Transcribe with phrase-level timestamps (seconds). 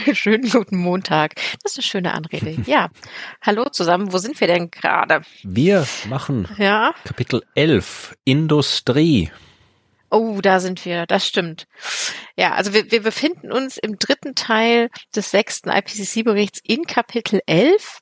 [0.12, 1.34] Schönen guten Montag.
[1.62, 2.56] Das ist eine schöne Anrede.
[2.70, 2.90] Ja.
[3.42, 4.12] Hallo zusammen.
[4.12, 5.22] Wo sind wir denn gerade?
[5.42, 6.94] Wir machen Ja.
[7.04, 9.30] Kapitel 11 Industrie.
[10.10, 11.06] Oh, da sind wir.
[11.06, 11.66] Das stimmt.
[12.36, 18.00] Ja, also wir, wir befinden uns im dritten Teil des sechsten IPCC-Berichts in Kapitel 11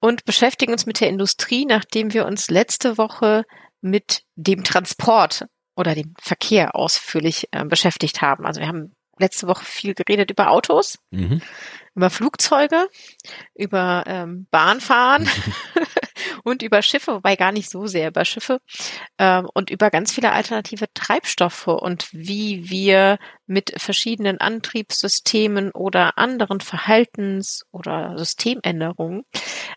[0.00, 3.44] und beschäftigen uns mit der Industrie, nachdem wir uns letzte Woche
[3.80, 5.46] mit dem Transport
[5.76, 8.46] oder dem Verkehr ausführlich äh, beschäftigt haben.
[8.46, 11.42] Also wir haben letzte Woche viel geredet über Autos, Mhm.
[11.94, 12.88] über Flugzeuge,
[13.54, 15.28] über ähm, Bahnfahren
[16.44, 18.60] und über Schiffe, wobei gar nicht so sehr über Schiffe
[19.18, 26.60] ähm, und über ganz viele alternative Treibstoffe und wie wir mit verschiedenen Antriebssystemen oder anderen
[26.60, 29.22] Verhaltens- oder Systemänderungen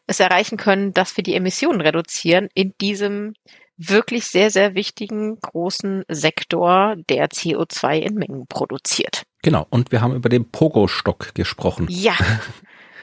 [0.07, 3.33] es erreichen können, dass wir die Emissionen reduzieren in diesem
[3.75, 9.23] wirklich sehr, sehr wichtigen großen Sektor, der CO2 in Mengen produziert.
[9.43, 9.67] Genau.
[9.69, 11.85] Und wir haben über den Pogo-Stock gesprochen.
[11.89, 12.15] Ja.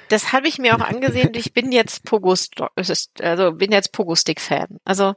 [0.09, 1.31] Das habe ich mir auch angesehen.
[1.35, 2.35] Ich bin jetzt Pogo,
[2.75, 4.79] also bin jetzt Pogo-Stick-Fan.
[4.85, 5.15] Also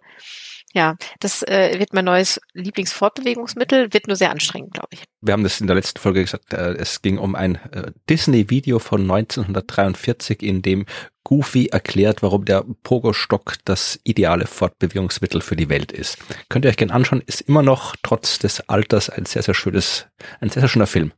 [0.73, 5.03] ja, das äh, wird mein neues Lieblingsfortbewegungsmittel, wird nur sehr anstrengend, glaube ich.
[5.21, 8.79] Wir haben das in der letzten Folge gesagt, äh, es ging um ein äh, Disney-Video
[8.79, 10.85] von 1943, in dem
[11.23, 16.17] Goofy erklärt, warum der Pogo-Stock das ideale Fortbewegungsmittel für die Welt ist.
[16.49, 20.07] Könnt ihr euch gerne anschauen, ist immer noch trotz des Alters ein sehr, sehr schönes,
[20.41, 21.13] ein sehr, sehr schöner Film.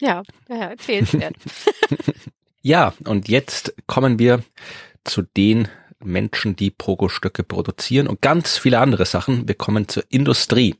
[0.00, 1.34] Ja, ja empfehlenswert.
[2.62, 4.44] Ja, und jetzt kommen wir
[5.02, 5.66] zu den
[6.04, 9.48] Menschen, die Pogo-Stöcke produzieren und ganz viele andere Sachen.
[9.48, 10.76] Wir kommen zur Industrie.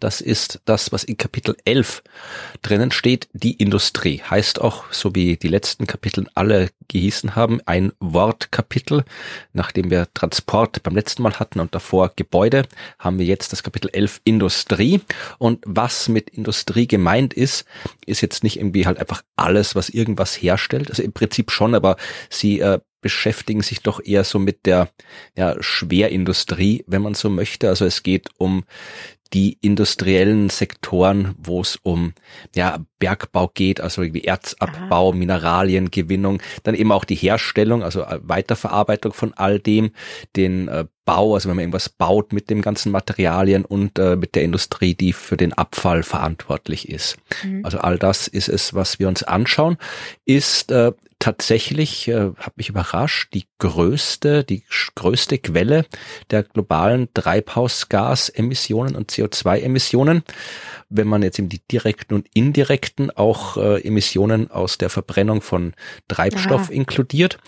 [0.00, 2.04] Das ist das, was in Kapitel 11
[2.62, 3.28] drinnen steht.
[3.32, 9.04] Die Industrie heißt auch, so wie die letzten Kapiteln alle gehießen haben, ein Wortkapitel.
[9.52, 12.62] Nachdem wir Transport beim letzten Mal hatten und davor Gebäude,
[13.00, 15.00] haben wir jetzt das Kapitel 11 Industrie.
[15.38, 17.64] Und was mit Industrie gemeint ist,
[18.06, 20.90] ist jetzt nicht irgendwie halt einfach alles, was irgendwas herstellt.
[20.90, 21.96] Also im Prinzip schon, aber
[22.30, 24.90] sie äh, beschäftigen sich doch eher so mit der
[25.36, 27.68] ja, Schwerindustrie, wenn man so möchte.
[27.68, 28.64] Also es geht um
[29.34, 32.14] die industriellen Sektoren, wo es um
[32.54, 39.34] ja, Bergbau geht, also irgendwie Erzabbau, Mineraliengewinnung, dann eben auch die Herstellung, also Weiterverarbeitung von
[39.34, 39.90] all dem,
[40.34, 44.34] den äh, Bau, also wenn man irgendwas baut mit den ganzen Materialien und äh, mit
[44.34, 47.16] der Industrie, die für den Abfall verantwortlich ist.
[47.42, 47.64] Mhm.
[47.64, 49.78] Also all das ist es, was wir uns anschauen,
[50.26, 54.64] ist äh, tatsächlich, äh, hat mich überrascht, die größte, die
[54.96, 55.86] größte Quelle
[56.30, 60.24] der globalen Treibhausgasemissionen und CO2-Emissionen.
[60.90, 65.74] Wenn man jetzt eben die direkten und indirekten auch äh, Emissionen aus der Verbrennung von
[66.08, 66.72] Treibstoff Aha.
[66.72, 67.38] inkludiert,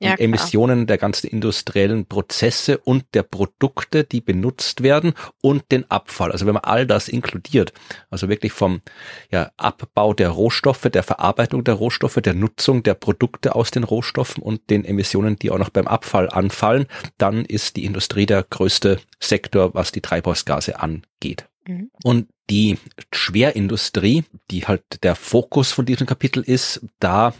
[0.00, 0.14] die Ja.
[0.14, 6.32] Emissionen der ganzen industriellen Prozesse und der Produkte, die benutzt werden und den Abfall.
[6.32, 7.72] Also wenn man all das inkludiert,
[8.10, 8.80] also wirklich vom
[9.30, 14.42] ja, Abbau der Rohstoffe, der Verarbeitung der Rohstoffe, der Nutzung der Produkte aus den Rohstoffen
[14.42, 16.86] und den Emissionen, die auch noch beim Abfall anfallen,
[17.18, 21.46] dann ist die Industrie der größte Sektor, was die Treibhausgase angeht.
[21.66, 21.90] Mhm.
[22.02, 22.78] Und die
[23.12, 27.32] Schwerindustrie, die halt der Fokus von diesem Kapitel ist, da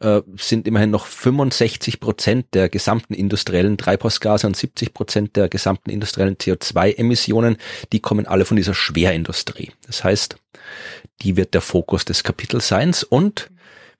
[0.00, 5.90] äh, sind immerhin noch 65 Prozent der gesamten industriellen Treibhausgase und 70 Prozent der gesamten
[5.90, 7.56] industriellen CO2-Emissionen,
[7.92, 9.72] die kommen alle von dieser Schwerindustrie.
[9.86, 10.36] Das heißt,
[11.22, 12.94] die wird der Fokus des Kapitels sein.
[13.08, 13.50] Und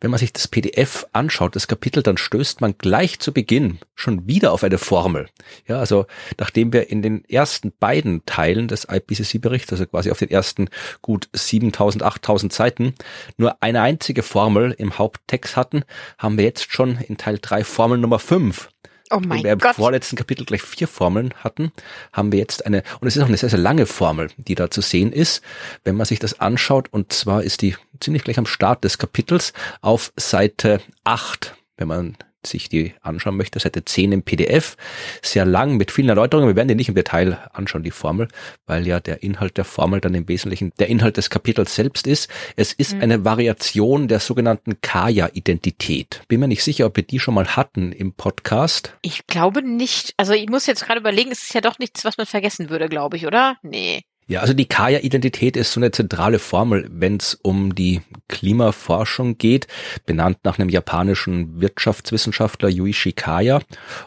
[0.02, 4.26] wenn man sich das PDF anschaut, das Kapitel, dann stößt man gleich zu Beginn schon
[4.26, 5.28] wieder auf eine Formel.
[5.68, 6.06] Ja, also
[6.38, 10.68] nachdem wir in den ersten beiden Teilen des IPCC-Berichts, also quasi auf den ersten
[11.02, 12.94] gut 7000, 8000 Seiten,
[13.36, 15.84] nur eine einzige Formel im Haupttext hatten,
[16.18, 18.71] haben wir jetzt schon in Teil 3 Formel Nummer 5.
[19.12, 19.76] Oh Wenn mein wir im Gott.
[19.76, 21.70] vorletzten Kapitel gleich vier Formeln hatten,
[22.12, 24.70] haben wir jetzt eine, und es ist auch eine sehr, sehr lange Formel, die da
[24.70, 25.42] zu sehen ist,
[25.84, 29.52] wenn man sich das anschaut, und zwar ist die ziemlich gleich am Start des Kapitels
[29.82, 32.16] auf Seite 8, wenn man
[32.46, 34.76] sich die anschauen möchte, Seite 10 im PDF,
[35.22, 36.48] sehr lang mit vielen Erläuterungen.
[36.48, 38.28] Wir werden die nicht im Detail anschauen, die Formel,
[38.66, 42.30] weil ja der Inhalt der Formel dann im Wesentlichen der Inhalt des Kapitels selbst ist.
[42.56, 46.22] Es ist eine Variation der sogenannten Kaya-Identität.
[46.28, 48.94] Bin mir nicht sicher, ob wir die schon mal hatten im Podcast.
[49.02, 50.14] Ich glaube nicht.
[50.16, 52.88] Also ich muss jetzt gerade überlegen, es ist ja doch nichts, was man vergessen würde,
[52.88, 53.56] glaube ich, oder?
[53.62, 54.02] Nee.
[54.28, 59.66] Ja, also die Kaya-Identität ist so eine zentrale Formel, wenn es um die Klimaforschung geht,
[60.06, 63.60] benannt nach einem japanischen Wirtschaftswissenschaftler Yuichi Kaya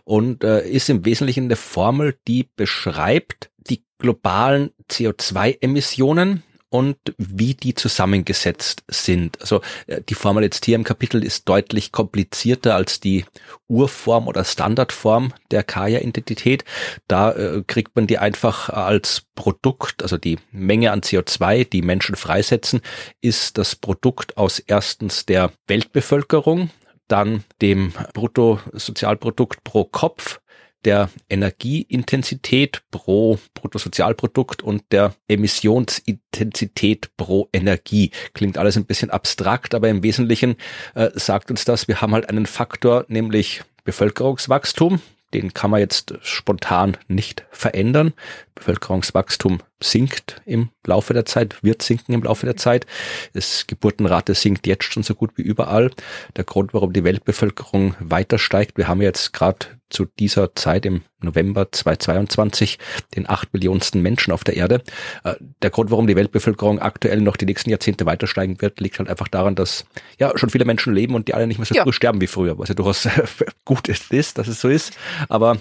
[0.05, 7.73] und äh, ist im Wesentlichen eine Formel, die beschreibt die globalen CO2-Emissionen und wie die
[7.73, 9.39] zusammengesetzt sind.
[9.41, 13.25] Also äh, die Formel jetzt hier im Kapitel ist deutlich komplizierter als die
[13.67, 16.65] Urform oder Standardform der Kaya-Identität.
[17.07, 22.15] Da äh, kriegt man die einfach als Produkt, also die Menge an CO2, die Menschen
[22.15, 22.81] freisetzen,
[23.21, 26.71] ist das Produkt aus erstens der Weltbevölkerung,
[27.07, 30.39] dann dem Bruttosozialprodukt pro Kopf
[30.85, 38.11] der Energieintensität pro Bruttosozialprodukt und der Emissionsintensität pro Energie.
[38.33, 40.55] Klingt alles ein bisschen abstrakt, aber im Wesentlichen
[40.93, 45.01] äh, sagt uns das, wir haben halt einen Faktor, nämlich Bevölkerungswachstum.
[45.33, 48.13] Den kann man jetzt spontan nicht verändern.
[48.55, 52.85] Bevölkerungswachstum sinkt im Laufe der Zeit, wird sinken im Laufe der Zeit.
[53.33, 55.91] Das Geburtenrate sinkt jetzt schon so gut wie überall.
[56.35, 61.03] Der Grund, warum die Weltbevölkerung weiter steigt, wir haben jetzt gerade zu dieser Zeit im
[61.21, 62.79] November 2022
[63.15, 64.81] den acht Millionensten Menschen auf der Erde.
[65.23, 68.99] Äh, der Grund, warum die Weltbevölkerung aktuell noch die nächsten Jahrzehnte weiter steigen wird, liegt
[68.99, 69.85] halt einfach daran, dass
[70.19, 71.83] ja schon viele Menschen leben und die alle nicht mehr so ja.
[71.83, 73.07] früh sterben wie früher, was ja durchaus
[73.65, 74.97] gut ist, dass es so ist.
[75.29, 75.57] Aber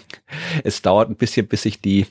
[0.64, 2.06] es dauert ein bisschen, bis sich die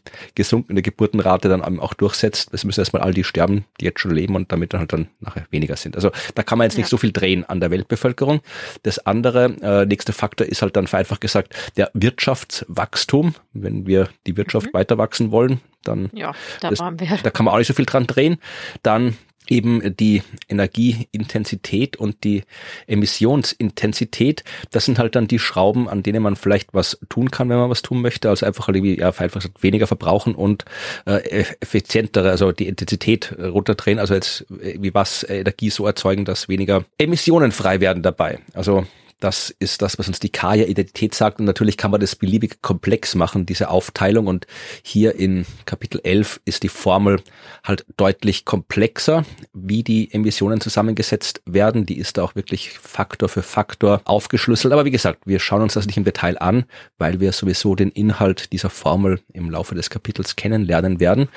[0.73, 2.49] gesunkene Geburtenrate dann auch durchsetzt.
[2.51, 5.07] Es müssen erstmal all die sterben, die jetzt schon leben und damit dann halt dann
[5.19, 5.95] nachher weniger sind.
[5.95, 6.81] Also da kann man jetzt ja.
[6.81, 8.41] nicht so viel drehen an der Weltbevölkerung.
[8.83, 13.35] Das andere, äh, nächste Faktor ist halt dann vereinfacht gesagt der Wirtschaftswachstum.
[13.53, 14.73] Wenn wir die Wirtschaft mhm.
[14.73, 18.07] weiter wachsen wollen, dann ja, da, das, da kann man auch nicht so viel dran
[18.07, 18.37] drehen.
[18.83, 19.17] Dann
[19.49, 22.43] eben die Energieintensität und die
[22.87, 24.43] Emissionsintensität.
[24.71, 27.69] Das sind halt dann die Schrauben, an denen man vielleicht was tun kann, wenn man
[27.69, 28.29] was tun möchte.
[28.29, 30.65] Also einfach irgendwie, ja, einfach weniger verbrauchen und
[31.05, 33.99] äh, effizientere, also die Intensität runterdrehen.
[33.99, 38.39] Also jetzt wie was Energie so erzeugen, dass weniger Emissionen frei werden dabei.
[38.53, 38.85] Also
[39.23, 41.39] das ist das, was uns die Kaya-Identität sagt.
[41.39, 44.27] Und natürlich kann man das beliebig komplex machen, diese Aufteilung.
[44.27, 44.47] Und
[44.83, 47.21] hier in Kapitel 11 ist die Formel
[47.63, 51.85] halt deutlich komplexer, wie die Emissionen zusammengesetzt werden.
[51.85, 54.73] Die ist da auch wirklich Faktor für Faktor aufgeschlüsselt.
[54.73, 56.65] Aber wie gesagt, wir schauen uns das nicht im Detail an,
[56.97, 61.29] weil wir sowieso den Inhalt dieser Formel im Laufe des Kapitels kennenlernen werden.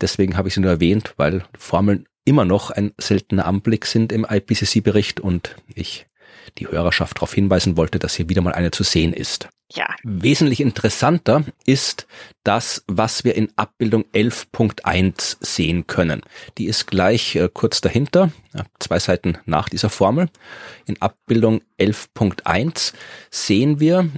[0.00, 4.26] Deswegen habe ich sie nur erwähnt, weil Formeln immer noch ein seltener Anblick sind im
[4.28, 6.06] IPCC-Bericht und ich
[6.58, 9.48] die Hörerschaft darauf hinweisen wollte, dass hier wieder mal eine zu sehen ist.
[9.70, 9.86] Ja.
[10.02, 12.06] Wesentlich interessanter ist
[12.42, 16.22] das, was wir in Abbildung 11.1 sehen können.
[16.56, 18.30] Die ist gleich äh, kurz dahinter,
[18.78, 20.30] zwei Seiten nach dieser Formel.
[20.86, 22.94] In Abbildung 11.1
[23.30, 24.08] sehen wir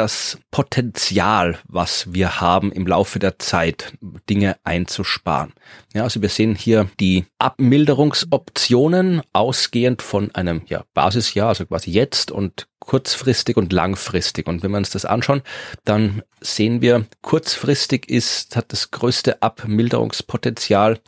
[0.00, 3.92] das Potenzial, was wir haben im Laufe der Zeit,
[4.30, 5.52] Dinge einzusparen.
[5.92, 12.30] Ja, also wir sehen hier die Abmilderungsoptionen ausgehend von einem ja, Basisjahr, also quasi jetzt
[12.30, 14.48] und kurzfristig und langfristig.
[14.48, 15.42] Und wenn wir uns das anschauen,
[15.84, 20.98] dann sehen wir, kurzfristig ist, hat das größte Abmilderungspotenzial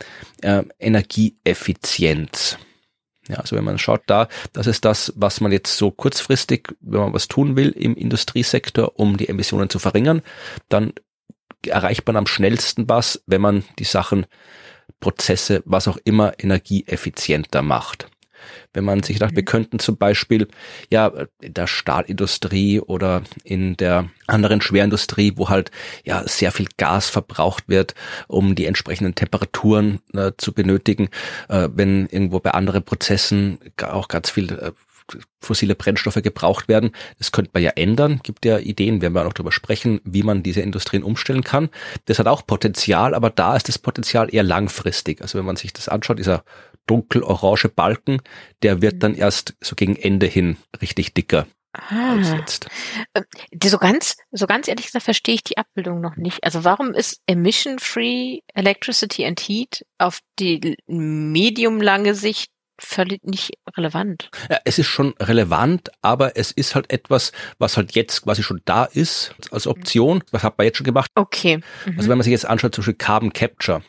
[0.43, 2.59] äh, Energieeffizienz.
[3.29, 6.99] Ja, also wenn man schaut da, das ist das, was man jetzt so kurzfristig, wenn
[6.99, 10.21] man was tun will im Industriesektor, um die Emissionen zu verringern,
[10.67, 10.93] dann
[11.65, 14.25] erreicht man am schnellsten was, wenn man die Sachen,
[14.99, 18.07] Prozesse, was auch immer, energieeffizienter macht.
[18.73, 19.47] Wenn man sich sagt, wir mhm.
[19.47, 20.47] könnten zum Beispiel
[20.91, 25.71] ja in der Stahlindustrie oder in der anderen Schwerindustrie, wo halt
[26.03, 27.95] ja sehr viel Gas verbraucht wird,
[28.27, 31.09] um die entsprechenden Temperaturen äh, zu benötigen,
[31.49, 34.71] äh, wenn irgendwo bei anderen Prozessen auch ganz viel äh,
[35.41, 36.91] fossile Brennstoffe gebraucht werden.
[37.17, 38.21] Das könnte man ja ändern.
[38.23, 41.69] Gibt ja Ideen, werden wir auch noch darüber sprechen, wie man diese Industrien umstellen kann.
[42.05, 45.21] Das hat auch Potenzial, aber da ist das Potenzial eher langfristig.
[45.21, 46.43] Also wenn man sich das anschaut, dieser
[46.87, 48.21] dunkelorange Balken,
[48.61, 48.99] der wird mhm.
[48.99, 51.47] dann erst so gegen Ende hin richtig dicker.
[51.73, 52.13] Ah.
[53.15, 53.23] Ähm,
[53.63, 56.43] so ganz, so ganz ehrlich gesagt verstehe ich die Abbildung noch nicht.
[56.43, 62.52] Also warum ist Emission-Free Electricity and Heat auf die mediumlange Sicht
[62.83, 64.29] völlig nicht relevant.
[64.49, 68.61] Ja, es ist schon relevant, aber es ist halt etwas, was halt jetzt quasi schon
[68.65, 70.23] da ist als Option.
[70.31, 71.09] Was hat man jetzt schon gemacht?
[71.15, 71.57] Okay.
[71.85, 71.97] Mhm.
[71.97, 73.81] Also wenn man sich jetzt anschaut, zum Beispiel Carbon Capture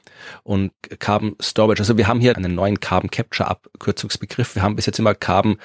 [0.43, 1.81] und Carbon Storage.
[1.81, 4.55] Also wir haben hier einen neuen Carbon Capture Abkürzungsbegriff.
[4.55, 5.59] Wir haben bis jetzt immer Carbon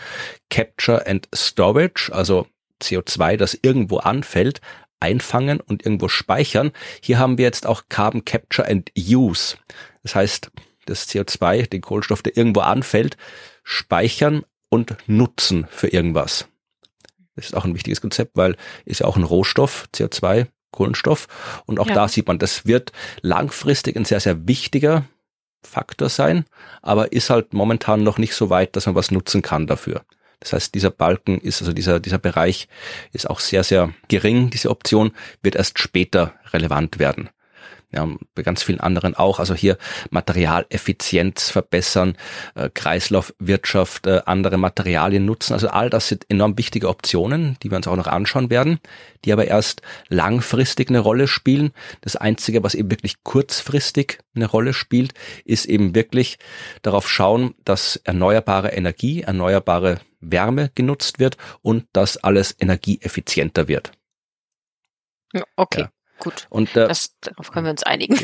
[0.49, 2.47] Capture and Storage, also
[2.81, 4.61] CO2, das irgendwo anfällt,
[4.99, 6.71] einfangen und irgendwo speichern.
[7.01, 9.57] Hier haben wir jetzt auch Carbon Capture and Use.
[10.03, 10.51] Das heißt,
[10.89, 13.17] das CO2, den Kohlenstoff, der irgendwo anfällt,
[13.63, 16.47] speichern und nutzen für irgendwas.
[17.35, 18.55] Das ist auch ein wichtiges Konzept, weil
[18.85, 21.27] ist ja auch ein Rohstoff, CO2, Kohlenstoff.
[21.65, 21.95] Und auch ja.
[21.95, 22.91] da sieht man, das wird
[23.21, 25.05] langfristig ein sehr, sehr wichtiger
[25.63, 26.45] Faktor sein,
[26.81, 30.03] aber ist halt momentan noch nicht so weit, dass man was nutzen kann dafür.
[30.39, 32.69] Das heißt, dieser Balken ist, also dieser, dieser Bereich
[33.11, 34.49] ist auch sehr, sehr gering.
[34.51, 37.29] Diese Option wird erst später relevant werden
[37.91, 39.39] ja, bei ganz vielen anderen auch.
[39.39, 39.77] Also hier
[40.11, 42.15] Materialeffizienz verbessern,
[42.55, 45.53] äh, Kreislaufwirtschaft, äh, andere Materialien nutzen.
[45.53, 48.79] Also all das sind enorm wichtige Optionen, die wir uns auch noch anschauen werden,
[49.25, 51.71] die aber erst langfristig eine Rolle spielen.
[52.01, 56.37] Das Einzige, was eben wirklich kurzfristig eine Rolle spielt, ist eben wirklich
[56.83, 63.91] darauf schauen, dass erneuerbare Energie, erneuerbare Wärme genutzt wird und dass alles energieeffizienter wird.
[65.55, 65.81] Okay.
[65.81, 65.89] Ja.
[66.19, 66.47] Gut.
[66.49, 68.19] Und äh, das, darauf können wir uns einigen.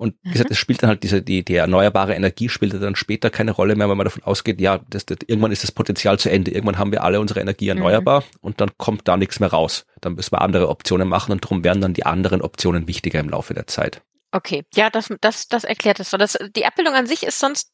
[0.00, 3.28] Und wie gesagt, es spielt dann halt diese, die, die erneuerbare Energie spielt dann später
[3.28, 6.30] keine Rolle mehr, weil man davon ausgeht, ja, das, das, irgendwann ist das Potenzial zu
[6.30, 6.52] Ende.
[6.52, 7.76] Irgendwann haben wir alle unsere Energie mhm.
[7.76, 8.26] erneuerbar mhm.
[8.40, 9.84] und dann kommt da nichts mehr raus.
[10.00, 13.28] Dann müssen wir andere Optionen machen und darum werden dann die anderen Optionen wichtiger im
[13.28, 14.00] Laufe der Zeit.
[14.32, 16.08] Okay, ja, das, das, das erklärt es.
[16.08, 17.70] Das, die Abbildung an sich ist sonst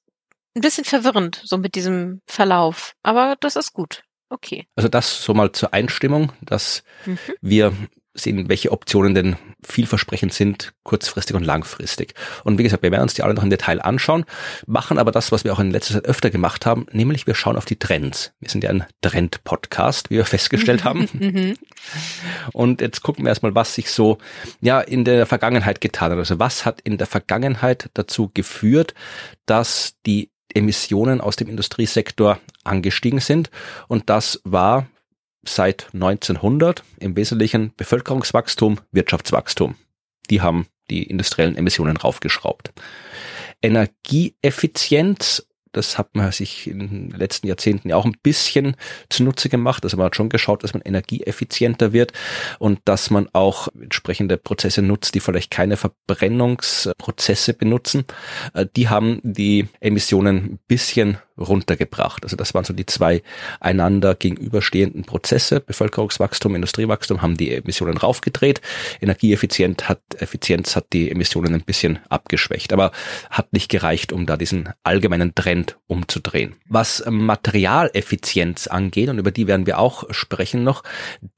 [0.56, 2.94] ein bisschen verwirrend, so mit diesem Verlauf.
[3.04, 4.02] Aber das ist gut.
[4.30, 4.66] Okay.
[4.74, 7.18] Also das so mal zur Einstimmung, dass mhm.
[7.40, 7.72] wir
[8.16, 12.14] sehen, welche Optionen denn vielversprechend sind, kurzfristig und langfristig.
[12.44, 14.24] Und wie gesagt, wir werden uns die alle noch im Detail anschauen,
[14.66, 17.56] machen aber das, was wir auch in letzter Zeit öfter gemacht haben, nämlich wir schauen
[17.56, 18.32] auf die Trends.
[18.40, 21.08] Wir sind ja ein Trend-Podcast, wie wir festgestellt haben.
[21.26, 21.56] Mhm.
[22.52, 24.18] und jetzt gucken wir erstmal, was sich so
[24.60, 26.18] ja in der Vergangenheit getan hat.
[26.18, 28.94] Also was hat in der Vergangenheit dazu geführt,
[29.46, 33.50] dass die Emissionen aus dem Industriesektor angestiegen sind.
[33.88, 34.86] Und das war
[35.48, 39.74] seit 1900 im Wesentlichen Bevölkerungswachstum, Wirtschaftswachstum.
[40.30, 42.72] Die haben die industriellen Emissionen raufgeschraubt.
[43.62, 48.76] Energieeffizienz das hat man sich in den letzten Jahrzehnten ja auch ein bisschen
[49.10, 49.84] zunutze gemacht.
[49.84, 52.14] Also man hat schon geschaut, dass man energieeffizienter wird
[52.58, 58.06] und dass man auch entsprechende Prozesse nutzt, die vielleicht keine Verbrennungsprozesse benutzen.
[58.54, 62.24] Äh, die haben die Emissionen ein bisschen runtergebracht.
[62.24, 63.22] Also das waren so die zwei
[63.60, 65.60] einander gegenüberstehenden Prozesse.
[65.60, 68.60] Bevölkerungswachstum, Industriewachstum haben die Emissionen raufgedreht.
[69.00, 72.92] Energieeffizienz hat, Effizienz hat die Emissionen ein bisschen abgeschwächt, aber
[73.30, 76.56] hat nicht gereicht, um da diesen allgemeinen Trend umzudrehen.
[76.68, 80.82] Was Materialeffizienz angeht, und über die werden wir auch sprechen noch,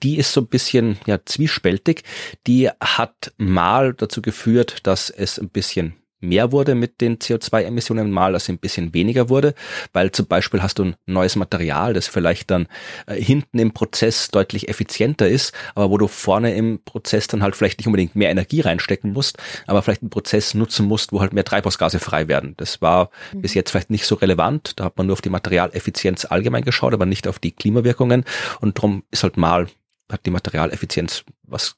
[0.02, 2.02] die ist so ein bisschen ja, zwiespältig.
[2.46, 8.32] Die hat mal dazu geführt, dass es ein bisschen mehr wurde mit den CO2-Emissionen, mal
[8.32, 9.54] dass ein bisschen weniger wurde,
[9.92, 12.66] weil zum Beispiel hast du ein neues Material, das vielleicht dann
[13.06, 17.56] äh, hinten im Prozess deutlich effizienter ist, aber wo du vorne im Prozess dann halt
[17.56, 21.32] vielleicht nicht unbedingt mehr Energie reinstecken musst, aber vielleicht einen Prozess nutzen musst, wo halt
[21.32, 22.54] mehr Treibhausgase frei werden.
[22.56, 23.42] Das war mhm.
[23.42, 26.94] bis jetzt vielleicht nicht so relevant, da hat man nur auf die Materialeffizienz allgemein geschaut,
[26.94, 28.24] aber nicht auf die Klimawirkungen
[28.60, 29.68] und darum ist halt mal
[30.10, 31.76] hat die Materialeffizienz was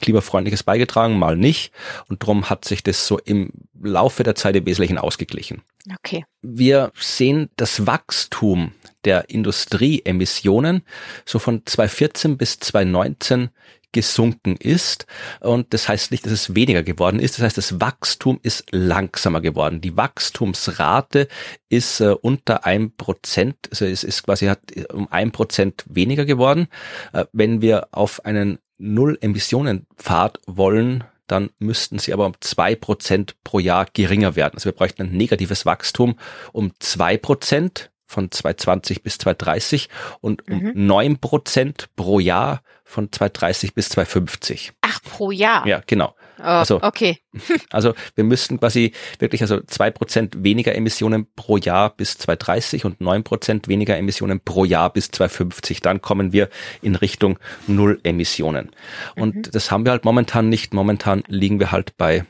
[0.00, 1.72] klimafreundliches beigetragen, mal nicht.
[2.08, 5.62] Und darum hat sich das so im Laufe der Zeit im Wesentlichen ausgeglichen.
[5.98, 6.24] Okay.
[6.42, 8.72] Wir sehen das Wachstum
[9.04, 10.82] der Industrieemissionen
[11.24, 13.50] so von 2014 bis 2019
[13.94, 15.06] gesunken ist.
[15.40, 17.38] Und das heißt nicht, dass es weniger geworden ist.
[17.38, 19.80] Das heißt, das Wachstum ist langsamer geworden.
[19.80, 21.28] Die Wachstumsrate
[21.70, 24.60] ist äh, unter ein Prozent, also es ist quasi hat
[24.92, 26.66] um ein Prozent weniger geworden.
[27.12, 33.58] Äh, wenn wir auf einen Null-Emissionen-Pfad wollen, dann müssten sie aber um zwei Prozent pro
[33.58, 34.54] Jahr geringer werden.
[34.54, 36.16] Also wir bräuchten ein negatives Wachstum
[36.52, 39.88] um zwei Prozent von 2020 bis 2030
[40.20, 41.18] und um neun mhm.
[41.18, 44.72] Prozent pro Jahr von 2030 bis 2050.
[44.82, 45.66] Ach, pro Jahr?
[45.66, 46.14] Ja, genau.
[46.38, 47.18] Oh, also, okay.
[47.70, 53.00] also wir müssten quasi wirklich also zwei Prozent weniger Emissionen pro Jahr bis 2030 und
[53.00, 55.80] neun Prozent weniger Emissionen pro Jahr bis 2050.
[55.80, 56.48] Dann kommen wir
[56.82, 58.70] in Richtung Null Emissionen.
[59.16, 59.42] Und mhm.
[59.52, 60.74] das haben wir halt momentan nicht.
[60.74, 62.24] Momentan liegen wir halt bei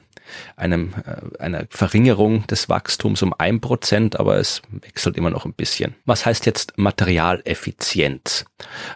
[0.57, 5.54] einem, äh, einer Verringerung des Wachstums um ein Prozent, aber es wechselt immer noch ein
[5.54, 5.95] bisschen.
[6.04, 8.45] Was heißt jetzt Materialeffizienz?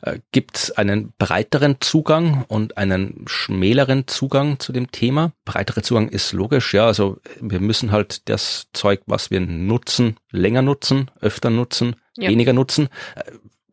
[0.03, 5.33] Äh, Gibt es einen breiteren Zugang und einen schmäleren Zugang zu dem Thema?
[5.45, 10.63] Breiterer Zugang ist logisch, ja, also wir müssen halt das Zeug, was wir nutzen, länger
[10.63, 12.29] nutzen, öfter nutzen, ja.
[12.29, 12.89] weniger nutzen.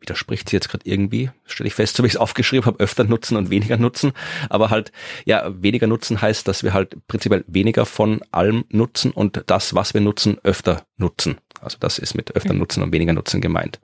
[0.06, 3.02] Widerspricht sie jetzt gerade irgendwie, stelle ich fest, so wie ich es aufgeschrieben habe, öfter
[3.02, 4.12] nutzen und weniger nutzen.
[4.48, 4.92] Aber halt,
[5.24, 9.94] ja, weniger nutzen heißt, dass wir halt prinzipiell weniger von allem nutzen und das, was
[9.94, 11.38] wir nutzen, öfter nutzen.
[11.60, 12.60] Also das ist mit öfter mhm.
[12.60, 13.80] nutzen und weniger nutzen gemeint.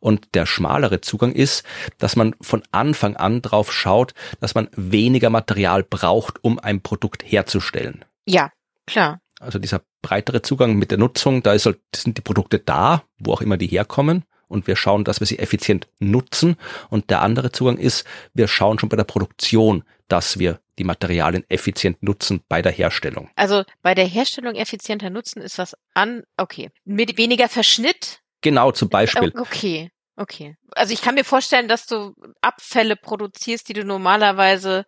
[0.00, 1.64] Und der schmalere Zugang ist,
[1.96, 7.24] dass man von Anfang an drauf schaut, dass man weniger Material braucht, um ein Produkt
[7.24, 8.04] herzustellen.
[8.26, 8.50] Ja,
[8.86, 9.20] klar.
[9.40, 13.32] Also dieser breitere Zugang mit der Nutzung, da ist halt, sind die Produkte da, wo
[13.32, 16.56] auch immer die herkommen und wir schauen, dass wir sie effizient nutzen.
[16.90, 21.44] Und der andere Zugang ist, wir schauen schon bei der Produktion, dass wir die Materialien
[21.48, 23.30] effizient nutzen bei der Herstellung.
[23.34, 26.70] Also bei der Herstellung effizienter nutzen ist was an, okay.
[26.84, 28.20] Mit weniger Verschnitt?
[28.42, 29.32] Genau, zum Beispiel.
[29.36, 30.56] Okay, okay.
[30.72, 34.84] Also ich kann mir vorstellen, dass du Abfälle produzierst, die du normalerweise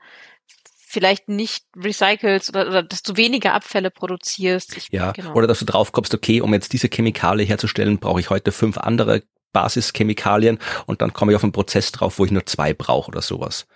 [0.88, 4.76] vielleicht nicht recycelst oder, oder dass du weniger Abfälle produzierst.
[4.76, 5.34] Ich, ja, genau.
[5.34, 8.78] oder dass du drauf kommst, okay, um jetzt diese Chemikalie herzustellen, brauche ich heute fünf
[8.78, 13.08] andere Basischemikalien und dann komme ich auf einen Prozess drauf, wo ich nur zwei brauche
[13.08, 13.66] oder sowas.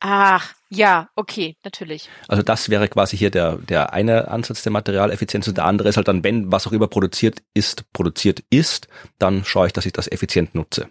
[0.00, 2.08] Ach, ja, okay, natürlich.
[2.26, 5.96] Also das wäre quasi hier der, der eine Ansatz der Materialeffizienz und der andere ist
[5.96, 8.88] halt dann, wenn was auch immer produziert ist, produziert ist,
[9.18, 10.88] dann schaue ich, dass ich das effizient nutze.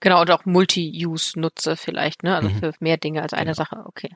[0.00, 2.36] Genau, und auch Multi-Use nutze vielleicht, ne?
[2.36, 2.58] Also mhm.
[2.58, 3.54] für mehr Dinge als eine genau.
[3.54, 4.10] Sache, okay.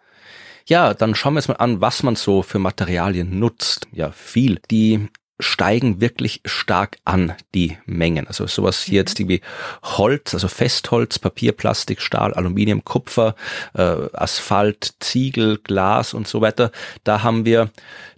[0.66, 3.87] Ja, dann schauen wir uns mal an, was man so für Materialien nutzt.
[3.92, 4.61] Ja, viel.
[4.70, 5.08] Die
[5.41, 8.29] steigen wirklich stark an, die Mengen.
[8.29, 9.29] Also sowas hier jetzt mhm.
[9.29, 9.41] wie
[9.83, 13.35] Holz, also Festholz, Papier, Plastik, Stahl, Aluminium, Kupfer,
[13.75, 16.71] äh, Asphalt, Ziegel, Glas und so weiter.
[17.03, 17.71] Da haben wir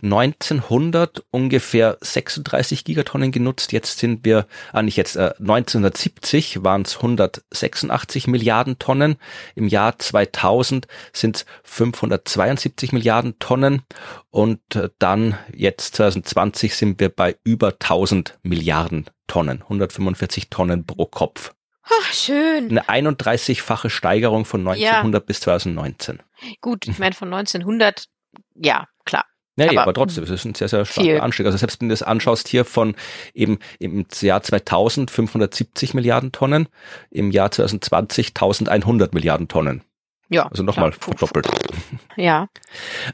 [0.03, 3.73] 1900 ungefähr 36 Gigatonnen genutzt.
[3.73, 9.17] Jetzt sind wir, ah nicht jetzt, äh, 1970 waren es 186 Milliarden Tonnen.
[9.55, 13.83] Im Jahr 2000 sind es 572 Milliarden Tonnen.
[14.31, 21.07] Und äh, dann jetzt 2020 sind wir bei über 1000 Milliarden Tonnen, 145 Tonnen pro
[21.07, 21.55] Kopf.
[21.83, 22.79] Ach, schön.
[22.79, 25.25] Eine 31-fache Steigerung von 1900 ja.
[25.25, 26.21] bis 2019.
[26.61, 28.07] Gut, ich meine von 1900,
[28.55, 29.25] ja, klar.
[29.59, 31.47] Ja, aber, aber trotzdem, es ist ein sehr, sehr starker Anstieg.
[31.47, 32.95] Also selbst wenn du das anschaust hier von
[33.33, 36.69] eben im Jahr 2000 570 Milliarden Tonnen,
[37.11, 39.83] im Jahr 2020 1100 Milliarden Tonnen.
[40.29, 40.49] Ja.
[40.49, 41.49] Also nochmal verdoppelt.
[42.19, 42.49] Ja.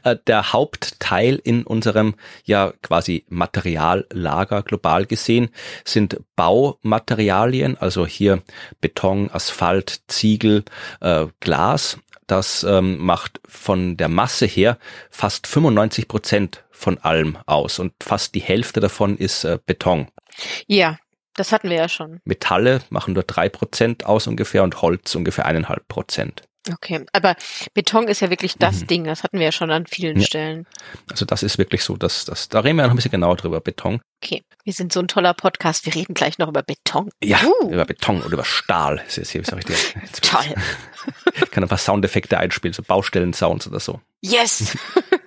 [0.03, 2.15] Äh, der Hauptteil in unserem
[2.45, 5.49] ja quasi Materiallager global gesehen
[5.83, 8.41] sind Baumaterialien, also hier
[8.79, 10.63] Beton, Asphalt, Ziegel,
[11.01, 11.97] äh, Glas.
[12.27, 14.77] Das ähm, macht von der Masse her
[15.09, 20.07] fast 95 Prozent von allem aus und fast die Hälfte davon ist äh, Beton.
[20.67, 20.97] Ja,
[21.35, 22.21] das hatten wir ja schon.
[22.25, 26.43] Metalle machen nur drei Prozent aus ungefähr und Holz ungefähr eineinhalb Prozent.
[26.71, 27.35] Okay, aber
[27.73, 28.87] Beton ist ja wirklich das mhm.
[28.87, 30.25] Ding, das hatten wir ja schon an vielen ja.
[30.25, 30.65] Stellen.
[31.11, 33.59] Also das ist wirklich so, dass das, da reden wir noch ein bisschen genauer drüber,
[33.59, 34.01] Beton.
[34.23, 37.09] Okay, wir sind so ein toller Podcast, wir reden gleich noch über Beton.
[37.21, 37.69] Ja, uh.
[37.69, 39.01] über Beton oder über Stahl.
[39.05, 39.75] Das ist hier, dir.
[40.21, 40.55] Toll.
[41.35, 43.99] Ich kann ein paar Soundeffekte einspielen, so Baustellen-Sounds oder so.
[44.21, 44.77] Yes!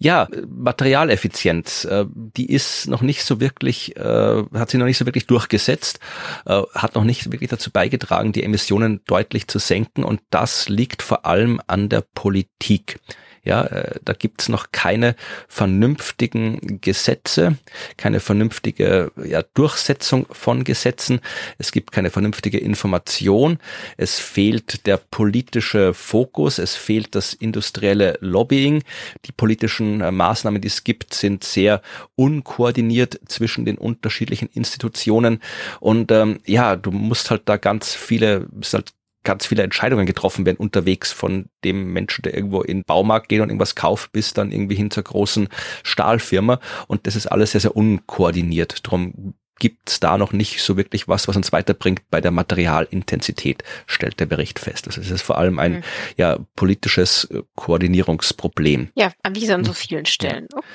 [0.00, 5.06] Ja, Materialeffizienz, äh, die ist noch nicht so wirklich, äh, hat sich noch nicht so
[5.06, 5.98] wirklich durchgesetzt,
[6.46, 11.02] äh, hat noch nicht wirklich dazu beigetragen, die Emissionen deutlich zu senken und das liegt
[11.02, 13.00] vor allem an der Politik.
[13.44, 15.16] Ja, äh, da gibt's noch keine
[15.48, 17.56] vernünftigen Gesetze,
[17.96, 21.20] keine vernünftige ja, Durchsetzung von Gesetzen.
[21.58, 23.58] Es gibt keine vernünftige Information.
[23.96, 26.58] Es fehlt der politische Fokus.
[26.58, 28.82] Es fehlt das industrielle Lobbying.
[29.24, 31.82] Die politischen äh, Maßnahmen, die es gibt, sind sehr
[32.16, 35.40] unkoordiniert zwischen den unterschiedlichen Institutionen.
[35.80, 38.92] Und ähm, ja, du musst halt da ganz viele, bist halt
[39.24, 43.40] ganz viele Entscheidungen getroffen werden unterwegs von dem Menschen, der irgendwo in den Baumarkt geht
[43.40, 45.48] und irgendwas kauft, bis dann irgendwie hin zur großen
[45.82, 46.60] Stahlfirma.
[46.86, 48.80] Und das ist alles sehr, sehr unkoordiniert.
[48.82, 54.20] Drum gibt's da noch nicht so wirklich was, was uns weiterbringt bei der Materialintensität, stellt
[54.20, 54.86] der Bericht fest.
[54.86, 55.82] Also es ist vor allem ein mhm.
[56.16, 58.90] ja politisches äh, Koordinierungsproblem.
[58.94, 60.46] Ja, wie an so vielen Stellen.
[60.52, 60.66] Okay.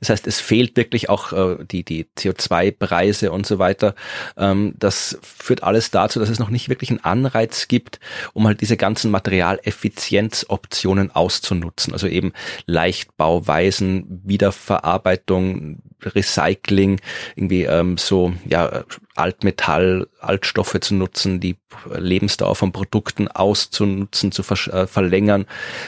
[0.00, 3.94] Das heißt, es fehlt wirklich auch äh, die die CO2-Preise und so weiter.
[4.36, 8.00] Ähm, das führt alles dazu, dass es noch nicht wirklich einen Anreiz gibt,
[8.32, 11.92] um halt diese ganzen Materialeffizienzoptionen auszunutzen.
[11.92, 12.32] Also eben
[12.66, 17.00] Leichtbauweisen, Wiederverarbeitung, Recycling,
[17.36, 21.56] irgendwie ähm, so ja Altmetall, Altstoffe zu nutzen, die
[21.92, 25.46] Lebensdauer von Produkten auszunutzen, zu ver äh, verlängern,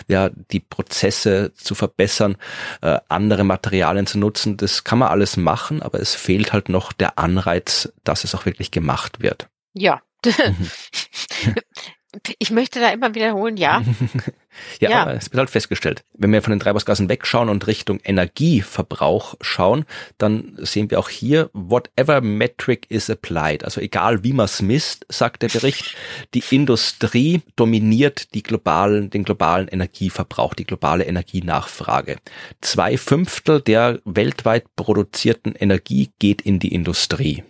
[0.09, 2.37] ja die Prozesse zu verbessern,
[2.81, 4.57] äh, andere Materialien zu nutzen.
[4.57, 8.47] Das kann man alles machen, aber es fehlt halt noch der Anreiz, dass es auch
[8.47, 9.49] wirklich gemacht wird.
[9.75, 10.03] Ja.
[12.39, 13.83] Ich möchte da immer wiederholen, ja.
[14.81, 16.05] ja, ja, aber es wird halt festgestellt.
[16.13, 19.87] Wenn wir von den Treibhausgasen wegschauen und Richtung Energieverbrauch schauen,
[20.19, 23.65] dann sehen wir auch hier, whatever metric is applied.
[23.65, 25.97] Also egal wie man es misst, sagt der Bericht,
[26.35, 32.19] die Industrie dominiert die globalen, den globalen Energieverbrauch, die globale Energienachfrage.
[32.61, 37.43] Zwei Fünftel der weltweit produzierten Energie geht in die Industrie.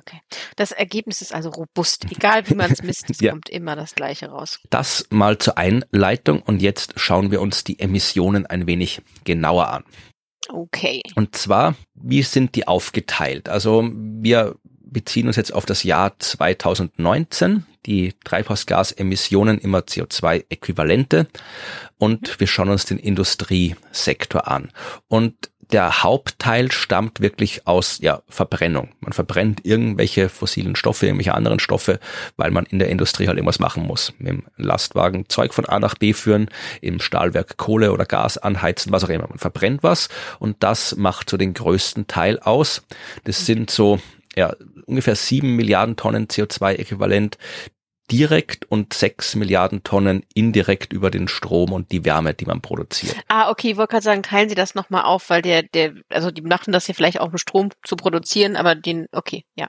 [0.00, 0.20] Okay.
[0.56, 2.06] Das Ergebnis ist also robust.
[2.10, 3.30] Egal wie man es misst, es ja.
[3.30, 4.60] kommt immer das Gleiche raus.
[4.70, 9.84] Das mal zur Einleitung und jetzt schauen wir uns die Emissionen ein wenig genauer an.
[10.48, 11.02] Okay.
[11.14, 13.48] Und zwar, wie sind die aufgeteilt?
[13.48, 14.56] Also wir
[14.96, 17.66] beziehen uns jetzt auf das Jahr 2019.
[17.84, 21.26] die Treibhausgasemissionen immer CO2-Äquivalente
[21.98, 24.72] und wir schauen uns den Industriesektor an.
[25.06, 28.90] Und der Hauptteil stammt wirklich aus ja, Verbrennung.
[29.00, 31.98] Man verbrennt irgendwelche fossilen Stoffe, irgendwelche anderen Stoffe,
[32.36, 34.12] weil man in der Industrie halt irgendwas machen muss.
[34.18, 36.48] Mit dem Lastwagen Zeug von A nach B führen,
[36.80, 39.28] im Stahlwerk Kohle oder Gas anheizen, was auch immer.
[39.28, 42.82] Man verbrennt was und das macht so den größten Teil aus.
[43.24, 43.98] Das sind so
[44.36, 47.38] ja, ungefähr sieben Milliarden Tonnen CO2-Äquivalent,
[48.10, 53.16] direkt und sechs Milliarden Tonnen indirekt über den Strom und die Wärme, die man produziert.
[53.28, 56.30] Ah, okay, ich wollte gerade sagen, teilen Sie das nochmal auf, weil der, der, also
[56.30, 59.66] die machen das ja vielleicht auch, um Strom zu produzieren, aber den, okay, ja.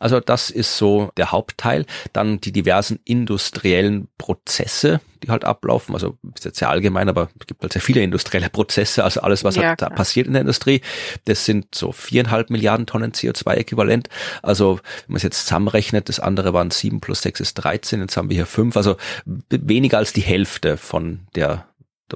[0.00, 1.86] Also das ist so der Hauptteil.
[2.12, 5.94] Dann die diversen industriellen Prozesse, die halt ablaufen.
[5.94, 9.04] Also ist jetzt sehr allgemein, aber es gibt halt sehr viele industrielle Prozesse.
[9.04, 10.80] Also alles, was ja, halt da passiert in der Industrie,
[11.24, 14.08] das sind so viereinhalb Milliarden Tonnen CO2-Äquivalent.
[14.42, 18.16] Also wenn man es jetzt zusammenrechnet, das andere waren sieben plus sechs ist 13, jetzt
[18.16, 18.76] haben wir hier fünf.
[18.76, 21.66] Also weniger als die Hälfte von der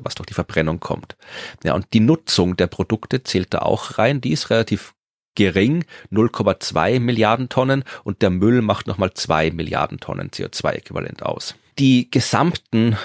[0.02, 1.16] was durch die Verbrennung kommt.
[1.64, 4.20] Ja, und die Nutzung der Produkte zählt da auch rein.
[4.20, 4.94] Die ist relativ
[5.40, 11.54] gering, 0,2 Milliarden Tonnen und der Müll macht nochmal 2 Milliarden Tonnen CO2-Äquivalent aus.
[11.78, 12.98] Die gesamten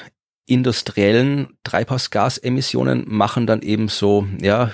[0.45, 4.69] industriellen Treibhausgasemissionen machen dann eben so ja,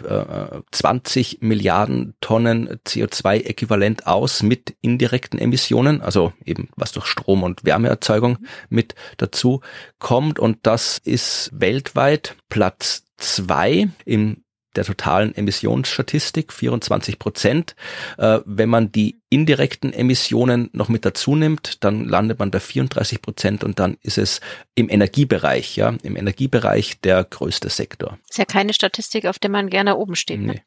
[0.72, 8.40] 20 Milliarden Tonnen CO2-Äquivalent aus mit indirekten Emissionen, also eben was durch Strom- und Wärmeerzeugung
[8.70, 9.62] mit dazu
[10.00, 10.40] kommt.
[10.40, 14.44] Und das ist weltweit Platz zwei im
[14.76, 17.76] der totalen Emissionsstatistik, 24 Prozent.
[18.18, 23.22] Äh, wenn man die indirekten Emissionen noch mit dazu nimmt, dann landet man bei 34
[23.22, 24.42] Prozent und dann ist es
[24.76, 28.18] im Energiebereich, ja, im Energiebereich der größte Sektor.
[28.30, 30.42] Ist ja keine Statistik, auf der man gerne oben steht.
[30.42, 30.62] Ne?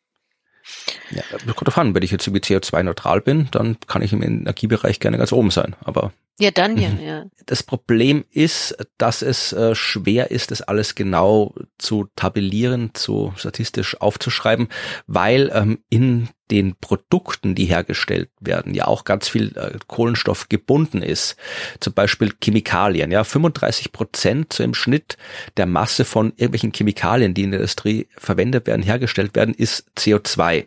[1.10, 1.22] Ja,
[1.52, 1.94] kommt drauf an.
[1.94, 5.76] Wenn ich jetzt irgendwie CO2-neutral bin, dann kann ich im Energiebereich gerne ganz oben sein.
[5.84, 7.24] Aber ja, dann ja, ja.
[7.46, 14.00] Das Problem ist, dass es äh, schwer ist, das alles genau zu tabellieren, zu statistisch
[14.00, 14.68] aufzuschreiben,
[15.06, 21.02] weil ähm, in den Produkten, die hergestellt werden, ja auch ganz viel äh, Kohlenstoff gebunden
[21.02, 21.36] ist.
[21.80, 23.10] Zum Beispiel Chemikalien.
[23.10, 25.16] Ja, 35 Prozent so im Schnitt
[25.56, 30.66] der Masse von irgendwelchen Chemikalien, die in der Industrie verwendet werden, hergestellt werden, ist CO2.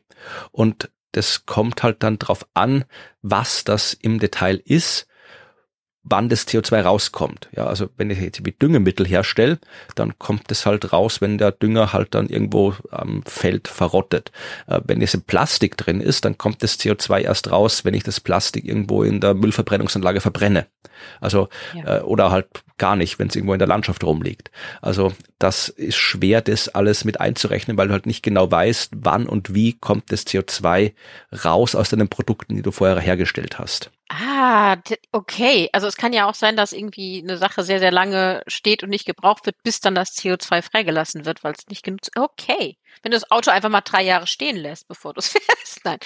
[0.51, 2.85] Und das kommt halt dann drauf an,
[3.21, 5.07] was das im Detail ist
[6.09, 7.49] wann das CO2 rauskommt.
[7.55, 9.59] Ja, also wenn ich jetzt wie Düngemittel herstelle,
[9.95, 14.31] dann kommt es halt raus, wenn der Dünger halt dann irgendwo am Feld verrottet.
[14.67, 18.03] Äh, wenn es in Plastik drin ist, dann kommt das CO2 erst raus, wenn ich
[18.03, 20.67] das Plastik irgendwo in der Müllverbrennungsanlage verbrenne.
[21.19, 21.97] Also ja.
[21.97, 24.51] äh, oder halt gar nicht, wenn es irgendwo in der Landschaft rumliegt.
[24.81, 29.27] Also das ist schwer, das alles mit einzurechnen, weil du halt nicht genau weißt, wann
[29.27, 30.93] und wie kommt das CO2
[31.43, 33.91] raus aus deinen Produkten, die du vorher hergestellt hast.
[34.09, 34.77] Ah,
[35.11, 35.69] okay.
[35.73, 38.89] Also es kann ja auch sein, dass irgendwie eine Sache sehr, sehr lange steht und
[38.89, 42.11] nicht gebraucht wird, bis dann das CO2 freigelassen wird, weil es nicht genutzt.
[42.15, 42.77] Okay.
[43.01, 45.81] Wenn du das Auto einfach mal drei Jahre stehen lässt, bevor du es fährst.
[45.83, 45.99] Nein.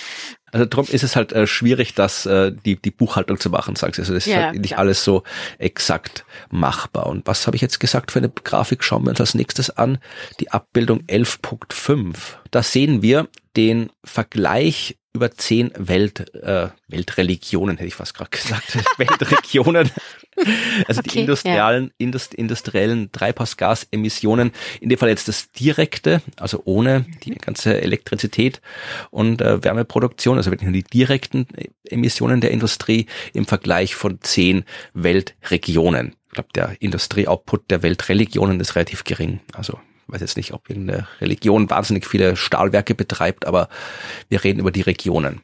[0.52, 3.98] Also darum ist es halt äh, schwierig, das äh, die die Buchhaltung zu machen, sagst
[3.98, 4.02] du.
[4.02, 4.80] Also das ja, ist halt nicht klar.
[4.80, 5.24] alles so
[5.58, 7.08] exakt machbar.
[7.08, 8.84] Und was habe ich jetzt gesagt für eine Grafik?
[8.84, 9.98] Schauen wir uns als nächstes an.
[10.40, 12.16] Die Abbildung 11.5.
[12.52, 18.78] Da sehen wir den Vergleich über zehn Welt, äh, Weltreligionen, hätte ich fast gerade gesagt,
[18.98, 19.92] Weltregionen,
[20.88, 21.92] also okay, die industriellen, ja.
[21.98, 28.62] Indust, industriellen Treibhausgasemissionen, in dem Fall jetzt das direkte, also ohne die ganze Elektrizität
[29.10, 31.48] und äh, Wärmeproduktion, also wirklich nur die direkten
[31.84, 34.64] Emissionen der Industrie im Vergleich von zehn
[34.94, 36.16] Weltregionen.
[36.28, 39.42] Ich glaube, der Industrieoutput der Weltreligionen ist relativ gering.
[39.54, 39.80] Also
[40.12, 43.70] weiß jetzt nicht, ob eine Religion wahnsinnig viele Stahlwerke betreibt, aber
[44.30, 45.42] wir reden über die Regionen.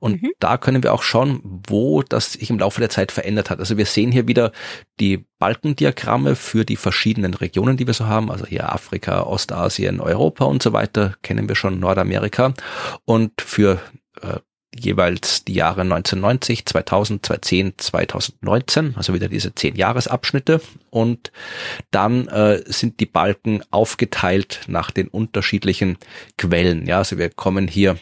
[0.00, 0.32] Und mhm.
[0.40, 3.60] da können wir auch schauen, wo das sich im Laufe der Zeit verändert hat.
[3.60, 4.50] Also wir sehen hier wieder
[4.98, 8.30] die Balkendiagramme für die verschiedenen Regionen, die wir so haben.
[8.30, 12.54] Also hier Afrika, Ostasien, Europa und so weiter, kennen wir schon Nordamerika.
[13.04, 13.78] Und für
[14.22, 14.38] äh,
[14.74, 20.62] jeweils die Jahre 1990, 2000, 2010, 2019, also wieder diese zehn Jahresabschnitte.
[20.90, 21.30] Und
[21.90, 25.98] dann äh, sind die Balken aufgeteilt nach den unterschiedlichen
[26.38, 26.86] Quellen.
[26.86, 27.98] Ja, also wir kommen hier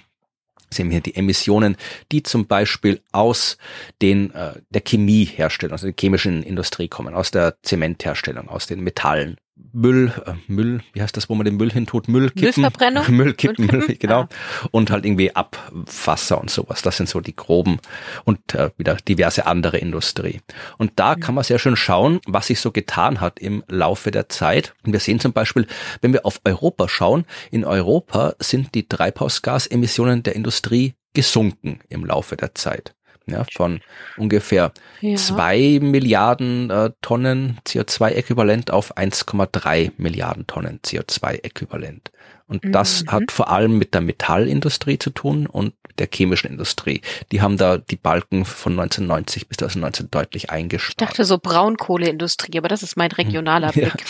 [0.71, 1.77] sehen wir hier die Emissionen,
[2.13, 3.59] die zum Beispiel aus
[4.03, 9.37] den äh, der Chemieherstellung, also der chemischen Industrie kommen, aus der Zementherstellung, aus den Metallen,
[9.73, 12.09] Müll, äh, Müll, wie heißt das, wo man den Müll hintut?
[12.09, 12.63] Müllkippen.
[12.63, 13.05] Müllverbrennung?
[13.09, 14.23] Müllkippen, Müll, genau.
[14.23, 14.29] Ah.
[14.71, 16.83] Und halt irgendwie Abwasser und sowas.
[16.83, 17.79] Das sind so die groben
[18.25, 20.41] und äh, wieder diverse andere Industrie.
[20.79, 21.21] Und da mhm.
[21.21, 24.75] kann man sehr schön schauen, was sich so getan hat im Laufe der Zeit.
[24.85, 25.67] Und wir sehen zum Beispiel,
[26.01, 32.37] wenn wir auf Europa schauen, in Europa sind die Treibhausgasemissionen der Industrie gesunken im Laufe
[32.37, 32.95] der Zeit.
[33.29, 33.81] Ja, von
[34.17, 35.17] ungefähr Ja.
[35.17, 42.11] zwei Milliarden äh, Tonnen CO2-Äquivalent auf 1,3 Milliarden Tonnen CO2-Äquivalent.
[42.47, 43.11] Und das Mhm.
[43.13, 47.03] hat vor allem mit der Metallindustrie zu tun und der chemischen Industrie.
[47.33, 51.01] Die haben da die Balken von 1990 bis 2019 deutlich Ich eingespart.
[51.11, 53.89] dachte so Braunkohleindustrie, aber das ist mein regionaler Ja.
[53.91, 54.05] Blick.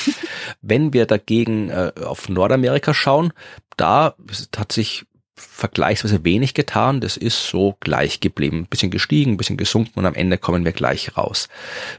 [0.62, 3.32] Wenn wir dagegen äh, auf Nordamerika schauen,
[3.76, 4.14] da
[4.56, 5.04] hat sich
[5.38, 7.00] vergleichsweise wenig getan.
[7.00, 8.60] Das ist so gleich geblieben.
[8.60, 11.48] Ein bisschen gestiegen, ein bisschen gesunken und am Ende kommen wir gleich raus.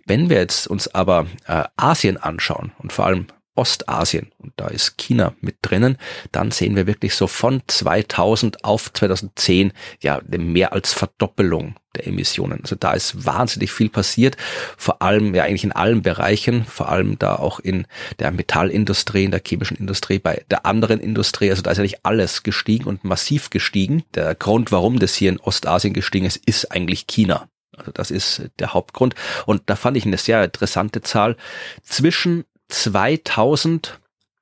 [0.06, 3.28] Wenn wir jetzt uns aber äh, Asien anschauen und vor allem
[3.60, 5.98] Ostasien, und da ist China mit drinnen,
[6.32, 12.08] dann sehen wir wirklich so von 2000 auf 2010 ja eine mehr als Verdoppelung der
[12.08, 12.62] Emissionen.
[12.62, 14.38] Also da ist wahnsinnig viel passiert,
[14.78, 17.86] vor allem ja eigentlich in allen Bereichen, vor allem da auch in
[18.20, 21.50] der Metallindustrie, in der chemischen Industrie, bei der anderen Industrie.
[21.50, 24.04] Also da ist eigentlich alles gestiegen und massiv gestiegen.
[24.14, 27.50] Der Grund, warum das hier in Ostasien gestiegen ist, ist eigentlich China.
[27.80, 29.16] Also das ist der Hauptgrund.
[29.46, 31.36] Und da fand ich eine sehr interessante Zahl.
[31.84, 34.00] Zwischen 2000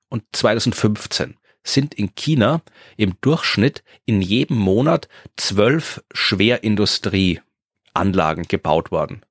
[0.09, 2.61] und 2015 sind in China
[2.95, 9.25] im Durchschnitt in jedem Monat zwölf Schwerindustrieanlagen gebaut worden.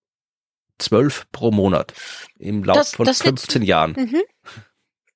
[0.78, 1.94] Zwölf pro Monat
[2.38, 3.92] im Lauf Das- von das jetzt- 15 Jahren.
[3.92, 4.20] Mhm.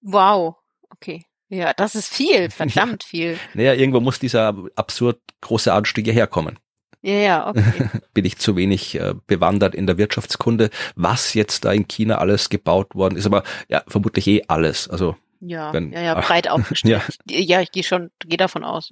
[0.01, 0.57] Wow.
[0.91, 1.27] Okay.
[1.49, 3.39] Ja, das ist viel, verdammt viel.
[3.55, 6.59] Naja, irgendwo muss dieser absurd große Anstieg ja herkommen.
[7.03, 7.89] Ja, ja, okay.
[8.15, 12.51] Bin ich zu wenig äh, bewandert in der Wirtschaftskunde, was jetzt da in China alles
[12.51, 14.89] gebaut worden ist, aber ja, vermutlich eh alles.
[14.89, 17.03] Also Ja, Wenn- ja, ja, ach, breit aufgestellt.
[17.29, 18.91] Ja, ich gehe schon, gehe davon aus.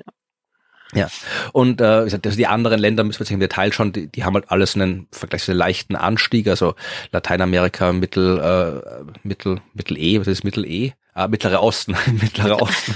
[0.94, 1.08] Ja.
[1.52, 4.32] Und äh, also die anderen Länder müssen wir sich im Detail schauen, die, die haben
[4.32, 6.74] halt alles einen vergleichsweise leichten Anstieg, also
[7.12, 10.94] Lateinamerika, Mittel, äh, Mittel, Mittel E, was ist Mittel E?
[11.12, 12.94] Ah, Mittlerer Osten Mittlerer Osten.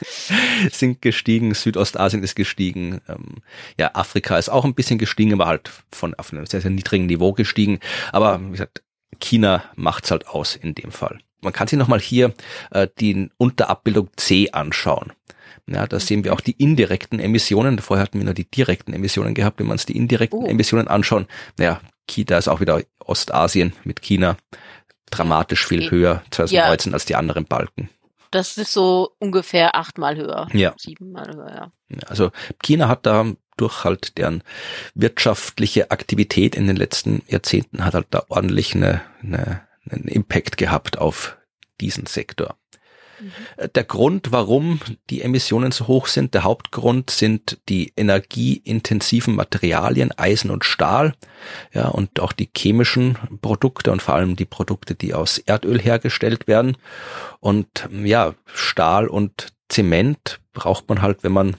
[0.70, 3.36] sind gestiegen, Südostasien ist gestiegen, ähm,
[3.78, 7.06] ja, Afrika ist auch ein bisschen gestiegen, aber halt von auf einem sehr, sehr niedrigen
[7.06, 7.80] Niveau gestiegen.
[8.12, 8.82] Aber wie gesagt,
[9.20, 11.18] China macht's halt aus in dem Fall.
[11.40, 12.34] Man kann sich nochmal hier
[12.70, 15.12] äh, die Unterabbildung C anschauen.
[15.66, 17.78] Ja, da sehen wir auch die indirekten Emissionen.
[17.78, 19.60] Vorher hatten wir nur die direkten Emissionen gehabt.
[19.60, 20.46] Wenn wir uns die indirekten Oh.
[20.46, 21.26] Emissionen anschauen,
[21.58, 24.36] naja, China ist auch wieder Ostasien mit China
[25.10, 27.88] dramatisch viel höher 2019 als die anderen Balken.
[28.30, 30.48] Das ist so ungefähr achtmal höher.
[30.52, 30.74] Ja.
[30.76, 31.98] Siebenmal höher, ja.
[32.06, 32.30] Also
[32.62, 33.24] China hat da
[33.56, 34.42] durch halt deren
[34.94, 40.98] wirtschaftliche Aktivität in den letzten Jahrzehnten hat halt da ordentlich eine, eine, einen Impact gehabt
[40.98, 41.36] auf
[41.80, 42.56] diesen Sektor.
[43.56, 50.12] Äh, Der Grund, warum die Emissionen so hoch sind, der Hauptgrund sind die energieintensiven Materialien,
[50.16, 51.14] Eisen und Stahl,
[51.72, 56.46] ja, und auch die chemischen Produkte und vor allem die Produkte, die aus Erdöl hergestellt
[56.46, 56.76] werden.
[57.40, 61.56] Und ja, Stahl und Zement braucht man halt, wenn man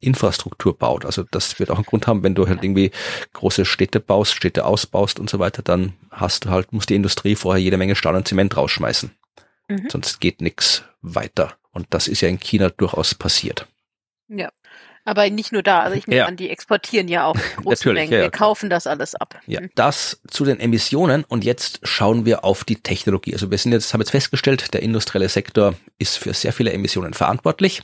[0.00, 1.04] Infrastruktur baut.
[1.04, 2.90] Also das wird auch einen Grund haben, wenn du halt irgendwie
[3.34, 7.36] große Städte baust, Städte ausbaust und so weiter, dann hast du halt, muss die Industrie
[7.36, 9.10] vorher jede Menge Stahl und Zement rausschmeißen.
[9.70, 9.88] Mhm.
[9.90, 11.54] Sonst geht nichts weiter.
[11.72, 13.66] Und das ist ja in China durchaus passiert.
[14.28, 14.50] Ja.
[15.06, 15.80] Aber nicht nur da.
[15.80, 16.26] Also ich nehme Ja.
[16.26, 18.12] an, die exportieren ja auch Natürlich, Mengen.
[18.12, 18.48] ja, Wir klar.
[18.48, 19.40] kaufen das alles ab.
[19.46, 19.70] Ja, Mhm.
[19.74, 23.32] das zu den Emissionen und jetzt schauen wir auf die Technologie.
[23.32, 27.14] Also wir sind jetzt, haben jetzt festgestellt, der industrielle Sektor ist für sehr viele Emissionen
[27.14, 27.82] verantwortlich.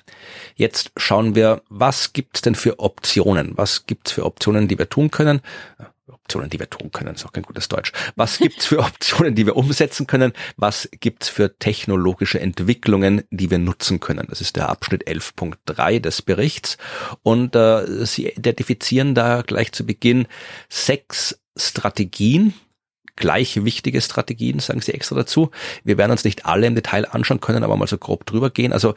[0.56, 3.52] Jetzt schauen wir, was gibt's denn für Optionen?
[3.56, 5.40] Was gibt's für Optionen, die wir tun können?
[6.26, 7.92] Optionen, die wir tun können, ist auch kein gutes Deutsch.
[8.16, 10.32] Was gibt's für Optionen, die wir umsetzen können?
[10.56, 14.26] Was gibt's für technologische Entwicklungen, die wir nutzen können?
[14.28, 16.78] Das ist der Abschnitt 11.3 des Berichts.
[17.22, 20.26] Und äh, Sie identifizieren da gleich zu Beginn
[20.68, 22.54] sechs Strategien,
[23.14, 25.52] gleich wichtige Strategien, sagen Sie extra dazu.
[25.84, 28.72] Wir werden uns nicht alle im Detail anschauen können, aber mal so grob drüber gehen.
[28.72, 28.96] Also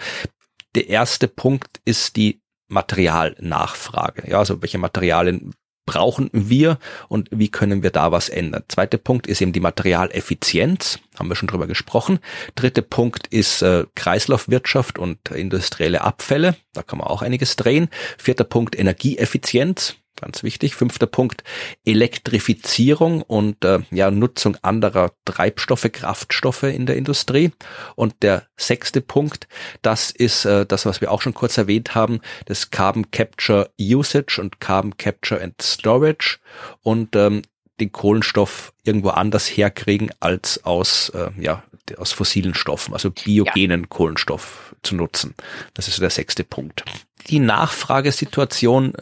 [0.73, 4.29] der erste Punkt ist die Materialnachfrage.
[4.29, 5.53] Ja, also welche Materialien
[5.89, 8.63] brauchen wir und wie können wir da was ändern.
[8.67, 12.19] Zweiter Punkt ist eben die Materialeffizienz, haben wir schon drüber gesprochen.
[12.53, 17.89] Dritter Punkt ist äh, Kreislaufwirtschaft und industrielle Abfälle, da kann man auch einiges drehen.
[18.19, 20.75] Vierter Punkt Energieeffizienz, ganz wichtig.
[20.75, 21.43] Fünfter Punkt
[21.85, 27.51] Elektrifizierung und äh, ja, Nutzung anderer Treibstoffe, Kraftstoffe in der Industrie.
[27.95, 29.47] Und der sechste Punkt,
[29.81, 34.39] das ist äh, das, was wir auch schon kurz erwähnt haben, das Carbon Capture Usage
[34.39, 36.39] und Carbon Capture and Storage
[36.81, 37.41] und ähm,
[37.79, 41.63] den Kohlenstoff irgendwo anders herkriegen als aus, äh, ja,
[41.97, 45.33] aus fossilen Stoffen, also biogenen Kohlenstoff zu nutzen.
[45.73, 46.83] Das ist so der sechste Punkt.
[47.27, 48.93] Die Nachfragesituation,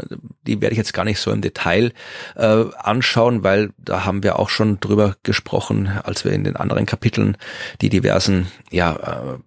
[0.46, 1.94] die werde ich jetzt gar nicht so im Detail
[2.36, 6.86] äh, anschauen, weil da haben wir auch schon drüber gesprochen, als wir in den anderen
[6.86, 7.38] Kapiteln
[7.82, 9.38] die diversen ja, äh,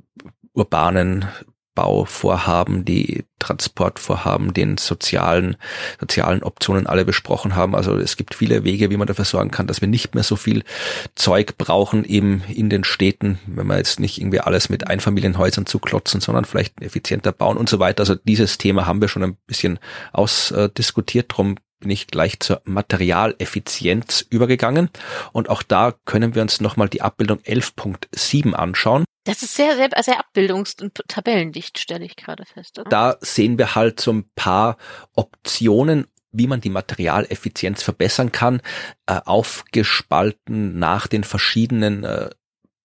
[0.54, 1.26] urbanen
[1.80, 5.56] Bauvorhaben, die Transportvorhaben, den sozialen,
[5.98, 7.74] sozialen Optionen alle besprochen haben.
[7.74, 10.36] Also es gibt viele Wege, wie man dafür sorgen kann, dass wir nicht mehr so
[10.36, 10.62] viel
[11.14, 16.20] Zeug brauchen eben in den Städten, wenn wir jetzt nicht irgendwie alles mit Einfamilienhäusern zuklotzen,
[16.20, 18.02] sondern vielleicht effizienter bauen und so weiter.
[18.02, 19.78] Also dieses Thema haben wir schon ein bisschen
[20.12, 21.32] ausdiskutiert.
[21.34, 24.90] Drum bin ich gleich zur Materialeffizienz übergegangen.
[25.32, 29.04] Und auch da können wir uns nochmal die Abbildung 11.7 anschauen.
[29.24, 32.78] Das ist sehr, sehr, sehr abbildungs- und tabellendicht, stelle ich gerade fest.
[32.78, 32.88] Oder?
[32.88, 34.76] Da sehen wir halt so ein paar
[35.14, 38.62] Optionen, wie man die Materialeffizienz verbessern kann,
[39.06, 42.30] äh, aufgespalten nach den verschiedenen äh,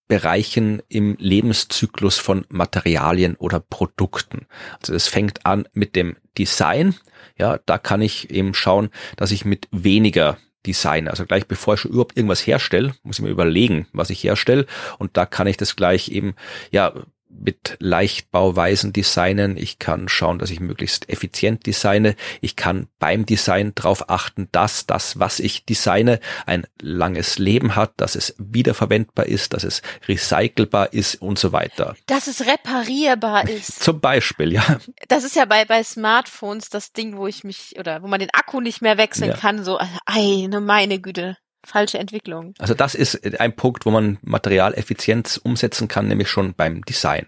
[0.08, 4.46] Bereichen im Lebenszyklus von Materialien oder Produkten.
[4.80, 6.96] Also es fängt an mit dem Design.
[7.38, 11.82] Ja, da kann ich eben schauen, dass ich mit weniger Design, also gleich bevor ich
[11.82, 14.66] schon überhaupt irgendwas herstelle, muss ich mir überlegen, was ich herstelle.
[14.98, 16.36] Und da kann ich das gleich eben
[16.72, 16.94] ja
[17.40, 19.58] mit Leichtbauweisen designen.
[19.58, 22.16] Ich kann schauen, dass ich möglichst effizient designe.
[22.42, 27.94] Ich kann beim Design darauf achten, dass das, was ich designe, ein langes Leben hat,
[27.98, 31.96] dass es wiederverwendbar ist, dass es recycelbar ist und so weiter.
[32.08, 33.84] Dass es reparierbar ist.
[33.84, 34.80] Zum Beispiel, ja.
[35.08, 38.34] Das ist ja bei, bei Smartphones das Ding, wo ich mich, oder wo man den
[38.34, 39.38] Akku nicht mehr wechseln ja.
[39.38, 42.54] kann, so, ey, ne meine Güte falsche Entwicklung.
[42.60, 47.26] Also das ist ein Punkt, wo man Materialeffizienz umsetzen kann, nämlich schon beim Design.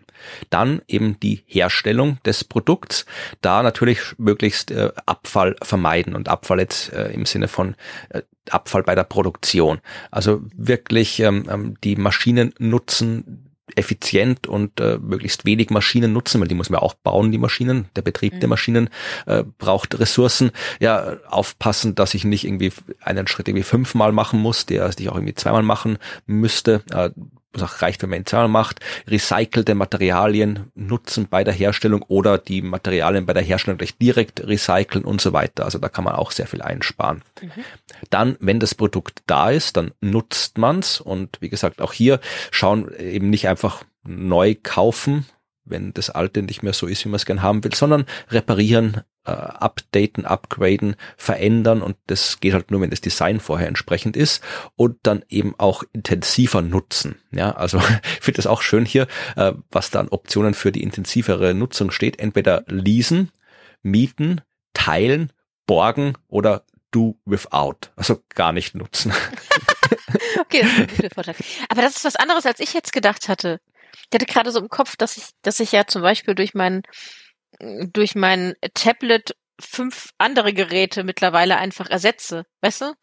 [0.50, 3.06] Dann eben die Herstellung des Produkts,
[3.42, 7.76] da natürlich möglichst äh, Abfall vermeiden und Abfall jetzt äh, im Sinne von
[8.10, 9.80] äh, Abfall bei der Produktion.
[10.12, 16.48] Also wirklich ähm, ähm die Maschinen nutzen, effizient und äh, möglichst wenig Maschinen nutzen, weil
[16.48, 17.90] die muss man auch bauen, die Maschinen.
[17.96, 18.40] Der Betrieb mhm.
[18.40, 18.90] der Maschinen
[19.26, 20.52] äh, braucht Ressourcen.
[20.80, 25.16] Ja, aufpassen, dass ich nicht irgendwie einen Schritt irgendwie fünfmal machen muss, der ich auch
[25.16, 26.82] irgendwie zweimal machen müsste.
[26.92, 27.10] Äh,
[27.60, 32.38] was auch reicht, wenn man ihn zweimal macht, recycelte Materialien nutzen bei der Herstellung oder
[32.38, 35.66] die Materialien bei der Herstellung gleich direkt recyceln und so weiter.
[35.66, 37.22] Also da kann man auch sehr viel einsparen.
[37.42, 37.50] Mhm.
[38.10, 42.20] Dann, wenn das Produkt da ist, dann nutzt man's und wie gesagt, auch hier
[42.52, 45.26] schauen eben nicht einfach neu kaufen,
[45.70, 49.02] wenn das alte nicht mehr so ist, wie man es gern haben will, sondern reparieren,
[49.26, 54.42] äh, updaten, upgraden, verändern und das geht halt nur, wenn das Design vorher entsprechend ist
[54.76, 57.16] und dann eben auch intensiver nutzen.
[57.32, 57.78] Ja, also
[58.18, 61.92] ich finde das auch schön hier, äh, was da an Optionen für die intensivere Nutzung
[61.92, 62.20] steht.
[62.20, 63.32] Entweder leasen,
[63.84, 64.42] mieten,
[64.74, 65.32] teilen,
[65.66, 67.92] borgen oder do without.
[67.96, 69.12] Also gar nicht nutzen.
[70.40, 71.36] okay, das ist ein guter Vorschlag.
[71.70, 73.60] Aber das ist was anderes, als ich jetzt gedacht hatte.
[74.10, 76.84] Ich hatte gerade so im Kopf, dass ich, dass ich ja zum Beispiel durch meinen
[77.60, 82.46] durch mein Tablet fünf andere Geräte mittlerweile einfach ersetze.
[82.62, 82.94] Weißt du?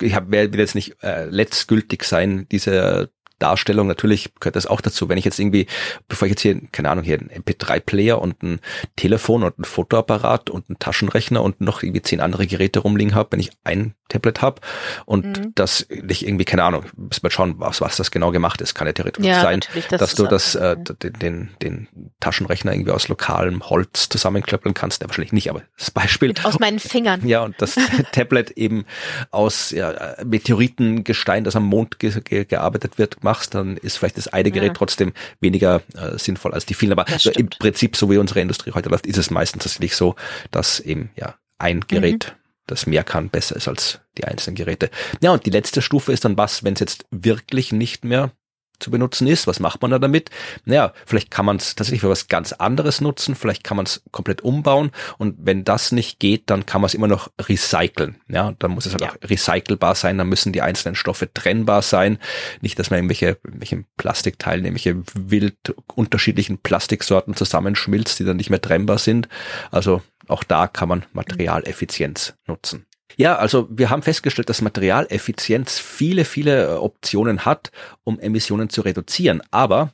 [0.00, 3.12] Ich hab, will jetzt nicht äh, letztgültig sein, diese
[3.44, 5.10] Darstellung, natürlich gehört das auch dazu.
[5.10, 5.66] Wenn ich jetzt irgendwie,
[6.08, 8.60] bevor ich jetzt hier, keine Ahnung, hier einen MP3-Player und ein
[8.96, 13.32] Telefon und ein Fotoapparat und einen Taschenrechner und noch irgendwie zehn andere Geräte rumliegen habe,
[13.32, 14.60] wenn ich ein Tablet habe
[15.06, 15.52] und mhm.
[15.54, 18.74] das nicht irgendwie, keine Ahnung, muss mal schauen, was, was das genau gemacht ist.
[18.74, 21.88] Kann ja theoretisch ja, sein, das dass du das, äh, den, den, den
[22.20, 25.02] Taschenrechner irgendwie aus lokalem Holz zusammenklöppeln kannst.
[25.02, 26.28] Ja, wahrscheinlich nicht, aber das Beispiel.
[26.28, 27.26] Mit aus meinen Fingern.
[27.26, 27.76] Ja, und das
[28.12, 28.84] Tablet eben
[29.30, 34.28] aus ja, Meteoritengestein, das am Mond ge ge gearbeitet wird, machst, dann ist vielleicht das
[34.28, 34.74] eine Gerät ja.
[34.74, 36.92] trotzdem weniger äh, sinnvoll als die vielen.
[36.92, 40.14] Aber so im Prinzip, so wie unsere Industrie heute läuft, ist es meistens tatsächlich so,
[40.50, 44.90] dass eben ja ein Gerät mhm das mehr kann, besser ist als die einzelnen Geräte.
[45.20, 48.30] Ja, und die letzte Stufe ist dann was, wenn es jetzt wirklich nicht mehr
[48.78, 49.46] zu benutzen ist.
[49.46, 50.30] Was macht man da damit?
[50.64, 54.02] Naja, vielleicht kann man es tatsächlich für was ganz anderes nutzen, vielleicht kann man es
[54.10, 58.16] komplett umbauen und wenn das nicht geht, dann kann man es immer noch recyceln.
[58.28, 59.10] Ja, dann muss es halt ja.
[59.10, 62.18] auch recycelbar sein, dann müssen die einzelnen Stoffe trennbar sein.
[62.60, 68.60] Nicht, dass man irgendwelche, irgendwelche Plastikteilen, irgendwelche wild unterschiedlichen Plastiksorten zusammenschmilzt, die dann nicht mehr
[68.60, 69.28] trennbar sind.
[69.70, 72.86] Also auch da kann man Materialeffizienz nutzen.
[73.16, 77.70] Ja, also wir haben festgestellt, dass Materialeffizienz viele, viele äh, Optionen hat,
[78.04, 79.42] um Emissionen zu reduzieren.
[79.50, 79.92] Aber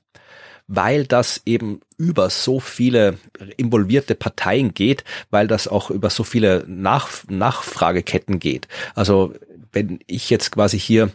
[0.72, 3.18] weil das eben über so viele
[3.56, 8.68] involvierte Parteien geht, weil das auch über so viele Nach Nachfrageketten geht.
[8.94, 9.34] Also
[9.72, 11.10] wenn ich jetzt quasi hier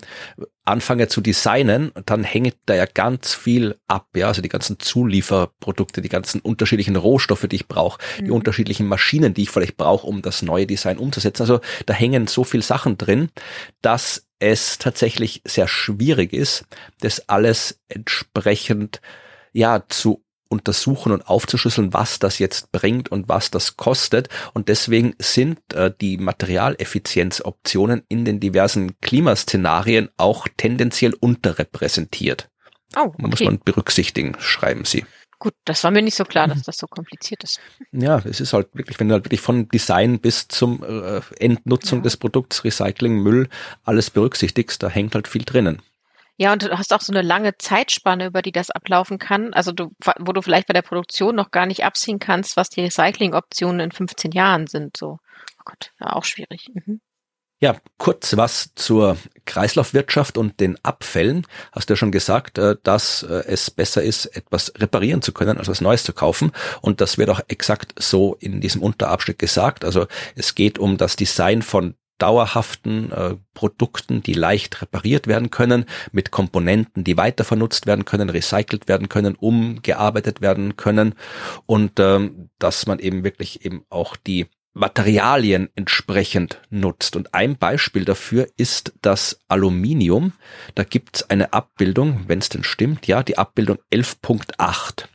[0.66, 6.02] anfange zu designen, dann hängt da ja ganz viel ab, ja, also die ganzen Zulieferprodukte,
[6.02, 8.26] die ganzen unterschiedlichen Rohstoffe, die ich brauche, mhm.
[8.26, 11.44] die unterschiedlichen Maschinen, die ich vielleicht brauche, um das neue Design umzusetzen.
[11.44, 13.30] Also da hängen so viel Sachen drin,
[13.82, 16.66] dass es tatsächlich sehr schwierig ist,
[17.00, 19.02] das alles entsprechend
[19.54, 24.30] ja zu untersuchen und aufzuschlüsseln, was das jetzt bringt und was das kostet.
[24.54, 32.50] Und deswegen sind äh, die Materialeffizienzoptionen in den diversen Klimaszenarien auch tendenziell unterrepräsentiert.
[32.96, 33.28] Oh, okay.
[33.28, 35.06] muss man berücksichtigen, schreiben sie.
[35.38, 37.60] Gut, das war mir nicht so klar, dass das so kompliziert ist.
[37.92, 42.00] Ja, es ist halt wirklich, wenn du halt wirklich von Design bis zum äh, Endnutzung
[42.00, 42.04] ja.
[42.04, 43.50] des Produkts, Recycling, Müll,
[43.84, 45.82] alles berücksichtigst, da hängt halt viel drinnen.
[46.38, 49.54] Ja, und du hast auch so eine lange Zeitspanne, über die das ablaufen kann.
[49.54, 52.82] Also du, wo du vielleicht bei der Produktion noch gar nicht abziehen kannst, was die
[52.82, 54.98] Recycling-Optionen in 15 Jahren sind.
[54.98, 56.70] So, oh Gott, ja, auch schwierig.
[56.74, 57.00] Mhm.
[57.62, 61.48] Ja, kurz was zur Kreislaufwirtschaft und den Abfällen.
[61.72, 65.58] Hast du ja schon gesagt, äh, dass äh, es besser ist, etwas reparieren zu können,
[65.58, 66.52] als was Neues zu kaufen.
[66.82, 69.86] Und das wird auch exakt so in diesem Unterabschnitt gesagt.
[69.86, 70.06] Also
[70.36, 76.32] es geht um das Design von dauerhaften äh, Produkten, die leicht repariert werden können, mit
[76.32, 81.16] Komponenten, die weiter vernutzt werden können, recycelt werden können, umgearbeitet werden können
[81.66, 87.16] und ähm, dass man eben wirklich eben auch die Materialien entsprechend nutzt.
[87.16, 90.34] Und ein Beispiel dafür ist das Aluminium.
[90.76, 95.06] Da gibt's eine Abbildung, wenn es denn stimmt, ja, die Abbildung 11.8.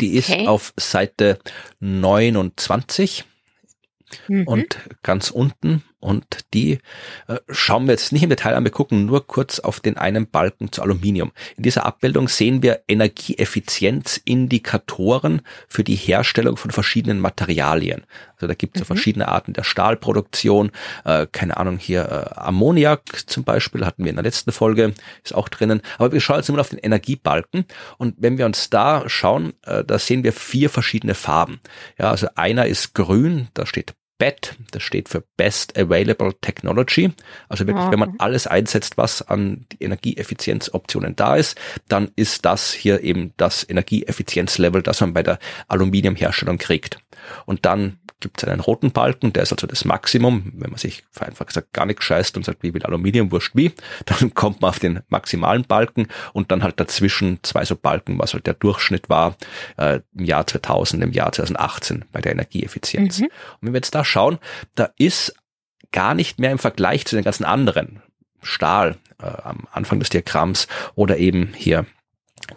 [0.00, 1.38] Die ist auf Seite
[1.80, 3.24] 29
[4.28, 4.46] mhm.
[4.46, 6.78] und ganz unten und die
[7.26, 10.28] äh, schauen wir jetzt nicht im Detail an, wir gucken nur kurz auf den einen
[10.28, 11.32] Balken zu Aluminium.
[11.56, 18.04] In dieser Abbildung sehen wir Energieeffizienzindikatoren für die Herstellung von verschiedenen Materialien.
[18.34, 18.86] Also da gibt es mhm.
[18.86, 20.70] verschiedene Arten der Stahlproduktion,
[21.04, 24.92] äh, keine Ahnung, hier äh, Ammoniak zum Beispiel hatten wir in der letzten Folge,
[25.24, 25.80] ist auch drinnen.
[25.98, 27.64] Aber wir schauen jetzt nur auf den Energiebalken
[27.96, 31.60] und wenn wir uns da schauen, äh, da sehen wir vier verschiedene Farben.
[31.98, 37.12] Ja, also einer ist grün, da steht BET, das steht für Best Available Technology.
[37.48, 41.58] Also wirklich, wenn man alles einsetzt, was an Energieeffizienzoptionen da ist,
[41.88, 45.38] dann ist das hier eben das Energieeffizienzlevel, das man bei der
[45.68, 46.98] Aluminiumherstellung kriegt.
[47.44, 50.52] Und dann gibt es einen roten Balken, der ist also das Maximum.
[50.54, 53.72] Wenn man sich einfach gesagt gar nichts scheißt und sagt, wie will Aluminium, wurscht wie,
[54.06, 58.34] dann kommt man auf den maximalen Balken und dann halt dazwischen zwei so Balken, was
[58.34, 59.36] halt der Durchschnitt war
[59.76, 63.20] äh, im Jahr 2000, im Jahr 2018 bei der Energieeffizienz.
[63.20, 63.24] Mhm.
[63.24, 64.38] Und wenn wir jetzt da schauen,
[64.74, 65.34] da ist
[65.92, 68.02] gar nicht mehr im Vergleich zu den ganzen anderen
[68.42, 71.86] Stahl äh, am Anfang des Diagramms oder eben hier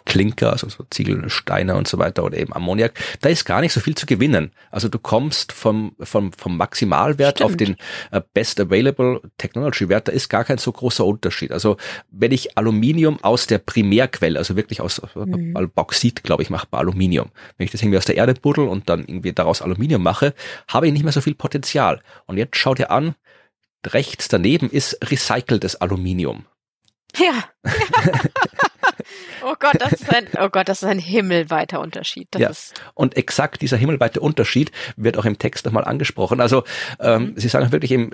[0.06, 3.80] Klinker, also so Ziegelsteine und so weiter oder eben Ammoniak, da ist gar nicht so
[3.80, 4.52] viel zu gewinnen.
[4.72, 7.50] Also du kommst vom, vom, vom Maximalwert Stimmt.
[7.50, 7.76] auf den
[8.12, 11.52] äh, Best Available Technology Wert, da ist gar kein so großer Unterschied.
[11.52, 11.78] Also
[12.12, 15.72] wenn ich Aluminium aus der Primärquelle, also wirklich aus mhm.
[15.74, 17.30] Bauxit, glaube ich, mache Aluminium.
[17.58, 20.34] Wenn ich das irgendwie aus der Erde buddel und dann irgendwie daraus Aluminium mache,
[20.68, 22.02] habe ich nicht mehr so viel Potenzial.
[22.26, 23.16] Und jetzt schau dir an,
[23.86, 26.46] rechts daneben ist recyceltes Aluminium.
[27.18, 27.46] Ja.
[29.50, 32.28] oh Gott, das ist ein, oh Gott, das ist ein himmelweiter Unterschied.
[32.32, 32.42] Das
[32.76, 32.84] ja.
[32.94, 36.42] Und exakt dieser himmelweite Unterschied wird auch im Text nochmal angesprochen.
[36.42, 36.64] Also
[37.00, 37.34] ähm, mhm.
[37.38, 38.12] Sie sagen wirklich eben,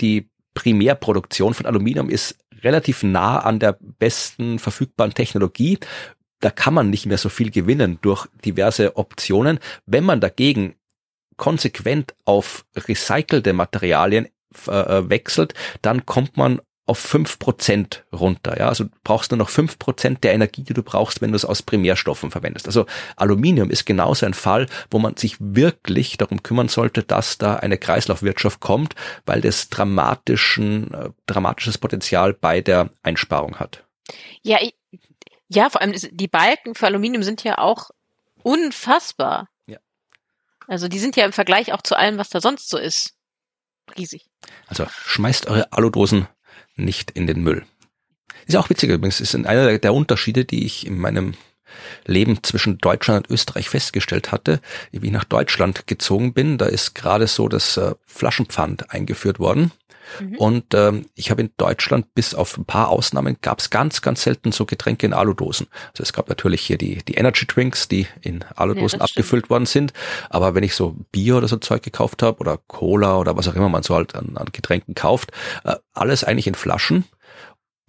[0.00, 5.78] die Primärproduktion von Aluminium ist relativ nah an der besten verfügbaren Technologie.
[6.40, 9.58] Da kann man nicht mehr so viel gewinnen durch diverse Optionen.
[9.86, 10.74] Wenn man dagegen
[11.36, 14.28] konsequent auf recycelte Materialien
[14.66, 16.60] äh, wechselt, dann kommt man
[16.90, 18.58] auf fünf Prozent runter.
[18.58, 18.68] Ja?
[18.68, 21.44] Also du brauchst nur noch fünf Prozent der Energie, die du brauchst, wenn du es
[21.44, 22.66] aus Primärstoffen verwendest.
[22.66, 22.84] Also
[23.14, 27.78] Aluminium ist genauso ein Fall, wo man sich wirklich darum kümmern sollte, dass da eine
[27.78, 33.84] Kreislaufwirtschaft kommt, weil das dramatischen, äh, dramatisches Potenzial bei der Einsparung hat.
[34.42, 34.74] Ja, ich,
[35.46, 37.90] ja, vor allem die Balken für Aluminium sind ja auch
[38.42, 39.48] unfassbar.
[39.66, 39.78] Ja.
[40.66, 43.14] Also die sind ja im Vergleich auch zu allem, was da sonst so ist,
[43.96, 44.26] riesig.
[44.66, 46.28] Also schmeißt eure Aludosen
[46.76, 47.64] nicht in den Müll.
[48.46, 51.34] Ist auch witzig übrigens, ist einer der Unterschiede, die ich in meinem
[52.04, 54.60] Leben zwischen Deutschland und Österreich festgestellt hatte,
[54.90, 56.58] wie ich nach Deutschland gezogen bin.
[56.58, 59.72] Da ist gerade so das äh, Flaschenpfand eingeführt worden.
[60.18, 60.36] Mhm.
[60.36, 64.22] Und ähm, ich habe in Deutschland bis auf ein paar Ausnahmen gab es ganz, ganz
[64.22, 65.68] selten so Getränke in Aludosen.
[65.92, 69.50] Also es gab natürlich hier die, die Energy Drinks, die in Aludosen ja, abgefüllt stimmt.
[69.50, 69.92] worden sind.
[70.28, 73.54] Aber wenn ich so Bier oder so Zeug gekauft habe oder Cola oder was auch
[73.54, 75.32] immer man so halt an, an Getränken kauft,
[75.64, 77.04] äh, alles eigentlich in Flaschen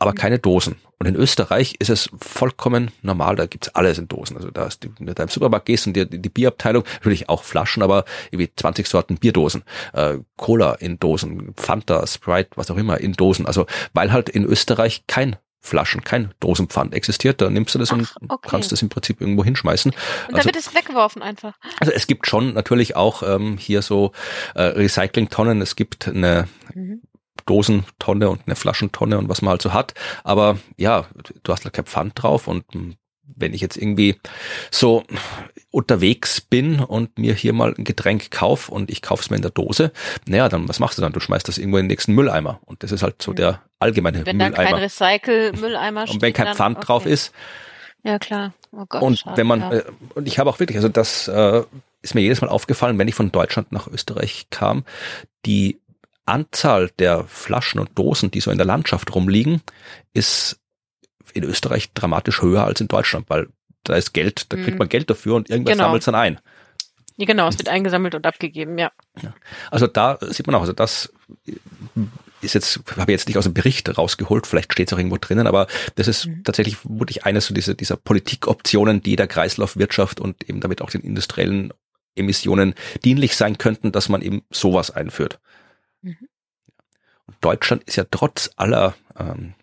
[0.01, 0.77] aber keine Dosen.
[0.97, 4.35] Und in Österreich ist es vollkommen normal, da gibt's alles in Dosen.
[4.35, 7.83] Also da ist wenn du im Supermarkt gehst und die, die Bierabteilung, natürlich auch Flaschen,
[7.83, 13.13] aber irgendwie 20 Sorten Bierdosen, äh, Cola in Dosen, Fanta, Sprite, was auch immer in
[13.13, 13.45] Dosen.
[13.45, 17.97] Also weil halt in Österreich kein Flaschen, kein Dosenpfand existiert, da nimmst du das Ach,
[17.97, 18.49] und okay.
[18.49, 19.91] kannst das im Prinzip irgendwo hinschmeißen.
[19.91, 21.53] Und dann wird es weggeworfen einfach.
[21.79, 24.13] Also es gibt schon natürlich auch ähm, hier so
[24.55, 27.03] äh, Recyclingtonnen, es gibt eine mhm.
[27.45, 29.93] Dosentonne und eine Flaschentonne und was man halt so hat.
[30.23, 31.05] Aber ja,
[31.43, 32.65] du hast halt kein Pfand drauf und
[33.35, 34.15] wenn ich jetzt irgendwie
[34.71, 35.03] so
[35.71, 39.51] unterwegs bin und mir hier mal ein Getränk kauf und ich kauf's mir in der
[39.51, 39.91] Dose,
[40.27, 41.13] naja, dann was machst du dann?
[41.13, 42.59] Du schmeißt das irgendwo in den nächsten Mülleimer.
[42.65, 44.57] Und das ist halt so der allgemeine wenn Mülleimer.
[44.57, 46.85] Wenn dann kein Recycle-Mülleimer Und wenn kein Pfand dann, okay.
[46.85, 47.33] drauf ist,
[48.03, 48.53] Ja, klar.
[48.71, 49.73] Oh Gott, und schade, wenn man, ja.
[49.73, 49.83] äh,
[50.15, 51.63] und ich habe auch wirklich, also das äh,
[52.01, 54.83] ist mir jedes Mal aufgefallen, wenn ich von Deutschland nach Österreich kam,
[55.45, 55.79] die
[56.25, 59.61] Anzahl der Flaschen und Dosen, die so in der Landschaft rumliegen,
[60.13, 60.59] ist
[61.33, 63.47] in Österreich dramatisch höher als in Deutschland, weil
[63.83, 64.77] da ist Geld, da kriegt Mhm.
[64.77, 65.85] man Geld dafür und irgendwas Genau.
[65.85, 66.39] sammelt dann ein.
[67.17, 68.91] Ja, genau, es wird eingesammelt und abgegeben, ja.
[69.69, 71.11] Also da sieht man auch, also das
[72.41, 75.17] ist jetzt, habe ich jetzt nicht aus dem Bericht rausgeholt, vielleicht steht es auch irgendwo
[75.17, 76.43] drinnen, aber das ist Mhm.
[76.43, 81.01] tatsächlich wirklich eines so dieser, dieser Politikoptionen, die der Kreislaufwirtschaft und eben damit auch den
[81.01, 81.71] industriellen
[82.15, 82.73] Emissionen
[83.05, 85.39] dienlich sein könnten, dass man eben sowas einführt.
[86.01, 86.27] Mhm.
[87.39, 89.53] Deutschland ist ja trotz aller ähm,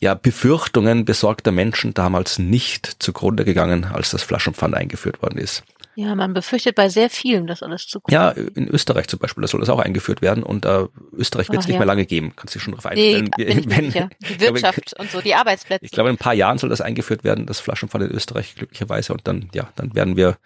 [0.00, 5.62] ja, Befürchtungen besorgter Menschen damals nicht zugrunde gegangen, als das Flaschenpfand eingeführt worden ist.
[6.00, 9.48] Ja, man befürchtet bei sehr vielem, dass alles zu Ja, in Österreich zum Beispiel, da
[9.48, 11.80] soll das auch eingeführt werden und äh, Österreich wird es nicht ja.
[11.80, 12.34] mehr lange geben.
[12.36, 13.30] Kannst du dich schon darauf Nee, einstellen?
[13.36, 14.08] ich mir sicher.
[14.22, 15.84] Die glaube, Wirtschaft und so, die Arbeitsplätze.
[15.84, 19.12] Ich glaube, in ein paar Jahren soll das eingeführt werden, das Flaschenpfand in Österreich glücklicherweise
[19.12, 20.38] und dann, ja, dann werden wir,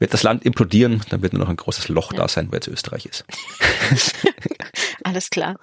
[0.00, 2.18] wird das Land implodieren, dann wird nur noch ein großes Loch Ja.
[2.18, 3.24] da sein, wo jetzt Österreich ist.
[5.04, 5.58] Alles klar.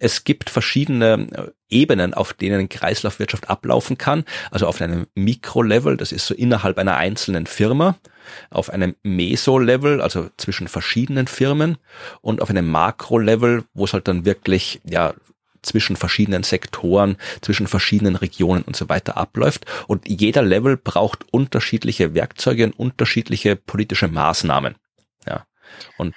[0.00, 4.24] Es gibt verschiedene äh, Ebenen, auf denen Kreislaufwirtschaft ablaufen kann.
[4.50, 7.96] Also auf einem Mikrolevel, das ist so innerhalb einer einzelnen Firma,
[8.50, 11.78] auf einem Meso-Level, also zwischen verschiedenen Firmen
[12.22, 15.14] und auf einem Makro-Level, wo es halt dann wirklich, ja,
[15.62, 19.66] zwischen verschiedenen Sektoren, zwischen verschiedenen Regionen und so weiter abläuft.
[19.86, 24.76] Und jeder Level braucht unterschiedliche Werkzeuge und unterschiedliche politische Maßnahmen.
[25.28, 25.44] Ja.
[25.98, 26.14] Und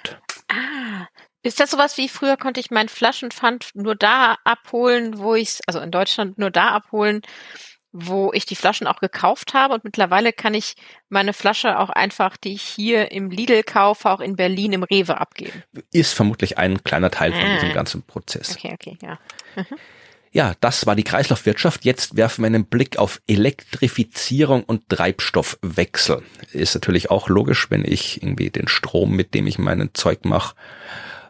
[1.44, 5.78] ist das sowas wie früher konnte ich mein Flaschenpfand nur da abholen, wo ich also
[5.80, 7.22] in Deutschland nur da abholen,
[7.92, 10.74] wo ich die Flaschen auch gekauft habe und mittlerweile kann ich
[11.08, 15.20] meine Flasche auch einfach, die ich hier im Lidl kaufe, auch in Berlin im Rewe
[15.20, 15.62] abgeben.
[15.92, 17.54] ist vermutlich ein kleiner Teil von Ah.
[17.54, 18.56] diesem ganzen Prozess.
[18.56, 19.18] Okay, okay, ja.
[20.32, 21.84] Ja, das war die Kreislaufwirtschaft.
[21.84, 26.24] Jetzt werfen wir einen Blick auf Elektrifizierung und Treibstoffwechsel.
[26.52, 30.56] Ist natürlich auch logisch, wenn ich irgendwie den Strom, mit dem ich meinen Zeug mache,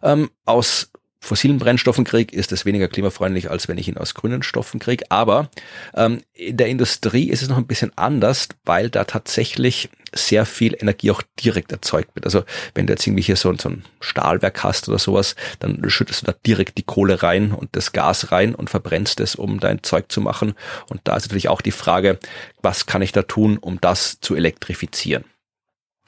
[0.04, 0.90] ähm, aus
[1.24, 5.06] fossilen Brennstoffen kriege, ist es weniger klimafreundlich, als wenn ich ihn aus grünen Stoffen kriege.
[5.10, 5.50] Aber
[5.94, 10.76] ähm, in der Industrie ist es noch ein bisschen anders, weil da tatsächlich sehr viel
[10.78, 12.24] Energie auch direkt erzeugt wird.
[12.26, 12.44] Also
[12.74, 16.26] wenn du jetzt irgendwie hier so, so ein Stahlwerk hast oder sowas, dann schüttest du
[16.26, 20.12] da direkt die Kohle rein und das Gas rein und verbrennst es, um dein Zeug
[20.12, 20.54] zu machen.
[20.88, 22.18] Und da ist natürlich auch die Frage,
[22.62, 25.24] was kann ich da tun, um das zu elektrifizieren?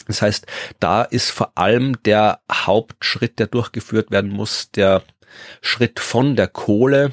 [0.07, 0.46] Das heißt,
[0.80, 5.02] da ist vor allem der Hauptschritt, der durchgeführt werden muss, der
[5.61, 7.12] Schritt von der Kohle,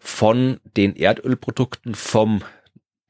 [0.00, 2.42] von den Erdölprodukten, vom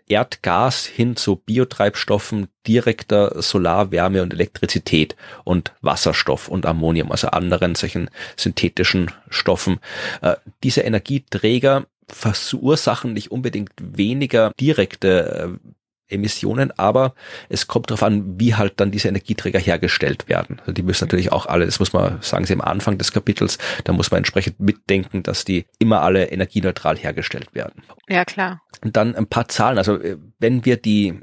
[0.08, 8.10] Erdgas hin zu Biotreibstoffen, direkter Solarwärme und Elektrizität und Wasserstoff und Ammonium, also anderen solchen
[8.36, 9.78] synthetischen Stoffen.
[10.20, 15.68] Äh, diese Energieträger verursachen nicht unbedingt weniger direkte äh,
[16.12, 17.14] Emissionen, aber
[17.48, 20.60] es kommt darauf an, wie halt dann diese Energieträger hergestellt werden.
[20.60, 23.58] Also die müssen natürlich auch alle, das muss man, sagen Sie am Anfang des Kapitels,
[23.84, 27.82] da muss man entsprechend mitdenken, dass die immer alle energieneutral hergestellt werden.
[28.08, 28.62] Ja, klar.
[28.82, 29.78] Und dann ein paar Zahlen.
[29.78, 31.20] Also äh, wenn wir die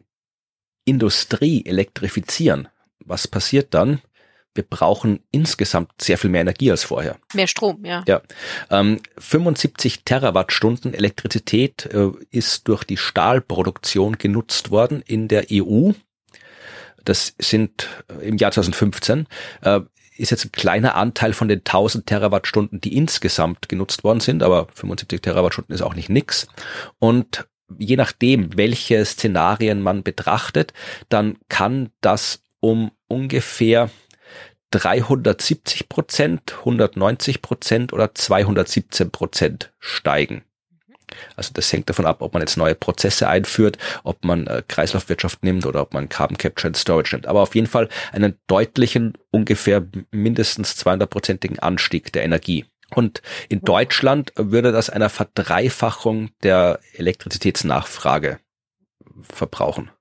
[0.85, 2.67] Industrie elektrifizieren,
[3.05, 4.01] was passiert dann?
[4.60, 7.16] Wir brauchen insgesamt sehr viel mehr Energie als vorher.
[7.34, 8.03] Mehr Strom, ja.
[8.10, 8.22] Ja,
[8.70, 15.91] ähm, 75 Terawattstunden Elektrizität äh, ist durch die Stahlproduktion genutzt worden in der EU.
[17.05, 19.28] Das sind äh, im Jahr 2015
[19.62, 19.80] äh,
[20.18, 24.68] ist jetzt ein kleiner Anteil von den 1000 Terawattstunden, die insgesamt genutzt worden sind, aber
[24.74, 26.47] 75 Terawattstunden ist auch nicht nix.
[26.97, 27.47] Und
[27.78, 30.74] je nachdem, welche Szenarien man betrachtet,
[31.07, 33.89] dann kann das um ungefähr
[34.72, 40.43] 370 Prozent, 190 Prozent oder 217 Prozent steigen.
[41.36, 45.43] Also das hängt davon ab, ob man jetzt neue Prozesse einführt, ob man äh, Kreislaufwirtschaft
[45.43, 47.26] nimmt oder ob man Carbon Capture and Storage nimmt.
[47.26, 52.65] Aber auf jeden Fall einen deutlichen, ungefähr mindestens 200-prozentigen Anstieg der Energie.
[52.93, 58.39] Und in Deutschland würde das einer Verdreifachung der Elektrizitätsnachfrage
[59.22, 59.91] verbrauchen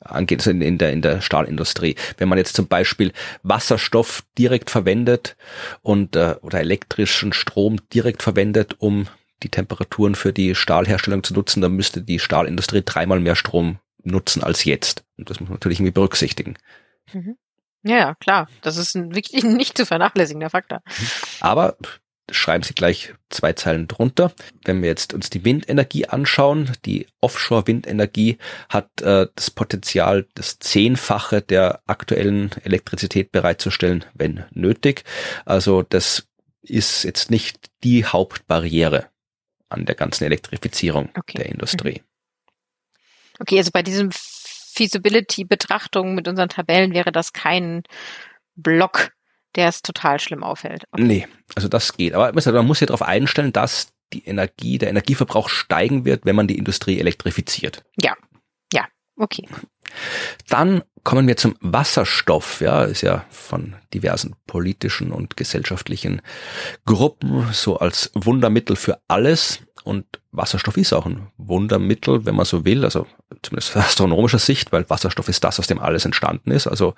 [0.00, 1.96] angeht, also in, in, der, in der Stahlindustrie.
[2.18, 5.36] Wenn man jetzt zum Beispiel Wasserstoff direkt verwendet
[5.82, 9.08] und äh, oder elektrischen Strom direkt verwendet, um
[9.42, 14.42] die Temperaturen für die Stahlherstellung zu nutzen, dann müsste die Stahlindustrie dreimal mehr Strom nutzen
[14.42, 15.04] als jetzt.
[15.18, 16.56] Und das muss man natürlich irgendwie berücksichtigen.
[17.12, 17.36] Mhm.
[17.82, 18.48] Ja, klar.
[18.62, 20.82] Das ist ein wirklich nicht zu vernachlässigender Faktor.
[21.40, 21.76] Aber
[22.30, 24.32] schreiben Sie gleich zwei Zeilen drunter.
[24.64, 31.42] Wenn wir jetzt uns die Windenergie anschauen, die Offshore-Windenergie hat äh, das Potenzial, das Zehnfache
[31.42, 35.04] der aktuellen Elektrizität bereitzustellen, wenn nötig.
[35.44, 36.26] Also das
[36.62, 39.06] ist jetzt nicht die Hauptbarriere
[39.68, 41.38] an der ganzen Elektrifizierung Okay.
[41.38, 42.02] der Industrie.
[43.38, 47.82] Okay, also bei diesem Feasibility-Betrachtung mit unseren Tabellen wäre das kein
[48.56, 49.12] Block,
[49.56, 50.84] der es total schlimm auffällt.
[50.92, 51.02] Okay.
[51.02, 52.14] Nee, also das geht.
[52.14, 56.46] Aber man muss ja darauf einstellen, dass die Energie, der Energieverbrauch steigen wird, wenn man
[56.46, 57.82] die Industrie elektrifiziert.
[58.00, 58.14] Ja,
[58.72, 58.86] ja,
[59.16, 59.48] okay.
[60.48, 62.60] Dann kommen wir zum Wasserstoff.
[62.60, 66.20] Ja, ist ja von diversen politischen und gesellschaftlichen
[66.84, 69.60] Gruppen so als Wundermittel für alles.
[69.84, 70.04] Und
[70.36, 73.06] Wasserstoff ist auch ein Wundermittel, wenn man so will, also
[73.42, 76.66] zumindest aus astronomischer Sicht, weil Wasserstoff ist das, aus dem alles entstanden ist.
[76.66, 76.94] Also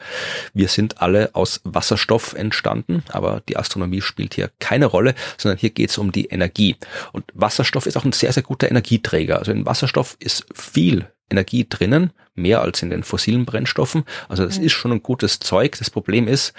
[0.54, 5.70] wir sind alle aus Wasserstoff entstanden, aber die Astronomie spielt hier keine Rolle, sondern hier
[5.70, 6.76] geht es um die Energie.
[7.12, 9.38] Und Wasserstoff ist auch ein sehr, sehr guter Energieträger.
[9.38, 14.04] Also in Wasserstoff ist viel Energie drinnen, mehr als in den fossilen Brennstoffen.
[14.28, 14.64] Also das mhm.
[14.64, 15.76] ist schon ein gutes Zeug.
[15.78, 16.54] Das Problem ist,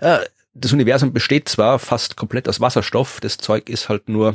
[0.00, 0.18] äh,
[0.54, 4.34] das Universum besteht zwar fast komplett aus Wasserstoff, das Zeug ist halt nur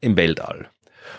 [0.00, 0.70] im Weltall.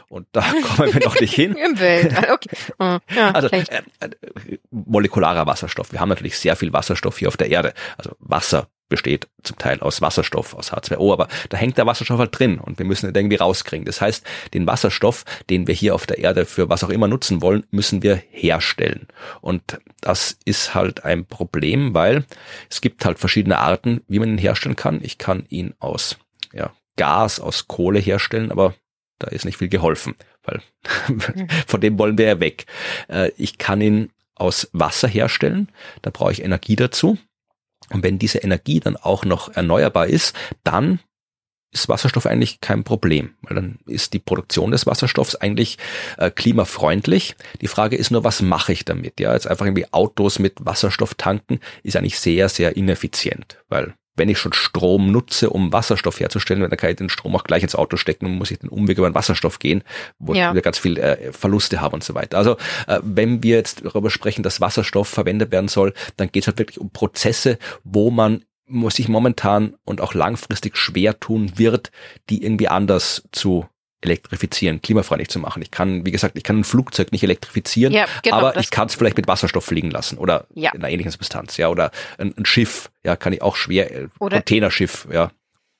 [0.09, 0.41] Und da
[0.75, 1.55] kommen wir noch nicht hin.
[1.55, 2.49] Im Weltall, okay.
[2.79, 3.63] Oh, ja, also äh,
[3.99, 5.91] äh, molekularer Wasserstoff.
[5.91, 7.73] Wir haben natürlich sehr viel Wasserstoff hier auf der Erde.
[7.97, 12.37] Also Wasser besteht zum Teil aus Wasserstoff, aus H2O, aber da hängt der Wasserstoff halt
[12.37, 13.85] drin und wir müssen ihn irgendwie rauskriegen.
[13.85, 14.23] Das heißt,
[14.53, 18.03] den Wasserstoff, den wir hier auf der Erde für was auch immer nutzen wollen, müssen
[18.03, 19.07] wir herstellen.
[19.39, 22.25] Und das ist halt ein Problem, weil
[22.69, 24.99] es gibt halt verschiedene Arten, wie man ihn herstellen kann.
[25.01, 26.17] Ich kann ihn aus
[26.53, 28.75] ja, Gas, aus Kohle herstellen, aber
[29.21, 30.61] da ist nicht viel geholfen, weil
[31.67, 32.65] von dem wollen wir ja weg.
[33.07, 35.69] Äh, ich kann ihn aus Wasser herstellen,
[36.01, 37.17] da brauche ich Energie dazu.
[37.89, 40.99] Und wenn diese Energie dann auch noch erneuerbar ist, dann
[41.71, 45.77] ist Wasserstoff eigentlich kein Problem, weil dann ist die Produktion des Wasserstoffs eigentlich
[46.17, 47.35] äh, klimafreundlich.
[47.61, 49.19] Die Frage ist nur, was mache ich damit?
[49.19, 54.29] Ja, jetzt einfach irgendwie Autos mit Wasserstoff tanken ist eigentlich sehr, sehr ineffizient, weil wenn
[54.29, 57.75] ich schon Strom nutze, um Wasserstoff herzustellen, dann kann ich den Strom auch gleich ins
[57.75, 59.83] Auto stecken und muss ich den Umweg über den Wasserstoff gehen,
[60.19, 60.53] wo ja.
[60.53, 62.37] ich ganz viel äh, Verluste habe und so weiter.
[62.37, 62.57] Also
[62.87, 66.59] äh, wenn wir jetzt darüber sprechen, dass Wasserstoff verwendet werden soll, dann geht es halt
[66.59, 71.91] wirklich um Prozesse, wo man muss sich momentan und auch langfristig schwer tun wird,
[72.29, 73.65] die irgendwie anders zu
[74.01, 75.61] elektrifizieren, klimafreundlich zu machen.
[75.61, 78.87] Ich kann, wie gesagt, ich kann ein Flugzeug nicht elektrifizieren, ja, genau, aber ich kann
[78.87, 80.71] es vielleicht mit Wasserstoff fliegen lassen oder ja.
[80.71, 84.07] in einer ähnlichen Substanz, ja, oder ein, ein, Schiff, ja, kann ich auch schwer, äh,
[84.17, 85.31] Containerschiff, ja.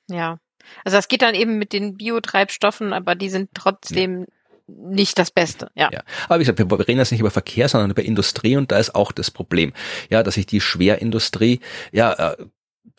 [0.08, 0.38] Ja,
[0.84, 4.26] also das geht dann eben mit den Biotreibstoffen, aber die sind trotzdem ja.
[4.68, 5.90] nicht das Beste, ja.
[5.92, 6.02] ja.
[6.28, 8.94] Aber wie gesagt, wir reden jetzt nicht über Verkehr, sondern über Industrie und da ist
[8.94, 9.72] auch das Problem,
[10.10, 11.60] ja, dass ich die Schwerindustrie,
[11.90, 12.36] ja, äh,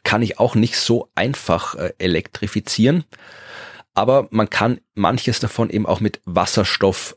[0.03, 3.05] kann ich auch nicht so einfach äh, elektrifizieren
[3.93, 7.15] aber man kann manches davon eben auch mit Wasserstoff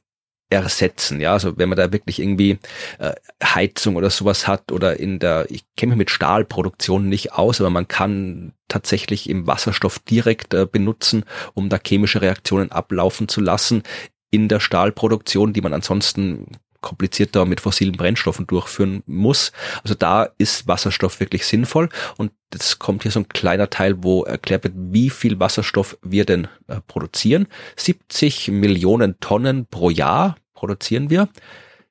[0.49, 1.21] ersetzen.
[1.21, 2.59] Ja, also wenn man da wirklich irgendwie
[2.99, 7.61] äh, Heizung oder sowas hat oder in der, ich kenne mich mit Stahlproduktion nicht aus,
[7.61, 11.25] aber man kann tatsächlich im Wasserstoff direkt äh, benutzen,
[11.55, 13.83] um da chemische Reaktionen ablaufen zu lassen
[14.31, 16.47] in der Stahlproduktion, die man ansonsten
[16.81, 19.53] komplizierter mit fossilen Brennstoffen durchführen muss.
[19.83, 24.25] Also da ist Wasserstoff wirklich sinnvoll und jetzt kommt hier so ein kleiner Teil, wo
[24.25, 27.49] erklärt wird, wie viel Wasserstoff wir denn äh, produzieren.
[27.77, 31.29] 70 Millionen Tonnen pro Jahr produzieren wir.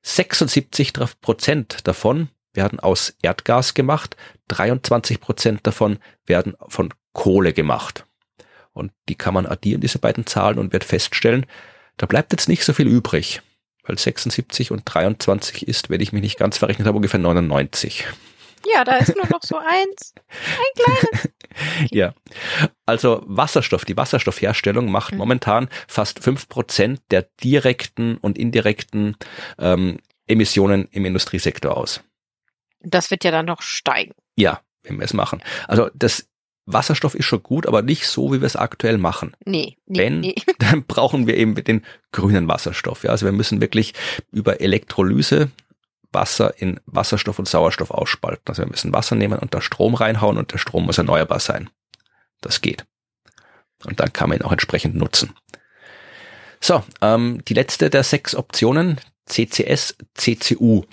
[0.02, 4.16] 76 Prozent davon werden aus Erdgas gemacht,
[4.48, 8.04] 23 Prozent davon werden von Kohle gemacht.
[8.72, 11.46] Und die kann man addieren, diese beiden Zahlen, und wird feststellen,
[11.96, 13.42] da bleibt jetzt nicht so viel übrig
[13.86, 18.06] weil 76 und 23 ist, wenn ich mich nicht ganz verrechnet habe, ungefähr 99.
[18.72, 20.14] Ja, da ist nur noch so eins.
[20.28, 21.28] Ein kleines.
[21.90, 22.14] ja.
[22.84, 25.18] Also Wasserstoff, die Wasserstoffherstellung macht mhm.
[25.18, 29.16] momentan fast fünf Prozent der direkten und indirekten
[29.58, 32.00] ähm, Emissionen im Industriesektor aus.
[32.80, 34.14] Das wird ja dann noch steigen.
[34.36, 35.42] Ja, wenn wir es machen.
[35.68, 36.28] Also das
[36.66, 39.34] Wasserstoff ist schon gut, aber nicht so, wie wir es aktuell machen.
[39.44, 40.34] Nee, nee, Wenn, nee.
[40.58, 43.04] dann brauchen wir eben den grünen Wasserstoff.
[43.04, 43.94] Ja, also wir müssen wirklich
[44.32, 45.50] über Elektrolyse
[46.12, 48.44] Wasser in Wasserstoff und Sauerstoff ausspalten.
[48.46, 51.70] Also wir müssen Wasser nehmen und da Strom reinhauen und der Strom muss erneuerbar sein.
[52.40, 52.84] Das geht.
[53.84, 55.34] Und dann kann man ihn auch entsprechend nutzen.
[56.60, 60.84] So, ähm, die letzte der sechs Optionen, CCS, CCU.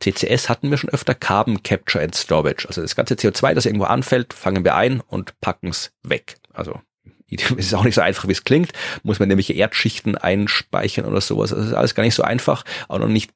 [0.00, 2.66] CCS hatten wir schon öfter, Carbon Capture and Storage.
[2.68, 6.36] Also das ganze CO2, das irgendwo anfällt, fangen wir ein und packen es weg.
[6.52, 6.80] Also
[7.30, 8.72] es ist auch nicht so einfach, wie es klingt.
[9.02, 11.50] Muss man nämlich Erdschichten einspeichern oder sowas.
[11.50, 13.32] Das ist alles gar nicht so einfach, auch noch nicht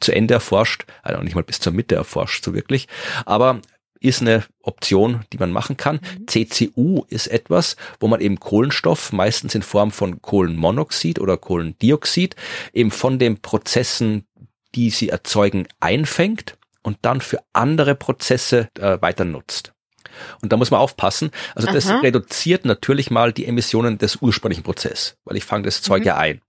[0.00, 2.86] zu Ende erforscht, also nicht mal bis zur Mitte erforscht, so wirklich.
[3.26, 3.60] Aber
[4.00, 5.96] ist eine Option, die man machen kann.
[5.96, 6.28] Mhm.
[6.28, 12.36] CCU ist etwas, wo man eben Kohlenstoff, meistens in Form von Kohlenmonoxid oder Kohlendioxid,
[12.72, 14.24] eben von den Prozessen
[14.74, 19.72] die sie erzeugen, einfängt und dann für andere Prozesse äh, weiter nutzt.
[20.40, 21.30] Und da muss man aufpassen.
[21.54, 22.00] Also das Aha.
[22.00, 26.06] reduziert natürlich mal die Emissionen des ursprünglichen Prozesses, weil ich fange das Zeug mhm.
[26.06, 26.40] ja ein.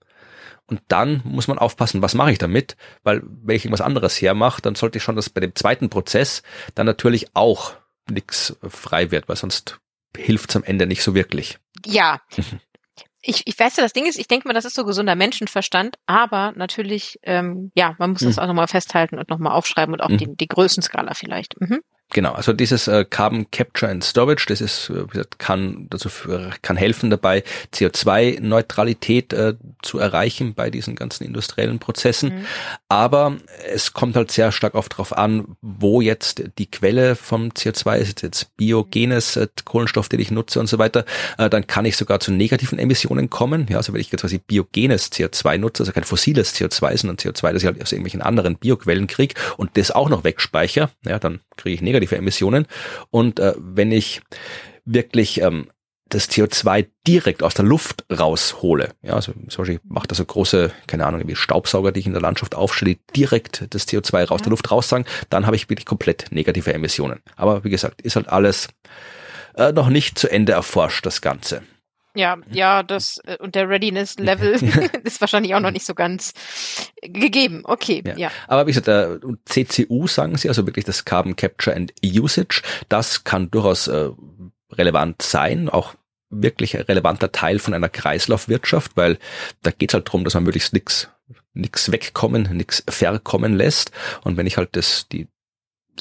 [0.67, 2.77] und dann muss man aufpassen, was mache ich damit?
[3.03, 6.43] Weil wenn ich irgendwas anderes hermache, dann sollte ich schon, dass bei dem zweiten Prozess
[6.75, 7.73] dann natürlich auch
[8.09, 9.79] nichts frei wird, weil sonst
[10.15, 11.59] hilft es am Ende nicht so wirklich.
[11.85, 12.21] Ja.
[13.21, 15.97] Ich, ich weiß ja, das Ding ist, ich denke mal, das ist so gesunder Menschenverstand,
[16.05, 18.43] aber natürlich, ähm, ja, man muss das hm.
[18.43, 20.17] auch nochmal festhalten und nochmal aufschreiben und auch hm.
[20.17, 21.59] die, die Größenskala vielleicht.
[21.59, 21.81] Mhm.
[22.11, 26.09] Genau, also dieses äh, Carbon Capture and Storage, das ist, äh, wie gesagt, kann dazu
[26.09, 29.53] für, kann helfen dabei, CO2-Neutralität äh,
[29.83, 32.39] zu erreichen bei diesen ganzen industriellen Prozessen.
[32.39, 32.45] Mhm.
[32.87, 33.37] Aber
[33.71, 38.23] es kommt halt sehr stark oft darauf an, wo jetzt die Quelle vom CO2 ist,
[38.23, 41.05] jetzt biogenes äh, Kohlenstoff, den ich nutze und so weiter.
[41.37, 43.67] Äh, dann kann ich sogar zu negativen Emissionen kommen.
[43.69, 47.53] Ja, also wenn ich jetzt quasi biogenes CO2 nutze, also kein fossiles CO2, sondern CO2,
[47.53, 51.41] das ich halt aus irgendwelchen anderen Bioquellen kriege und das auch noch wegspeichere, ja, dann
[51.55, 52.65] kriege ich negative Emissionen.
[53.09, 54.21] Und äh, wenn ich
[54.85, 55.67] wirklich ähm,
[56.09, 58.89] das CO2 direkt aus der Luft raushole.
[59.03, 62.13] Ja, also zum Beispiel mache da so große, keine Ahnung, wie Staubsauger, die ich in
[62.13, 64.43] der Landschaft aufstelle, direkt das CO2 raus ja.
[64.45, 67.19] der Luft raussagen, dann habe ich wirklich komplett negative Emissionen.
[67.35, 68.69] Aber wie gesagt, ist halt alles
[69.55, 71.61] äh, noch nicht zu Ende erforscht, das Ganze.
[72.15, 74.51] Ja, ja, das äh, und der Readiness Level
[75.03, 76.33] ist wahrscheinlich auch noch nicht so ganz
[77.01, 77.61] gegeben.
[77.63, 78.17] Okay, ja.
[78.17, 78.31] ja.
[78.47, 83.23] Aber wie gesagt, der CCU sagen sie, also wirklich das Carbon Capture and Usage, das
[83.23, 84.09] kann durchaus äh,
[84.71, 85.95] relevant sein, auch
[86.29, 89.17] wirklich ein relevanter Teil von einer Kreislaufwirtschaft, weil
[89.61, 91.09] da geht es halt darum, dass man möglichst nichts
[91.53, 93.91] nix wegkommen, nichts verkommen lässt.
[94.23, 95.27] Und wenn ich halt das, die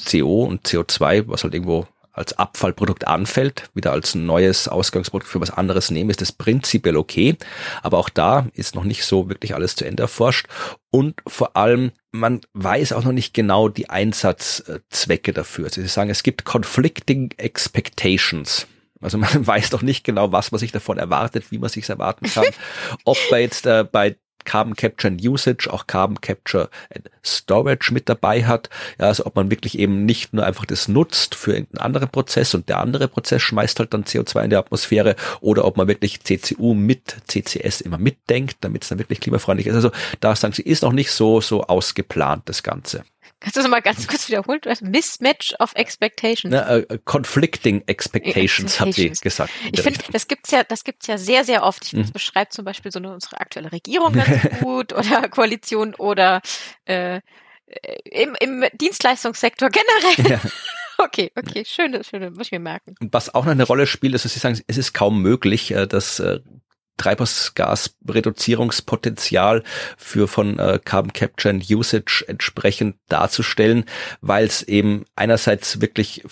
[0.03, 5.51] CO und CO2, was halt irgendwo als Abfallprodukt anfällt, wieder als neues Ausgangsprodukt für was
[5.51, 7.37] anderes nehme, ist das prinzipiell okay.
[7.81, 10.47] Aber auch da ist noch nicht so wirklich alles zu Ende erforscht.
[10.91, 15.65] Und vor allem, man weiß auch noch nicht genau die Einsatzzwecke dafür.
[15.65, 18.67] Also Sie sagen, es gibt conflicting expectations.
[19.01, 22.27] Also man weiß doch nicht genau, was man sich davon erwartet, wie man sich erwarten
[22.27, 22.45] kann.
[23.05, 24.17] Ob man jetzt äh, bei
[24.49, 28.71] Carbon Capture and Usage, auch Carbon Capture and Storage mit dabei hat.
[28.99, 32.55] Ja, also ob man wirklich eben nicht nur einfach das nutzt für irgendeinen anderen Prozess
[32.55, 36.23] und der andere Prozess schmeißt halt dann CO2 in die Atmosphäre oder ob man wirklich
[36.23, 39.75] CCU mit CCS immer mitdenkt, damit es dann wirklich klimafreundlich ist.
[39.75, 43.03] Also da sagen sie, ist noch nicht so, so ausgeplant, das Ganze.
[43.39, 44.59] Kannst du das mal ganz kurz wiederholen?
[44.61, 46.53] Du hast Mismatch of Expectations.
[46.53, 49.51] Na, uh, conflicting expectations, expectations, hat sie gesagt.
[49.71, 51.85] Ich finde, das gibt's ja, das gibt's ja sehr, sehr oft.
[51.85, 52.01] Ich, mhm.
[52.01, 54.29] Das beschreibt zum Beispiel so eine, unsere aktuelle Regierung ganz
[54.61, 56.41] gut oder Koalition oder
[56.85, 57.21] äh,
[58.03, 60.31] im, im Dienstleistungssektor generell.
[60.31, 60.41] Ja.
[61.01, 62.93] Okay, okay, schöne, schöne, muss ich mir merken.
[62.99, 65.87] Was auch noch eine Rolle spielt, ist, dass Sie sagen, es ist kaum möglich, äh,
[65.87, 66.41] dass äh,
[66.99, 69.63] Treibhausgasreduzierungspotenzial
[69.97, 73.85] für von äh, Carbon Capture and Usage entsprechend darzustellen,
[74.21, 76.23] weil es eben einerseits wirklich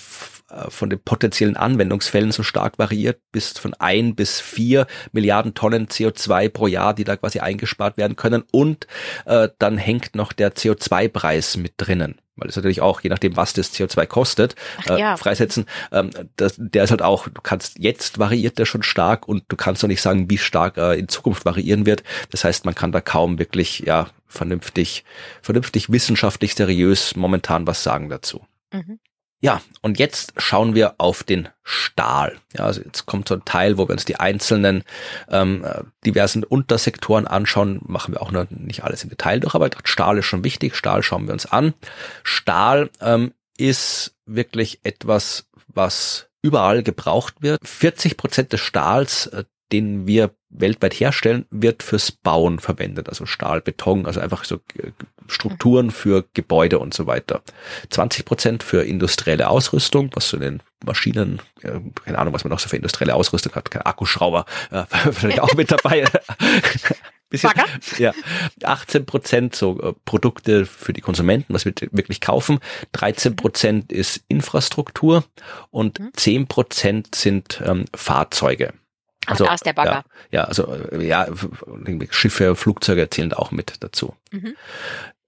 [0.70, 6.50] von den potenziellen Anwendungsfällen so stark variiert, bis von ein bis vier Milliarden Tonnen CO2
[6.50, 8.44] pro Jahr, die da quasi eingespart werden können.
[8.52, 8.88] Und
[9.26, 13.54] äh, dann hängt noch der CO2-Preis mit drinnen weil es natürlich auch, je nachdem, was
[13.54, 14.56] das CO2 kostet,
[14.88, 15.18] äh, ja.
[15.18, 19.44] freisetzen, ähm, das, der ist halt auch, du kannst, jetzt variiert der schon stark und
[19.48, 22.04] du kannst doch nicht sagen, wie stark er in Zukunft variieren wird.
[22.30, 25.04] Das heißt, man kann da kaum wirklich, ja, vernünftig,
[25.42, 28.46] vernünftig wissenschaftlich seriös momentan was sagen dazu.
[28.72, 29.00] Mhm.
[29.40, 32.38] Ja, und jetzt schauen wir auf den Stahl.
[32.58, 34.84] Ja, also jetzt kommt so ein Teil, wo wir uns die einzelnen
[35.30, 35.64] ähm,
[36.06, 37.80] diversen Untersektoren anschauen.
[37.86, 40.76] Machen wir auch noch nicht alles im Detail durch, aber Stahl ist schon wichtig.
[40.76, 41.76] Stahl schauen wir uns an.
[42.24, 47.68] Stahl ähm, ist wirklich etwas, was überall gebraucht wird.
[47.68, 53.62] 40 Prozent des Stahls, äh, den wir weltweit herstellen, wird fürs Bauen verwendet, also Stahl,
[53.62, 54.92] Beton, also einfach so äh,
[55.28, 57.42] Strukturen für Gebäude und so weiter.
[57.90, 62.52] 20 Prozent für industrielle Ausrüstung, was so in den Maschinen, äh, keine Ahnung, was man
[62.52, 66.06] noch so für industrielle Ausrüstung hat, kein Akkuschrauber, äh, vielleicht auch mit dabei.
[67.30, 67.52] Bisschen,
[67.98, 68.14] ja,
[68.64, 72.60] 18 Prozent so äh, Produkte für die Konsumenten, was wir wirklich kaufen.
[72.94, 75.26] 13 Prozent ist Infrastruktur
[75.70, 76.48] und 10 mhm.
[76.48, 78.72] Prozent sind ähm, Fahrzeuge.
[79.28, 80.06] Also, Ach, da ist der Bagger.
[80.32, 81.28] Ja, ja, also ja,
[82.10, 84.16] Schiffe, Flugzeuge zählen auch mit dazu.
[84.32, 84.56] Mhm.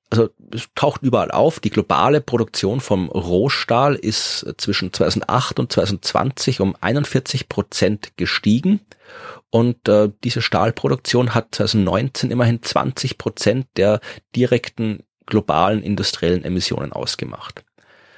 [0.10, 1.60] Also es taucht überall auf.
[1.60, 8.80] Die globale Produktion vom Rohstahl ist zwischen 2008 und 2020 um 41 Prozent gestiegen.
[9.52, 14.00] Und äh, diese Stahlproduktion hat 2019 immerhin 20 Prozent der
[14.36, 17.64] direkten globalen industriellen Emissionen ausgemacht.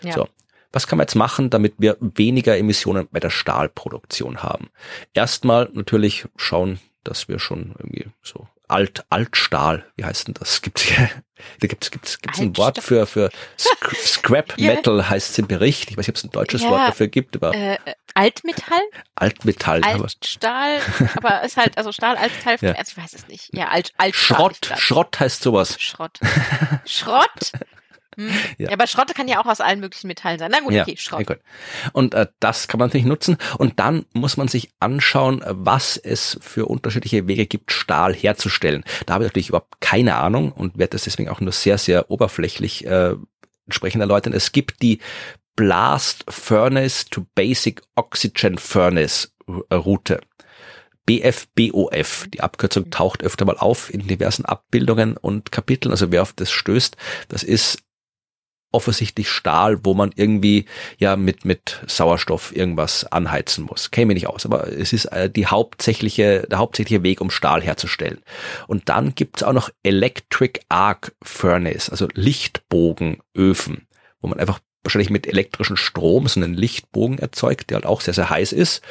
[0.02, 0.14] Ja.
[0.14, 0.28] So,
[0.72, 4.70] was kann man jetzt machen, damit wir weniger Emissionen bei der Stahlproduktion haben?
[5.14, 10.62] Erstmal natürlich schauen, dass wir schon irgendwie so Alt, Altstahl, wie heißt denn das?
[10.62, 11.10] Gibt's hier,
[11.60, 15.10] da gibt's, gibt's, gibt's ein Wort für, für Sc Scrap Metal yeah.
[15.10, 15.92] heißt es im Bericht.
[15.92, 17.54] Ich weiß nicht, ob es ein deutsches ja, Wort dafür gibt, aber.
[17.54, 17.78] Äh,
[18.14, 18.80] Altmetall?
[19.16, 19.84] Altmetall.
[19.84, 20.80] Altstahl,
[21.18, 22.72] aber ist halt, also Stahl als Teil, ja.
[22.72, 23.50] also ich weiß es nicht.
[23.54, 24.38] Ja, Alt, Altstahl.
[24.38, 25.76] Schrott, Schrott heißt sowas.
[25.78, 26.20] Schrott.
[26.86, 27.52] Schrott?
[28.16, 28.30] Hm.
[28.58, 28.68] Ja.
[28.68, 30.52] ja, aber Schrotte kann ja auch aus allen möglichen Metallen sein.
[30.52, 31.30] Na gut, ja, okay, Schrott.
[31.30, 31.36] Ja,
[31.94, 33.38] und äh, das kann man natürlich nutzen.
[33.58, 38.84] Und dann muss man sich anschauen, was es für unterschiedliche Wege gibt, Stahl herzustellen.
[39.06, 42.12] Da habe ich natürlich überhaupt keine Ahnung und werde das deswegen auch nur sehr, sehr
[42.12, 43.16] oberflächlich äh,
[43.66, 44.34] entsprechend erläutern.
[44.34, 45.00] Es gibt die
[45.56, 50.22] Blast Furnace to Basic Oxygen Furnace äh, Route.
[51.06, 52.28] BFBOF.
[52.34, 55.92] Die Abkürzung taucht öfter mal auf in diversen Abbildungen und Kapiteln.
[55.92, 56.96] Also wer auf das stößt,
[57.28, 57.80] das ist
[58.72, 60.66] offensichtlich Stahl, wo man irgendwie
[60.98, 63.92] ja mit mit Sauerstoff irgendwas anheizen muss.
[63.92, 68.22] Käme nicht aus, aber es ist äh, die hauptsächliche der hauptsächliche Weg, um Stahl herzustellen.
[68.68, 73.88] Und dann gibt's auch noch Electric Arc Furnace, also Lichtbogenöfen,
[74.22, 78.14] wo man einfach wahrscheinlich mit elektrischen Strom so einen Lichtbogen erzeugt, der halt auch sehr,
[78.14, 78.84] sehr heiß ist.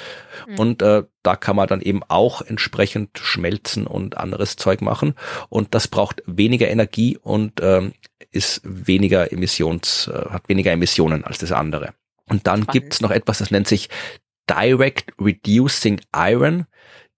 [0.49, 0.59] Mhm.
[0.59, 5.15] Und äh, da kann man dann eben auch entsprechend schmelzen und anderes Zeug machen.
[5.49, 7.93] Und das braucht weniger Energie und ähm,
[8.31, 11.95] ist weniger Emissions, äh, hat weniger Emissionen als das andere.
[12.27, 12.73] Und dann Spannend.
[12.73, 13.89] gibt's noch etwas, das nennt sich
[14.49, 16.67] Direct Reducing Iron.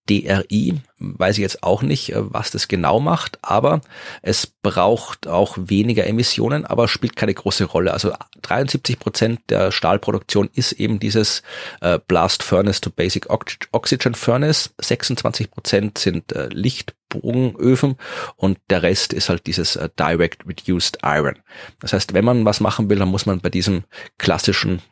[0.09, 3.81] DRI, weiß ich jetzt auch nicht, äh, was das genau macht, aber
[4.21, 7.93] es braucht auch weniger Emissionen, aber spielt keine große Rolle.
[7.93, 11.43] Also 73 Prozent der Stahlproduktion ist eben dieses
[11.81, 14.75] äh, Blast Furnace to Basic Oxygen Furnace.
[14.81, 17.97] 26 Prozent sind äh, Lichtbogenöfen
[18.37, 21.39] und der Rest ist halt dieses Direct Reduced Iron.
[21.81, 23.85] Das heißt, wenn man was machen will, dann muss man bei diesem
[24.19, 24.83] klassischen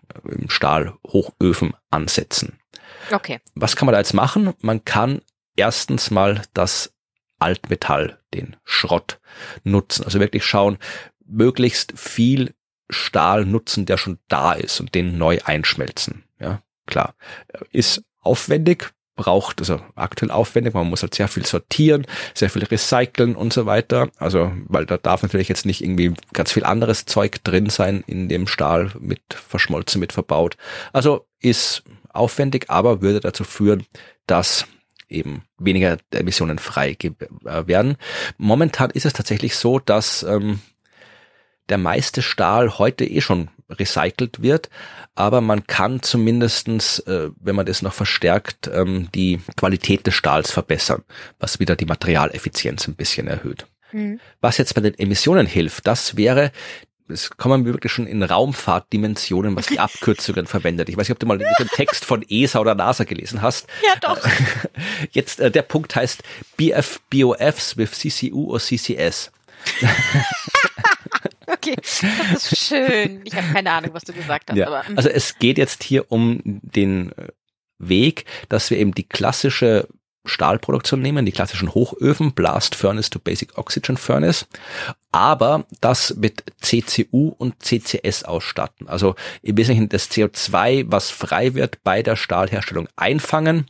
[0.49, 2.60] Stahlhochöfen ansetzen.
[3.13, 3.41] Okay.
[3.55, 4.55] Was kann man da jetzt machen?
[4.61, 5.21] Man kann
[5.57, 6.93] erstens mal das
[7.39, 9.21] Altmetall, den Schrott
[9.65, 10.05] nutzen.
[10.05, 10.79] Also wirklich schauen,
[11.27, 12.55] möglichst viel
[12.89, 16.25] Stahl nutzen, der schon da ist und den neu einschmelzen.
[16.39, 17.15] Ja, klar.
[17.73, 23.37] Ist aufwendig, braucht, also aktuell aufwendig, man muss halt sehr viel sortieren, sehr viel recyceln
[23.37, 24.11] und so weiter.
[24.19, 28.29] Also, weil da darf natürlich jetzt nicht irgendwie ganz viel anderes Zeug drin sein in
[28.29, 30.57] dem Stahl mit verschmolzen, mit verbaut.
[30.93, 33.87] Also ist aufwendig, aber würde dazu führen,
[34.27, 34.67] dass
[35.09, 37.97] eben weniger Emissionen frei äh, werden.
[38.39, 40.61] Momentan ist es tatsächlich so, dass ähm,
[41.69, 44.69] der meiste Stahl heute eh schon recycelt wird,
[45.15, 50.51] aber man kann zumindestens, äh, wenn man das noch verstärkt, ähm, die Qualität des Stahls
[50.51, 51.05] verbessern,
[51.39, 53.67] was wieder die Materialeffizienz ein bisschen erhöht.
[53.93, 54.21] Mhm.
[54.41, 56.53] Was jetzt bei den Emissionen hilft, das wäre
[57.11, 60.89] es kommen wir wirklich schon in Raumfahrtdimensionen, was die Abkürzungen verwendet.
[60.89, 63.67] Ich weiß nicht, ob du mal den Text von ESA oder NASA gelesen hast.
[63.87, 64.19] Ja, doch.
[65.13, 66.23] Jetzt, äh, der Punkt heißt
[66.57, 69.31] BF BOFs with CCU oder CCS.
[71.47, 72.03] okay, das
[72.53, 73.21] ist schön.
[73.25, 74.57] Ich habe keine Ahnung, was du gesagt hast.
[74.57, 74.67] Ja.
[74.69, 74.97] Aber, hm.
[74.97, 77.29] also es geht jetzt hier um den äh,
[77.79, 79.87] Weg, dass wir eben die klassische
[80.25, 84.47] Stahlproduktion nehmen, die klassischen Hochöfen, Blast Furnace to Basic Oxygen Furnace,
[85.13, 88.89] aber das mit CCU und CCS ausstatten.
[88.89, 93.67] Also im Wesentlichen das CO2, was frei wird bei der Stahlherstellung einfangen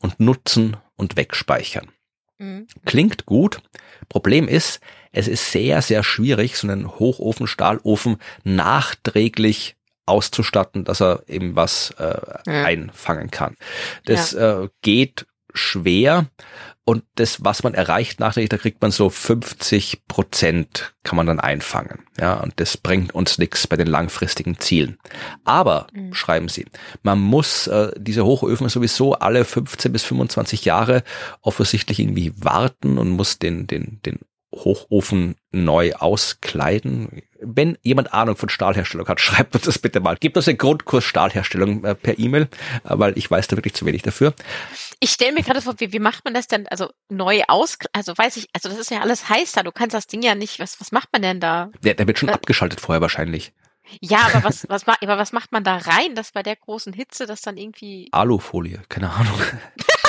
[0.00, 1.88] und nutzen und wegspeichern.
[2.38, 2.66] Mhm.
[2.84, 3.60] Klingt gut.
[4.08, 4.80] Problem ist,
[5.12, 11.94] es ist sehr, sehr schwierig, so einen Hochofen, Stahlofen nachträglich auszustatten, dass er eben was
[11.98, 12.64] äh, ja.
[12.64, 13.56] einfangen kann.
[14.04, 14.64] Das ja.
[14.64, 16.26] äh, geht schwer
[16.84, 21.40] und das, was man erreicht nachträglich, da kriegt man so 50 Prozent kann man dann
[21.40, 22.04] einfangen.
[22.20, 24.98] Ja, und das bringt uns nichts bei den langfristigen Zielen.
[25.44, 26.12] Aber, mhm.
[26.12, 26.66] schreiben Sie,
[27.02, 31.04] man muss äh, diese Hochöfen sowieso alle 15 bis 25 Jahre
[31.40, 34.18] offensichtlich irgendwie warten und muss den, den, den
[34.54, 37.22] Hochofen neu auskleiden.
[37.40, 40.16] Wenn jemand Ahnung von Stahlherstellung hat, schreibt uns das bitte mal.
[40.16, 42.48] Gebt uns den Grundkurs Stahlherstellung äh, per E-Mail,
[42.84, 44.34] äh, weil ich weiß da wirklich zu wenig dafür.
[45.00, 48.16] Ich stelle mir gerade vor, wie, wie macht man das denn, also neu aus, also
[48.16, 50.58] weiß ich, also das ist ja alles heiß da, du kannst das Ding ja nicht,
[50.58, 51.70] was, was macht man denn da?
[51.82, 53.52] Der, der wird schon äh, abgeschaltet vorher wahrscheinlich.
[54.00, 57.26] Ja, aber was, was, aber was macht man da rein, dass bei der großen Hitze
[57.26, 58.08] das dann irgendwie...
[58.12, 59.38] Alufolie, keine Ahnung.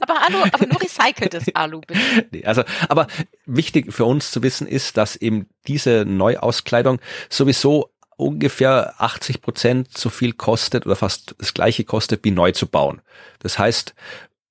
[0.00, 2.00] aber Alu, aber nur recyceltes Alu, bitte.
[2.30, 3.06] Nee, also, aber
[3.46, 10.10] wichtig für uns zu wissen ist, dass eben diese Neuauskleidung sowieso ungefähr 80 Prozent so
[10.10, 13.00] viel kostet oder fast das gleiche kostet, wie neu zu bauen.
[13.38, 13.94] Das heißt,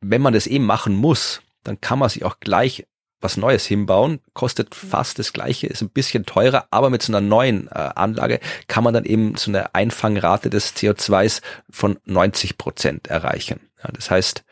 [0.02, 2.86] wenn man das eben machen muss, dann kann man sich auch gleich
[3.22, 4.88] was Neues hinbauen, kostet mhm.
[4.88, 8.84] fast das gleiche, ist ein bisschen teurer, aber mit so einer neuen äh, Anlage kann
[8.84, 13.60] man dann eben so eine Einfangrate des CO2s von 90 Prozent erreichen.
[13.84, 14.44] Ja, das heißt,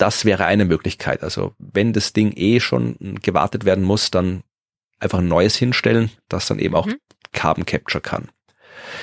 [0.00, 1.22] das wäre eine Möglichkeit.
[1.22, 4.42] Also wenn das Ding eh schon gewartet werden muss, dann
[4.98, 6.98] einfach ein neues hinstellen, das dann eben auch mhm.
[7.32, 8.28] Carbon Capture kann.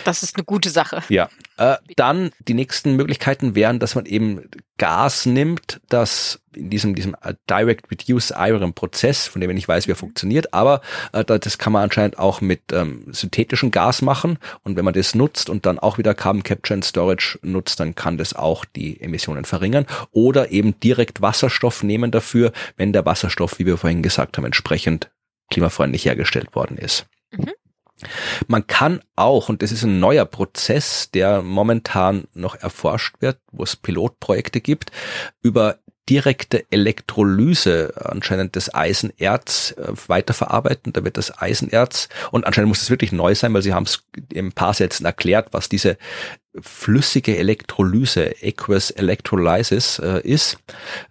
[0.04, 1.04] Das ist eine gute Sache.
[1.10, 1.30] Ja.
[1.58, 7.16] Äh, dann die nächsten Möglichkeiten wären, dass man eben Gas nimmt, das in diesem, diesem
[7.22, 10.82] äh, Direct Reduce Iron Prozess, von dem ich nicht weiß, wie er funktioniert, aber
[11.14, 14.38] äh, das kann man anscheinend auch mit ähm, synthetischem Gas machen.
[14.64, 17.96] Und wenn man das nutzt und dann auch wieder Carbon Capture and Storage nutzt, dann
[17.96, 19.86] kann das auch die Emissionen verringern.
[20.12, 25.10] Oder eben direkt Wasserstoff nehmen dafür, wenn der Wasserstoff, wie wir vorhin gesagt haben, entsprechend
[25.52, 27.06] klimafreundlich hergestellt worden ist.
[27.32, 27.52] Mhm.
[28.48, 33.64] Man kann auch, und das ist ein neuer Prozess, der momentan noch erforscht wird, wo
[33.64, 34.92] es Pilotprojekte gibt,
[35.42, 35.80] über
[36.10, 40.94] direkte Elektrolyse anscheinend das Eisenerz äh, weiterverarbeiten.
[40.94, 44.04] Da wird das Eisenerz, und anscheinend muss es wirklich neu sein, weil sie haben es
[44.32, 45.98] in ein paar Sätzen erklärt, was diese
[46.60, 50.58] flüssige Elektrolyse, Aqueous Electrolysis äh, ist.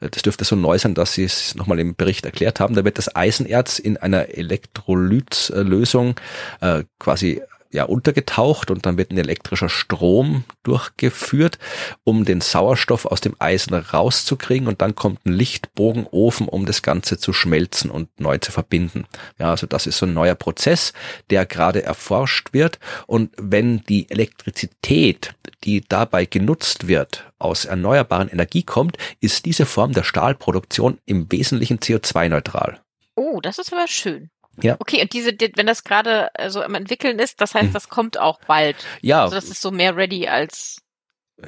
[0.01, 2.75] Das dürfte so neu sein, dass sie es nochmal im Bericht erklärt haben.
[2.75, 6.17] Da wird das Eisenerz in einer Elektrolytlösung
[6.61, 7.43] äh, quasi
[7.73, 11.59] ja, untergetaucht und dann wird ein elektrischer Strom durchgeführt,
[12.05, 17.19] um den Sauerstoff aus dem Eisen rauszukriegen und dann kommt ein Lichtbogenofen, um das Ganze
[17.19, 19.07] zu schmelzen und neu zu verbinden.
[19.39, 20.93] Ja, also das ist so ein neuer Prozess,
[21.31, 28.63] der gerade erforscht wird und wenn die Elektrizität, die dabei genutzt wird, aus erneuerbaren Energie
[28.63, 32.81] kommt, ist diese Form der Stahlproduktion im Wesentlichen CO2-neutral.
[33.15, 34.31] Oh, das ist aber schön.
[34.63, 34.77] Ja.
[34.79, 37.73] Okay, und diese, wenn das gerade äh, so im Entwickeln ist, das heißt, mhm.
[37.73, 38.77] das kommt auch bald.
[39.03, 39.23] Ja.
[39.25, 40.83] Also das ist so mehr ready als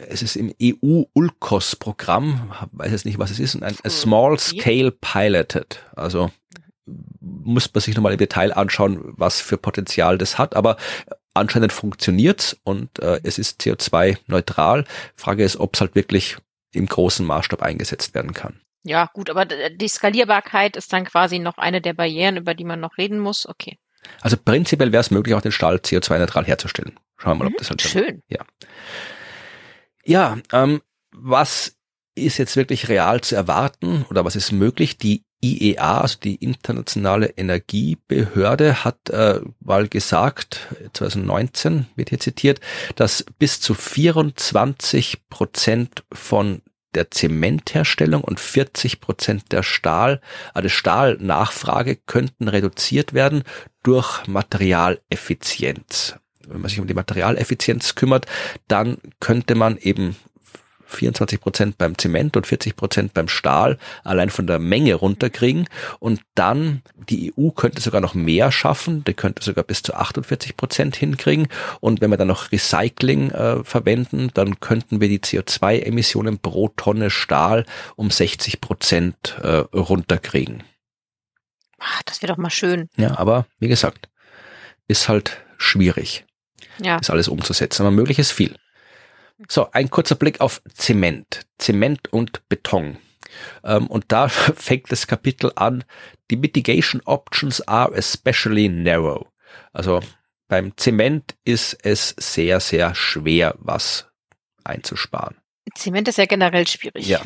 [0.09, 5.83] es ist im EU-ULCOS-Programm, weiß jetzt nicht, was es ist, ein, ein Small Scale Piloted.
[5.97, 6.31] Also
[7.21, 10.77] muss man sich nochmal im Detail anschauen, was für Potenzial das hat, aber
[11.35, 14.85] anscheinend funktioniert's und äh, es ist CO2-neutral.
[15.15, 16.37] Frage ist, ob es halt wirklich
[16.73, 18.61] im großen Maßstab eingesetzt werden kann.
[18.85, 22.81] Ja, gut, aber die Skalierbarkeit ist dann quasi noch eine der Barrieren, über die man
[22.81, 23.47] noch reden muss.
[23.47, 23.79] Okay.
[24.21, 26.99] Also prinzipiell wäre es möglich, auch den Stahl CO2-neutral herzustellen.
[27.17, 28.23] Schauen wir mal, mhm, ob das halt schön.
[28.29, 28.45] Ja.
[30.05, 30.81] Ja, ähm,
[31.13, 31.77] was
[32.15, 34.99] ist jetzt wirklich real zu erwarten oder was ist möglich?
[34.99, 42.61] Die IEA, also die Internationale Energiebehörde, hat äh, mal gesagt, 2019 wird hier zitiert,
[42.97, 46.63] dass bis zu 24 Prozent von
[46.95, 50.21] der Zementherstellung und 40 Prozent der Stahl,
[50.55, 53.43] also Stahlnachfrage könnten reduziert werden
[53.83, 56.17] durch Materialeffizienz.
[56.47, 58.27] Wenn man sich um die Materialeffizienz kümmert,
[58.69, 60.17] dann könnte man eben
[60.89, 65.69] 24 Prozent beim Zement und 40 Prozent beim Stahl allein von der Menge runterkriegen.
[66.01, 70.57] Und dann, die EU könnte sogar noch mehr schaffen, die könnte sogar bis zu 48
[70.57, 71.49] Prozent hinkriegen.
[71.81, 77.11] Und wenn wir dann noch Recycling äh, verwenden, dann könnten wir die CO2-Emissionen pro Tonne
[77.11, 77.65] Stahl
[77.97, 80.63] um 60 Prozent äh, runterkriegen.
[81.79, 82.89] Ach, das wäre doch mal schön.
[82.97, 84.09] Ja, aber wie gesagt,
[84.89, 86.25] ist halt schwierig.
[86.81, 86.97] Ja.
[86.97, 87.83] Ist alles umzusetzen.
[87.83, 88.57] Aber möglich ist viel.
[89.47, 91.47] So, ein kurzer Blick auf Zement.
[91.59, 92.99] Zement und Beton.
[93.63, 95.85] Ähm, und da fängt das Kapitel an,
[96.31, 99.27] die Mitigation Options are especially narrow.
[99.73, 100.01] Also
[100.49, 104.07] beim Zement ist es sehr, sehr schwer, was
[104.65, 105.37] einzusparen.
[105.75, 107.07] Zement ist ja generell schwierig.
[107.07, 107.21] Ja.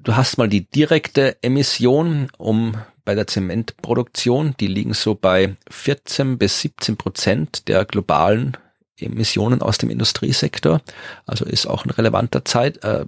[0.00, 6.38] Du hast mal die direkte Emission, um bei der Zementproduktion, die liegen so bei 14
[6.38, 8.56] bis 17 Prozent der globalen
[9.00, 10.80] Emissionen aus dem Industriesektor.
[11.26, 13.04] Also ist auch ein relevanter Zeit, äh,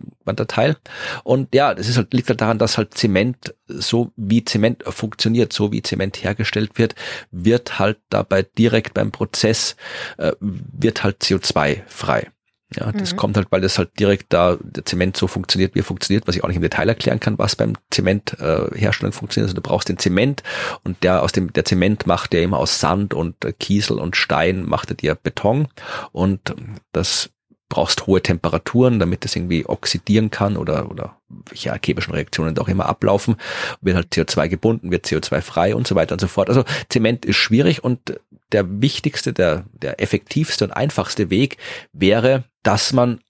[0.46, 0.76] Teil.
[1.24, 5.52] Und ja, das ist halt, liegt halt daran, dass halt Zement, so wie Zement funktioniert,
[5.52, 6.94] so wie Zement hergestellt wird,
[7.32, 9.76] wird halt dabei direkt beim Prozess,
[10.18, 12.30] äh, wird halt CO2 frei.
[12.76, 13.16] Ja, das mhm.
[13.16, 16.36] kommt halt, weil das halt direkt da der Zement so funktioniert, wie er funktioniert, was
[16.36, 19.48] ich auch nicht im Detail erklären kann, was beim Zementherstellung äh, funktioniert.
[19.48, 20.44] Also du brauchst den Zement
[20.84, 24.14] und der aus dem der Zement macht der immer aus Sand und äh, Kiesel und
[24.14, 25.66] Stein macht er dir Beton
[26.12, 26.54] und
[26.92, 27.30] das
[27.70, 32.68] brauchst hohe Temperaturen, damit es irgendwie oxidieren kann oder, oder welche chemischen Reaktionen da auch
[32.68, 33.36] immer ablaufen.
[33.80, 36.50] Wird halt CO2 gebunden, wird CO2 frei und so weiter und so fort.
[36.50, 38.20] Also Zement ist schwierig und
[38.52, 41.56] der wichtigste, der, der effektivste und einfachste Weg
[41.92, 43.20] wäre, dass man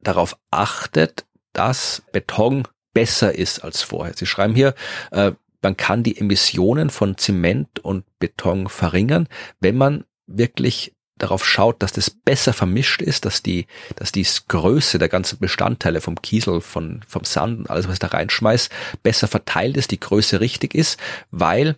[0.00, 4.14] darauf achtet, dass Beton besser ist als vorher.
[4.14, 4.74] Sie schreiben hier,
[5.10, 5.32] äh,
[5.62, 9.26] man kann die Emissionen von Zement und Beton verringern,
[9.58, 14.98] wenn man wirklich darauf schaut, dass das besser vermischt ist, dass die, dass die Größe
[14.98, 18.68] der ganzen Bestandteile vom Kiesel, von, vom Sand und alles, was da reinschmeiß,
[19.02, 20.98] besser verteilt ist, die Größe richtig ist,
[21.30, 21.76] weil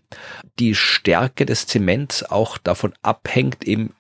[0.59, 3.95] die Stärke des Zements auch davon abhängt, eben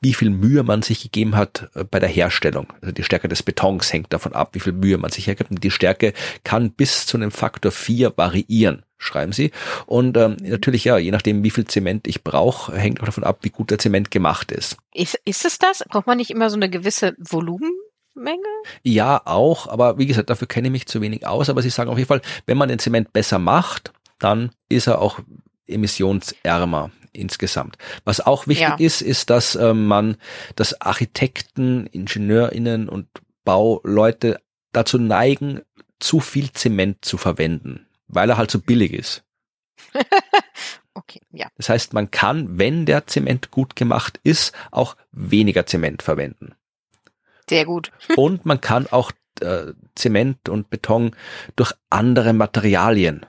[0.00, 2.72] wie viel Mühe man sich gegeben hat äh, bei der Herstellung.
[2.80, 5.50] Also die Stärke des Betons hängt davon ab, wie viel Mühe man sich hergibt.
[5.50, 6.12] Und die Stärke
[6.44, 9.50] kann bis zu einem Faktor 4 variieren, schreiben sie.
[9.86, 13.38] Und ähm, natürlich, ja, je nachdem, wie viel Zement ich brauche, hängt auch davon ab,
[13.42, 14.76] wie gut der Zement gemacht ist.
[14.92, 15.84] Ist, ist es das?
[15.88, 18.42] Braucht man nicht immer so eine gewisse Volumenmenge?
[18.82, 21.48] Ja, auch, aber wie gesagt, dafür kenne ich mich zu wenig aus.
[21.48, 25.00] Aber sie sagen auf jeden Fall, wenn man den Zement besser macht, dann ist er
[25.00, 25.20] auch
[25.66, 27.78] emissionsärmer insgesamt.
[28.04, 28.76] Was auch wichtig ja.
[28.76, 30.16] ist, ist, dass äh, man,
[30.56, 33.08] dass Architekten, IngenieurInnen und
[33.44, 34.40] Bauleute
[34.72, 35.62] dazu neigen,
[36.00, 39.24] zu viel Zement zu verwenden, weil er halt so billig ist.
[40.94, 41.48] okay, ja.
[41.56, 46.54] Das heißt, man kann, wenn der Zement gut gemacht ist, auch weniger Zement verwenden.
[47.48, 47.92] Sehr gut.
[48.16, 51.16] und man kann auch äh, Zement und Beton
[51.56, 53.24] durch andere Materialien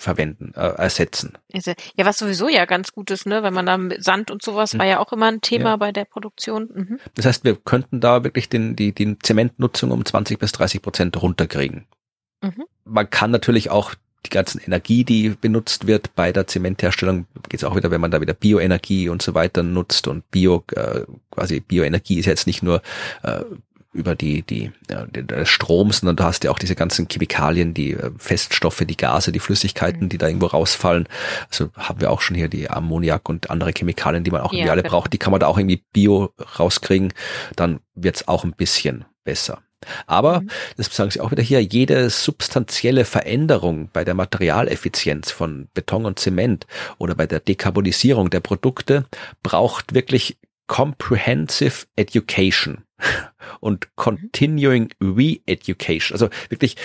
[0.00, 1.34] verwenden, äh, ersetzen.
[1.52, 4.80] Ja, was sowieso ja ganz gut ist, ne, wenn man da Sand und sowas hm.
[4.80, 5.76] war ja auch immer ein Thema ja.
[5.76, 6.68] bei der Produktion.
[6.72, 7.00] Mhm.
[7.14, 11.20] Das heißt, wir könnten da wirklich den, die, die Zementnutzung um 20 bis 30 Prozent
[11.20, 11.86] runterkriegen.
[12.40, 12.64] Mhm.
[12.84, 13.94] Man kann natürlich auch
[14.26, 18.10] die ganzen Energie, die benutzt wird bei der Zementherstellung, geht es auch wieder, wenn man
[18.10, 22.62] da wieder Bioenergie und so weiter nutzt und Bio, äh, quasi Bioenergie ist jetzt nicht
[22.62, 22.82] nur
[23.22, 23.40] äh,
[23.92, 27.92] über die, die, ja, der Strom, sondern du hast ja auch diese ganzen Chemikalien, die
[27.92, 31.08] äh, Feststoffe, die Gase, die Flüssigkeiten, die da irgendwo rausfallen.
[31.50, 34.60] Also haben wir auch schon hier die Ammoniak und andere Chemikalien, die man auch ja,
[34.60, 34.92] irgendwie alle genau.
[34.92, 35.12] braucht.
[35.12, 37.12] Die kann man da auch irgendwie bio rauskriegen.
[37.56, 39.58] Dann wird's auch ein bisschen besser.
[40.06, 40.50] Aber, mhm.
[40.76, 46.18] das sagen Sie auch wieder hier, jede substanzielle Veränderung bei der Materialeffizienz von Beton und
[46.18, 46.66] Zement
[46.98, 49.06] oder bei der Dekarbonisierung der Produkte
[49.42, 50.36] braucht wirklich
[50.70, 52.84] Comprehensive Education
[53.60, 56.14] und Continuing Re-Education.
[56.14, 56.76] Also wirklich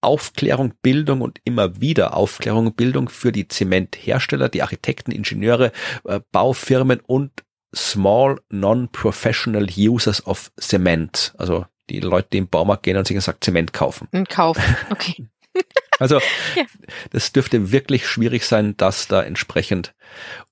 [0.00, 5.70] Aufklärung, Bildung und immer wieder Aufklärung, Bildung für die Zementhersteller, die Architekten, Ingenieure,
[6.04, 7.30] äh, Baufirmen und
[7.72, 11.32] Small Non-Professional Users of Cement.
[11.38, 14.08] Also die Leute, die im Baumarkt gehen und sich gesagt Zement kaufen.
[14.10, 15.28] Und kaufen, okay.
[16.02, 16.16] Also
[16.56, 16.64] ja.
[17.10, 19.94] das dürfte wirklich schwierig sein, das da entsprechend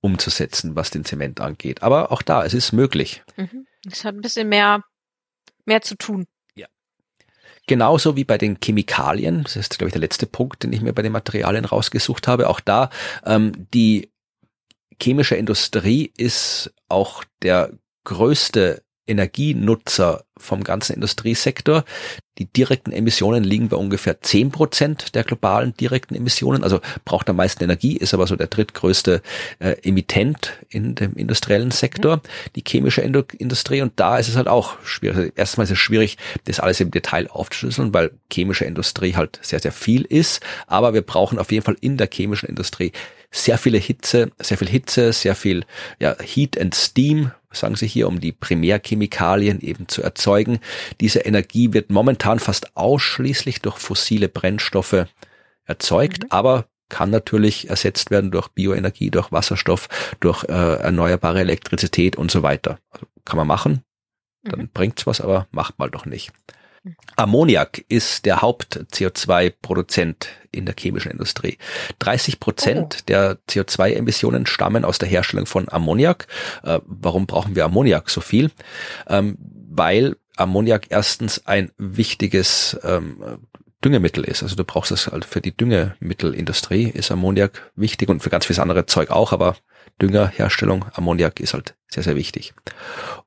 [0.01, 1.83] umzusetzen, was den Zement angeht.
[1.83, 3.23] Aber auch da, es ist möglich.
[3.37, 3.67] Mhm.
[3.91, 4.85] Es hat ein bisschen mehr,
[5.65, 6.27] mehr zu tun.
[6.55, 6.69] Ja.
[7.67, 10.93] Genauso wie bei den Chemikalien, das ist, glaube ich, der letzte Punkt, den ich mir
[10.93, 12.49] bei den Materialien rausgesucht habe.
[12.49, 12.91] Auch da,
[13.27, 14.13] ähm, die
[15.03, 17.73] chemische Industrie ist auch der
[18.05, 21.85] größte Energienutzer vom ganzen Industriesektor.
[22.39, 27.37] Die direkten Emissionen liegen bei ungefähr zehn Prozent der globalen direkten Emissionen, also braucht am
[27.37, 29.21] meisten Energie, ist aber so der drittgrößte
[29.59, 32.21] äh, Emittent in dem industriellen Sektor, mhm.
[32.57, 33.83] die chemische Industrie.
[33.83, 35.17] Und da ist es halt auch schwierig.
[35.19, 39.59] Also erstmal ist es schwierig, das alles im Detail aufzuschlüsseln, weil chemische Industrie halt sehr,
[39.59, 40.41] sehr viel ist.
[40.67, 42.93] Aber wir brauchen auf jeden Fall in der chemischen Industrie
[43.31, 45.65] sehr viele Hitze, sehr viel Hitze, sehr viel
[45.99, 50.61] ja, Heat and Steam, sagen sie hier, um die Primärchemikalien eben zu erzeugen.
[51.01, 55.07] Diese Energie wird momentan fast ausschließlich durch fossile Brennstoffe
[55.65, 56.31] erzeugt, mhm.
[56.31, 59.89] aber kann natürlich ersetzt werden durch Bioenergie, durch Wasserstoff,
[60.19, 62.79] durch äh, erneuerbare Elektrizität und so weiter.
[62.91, 63.85] Also kann man machen,
[64.43, 64.69] dann mhm.
[64.69, 66.33] bringt's was, aber macht mal doch nicht.
[67.17, 71.59] Ammoniak ist der Haupt-CO2-Produzent in der chemischen Industrie.
[71.99, 73.03] 30 Prozent oh.
[73.09, 76.27] der CO2-Emissionen stammen aus der Herstellung von Ammoniak.
[76.63, 78.51] Äh, warum brauchen wir Ammoniak so viel?
[79.09, 83.41] Ähm, weil Ammoniak erstens ein wichtiges ähm,
[83.85, 84.43] Düngemittel ist.
[84.43, 88.59] Also du brauchst es halt für die Düngemittelindustrie ist Ammoniak wichtig und für ganz vieles
[88.59, 89.57] andere Zeug auch, aber
[90.01, 92.55] Düngerherstellung, Ammoniak ist halt sehr, sehr wichtig.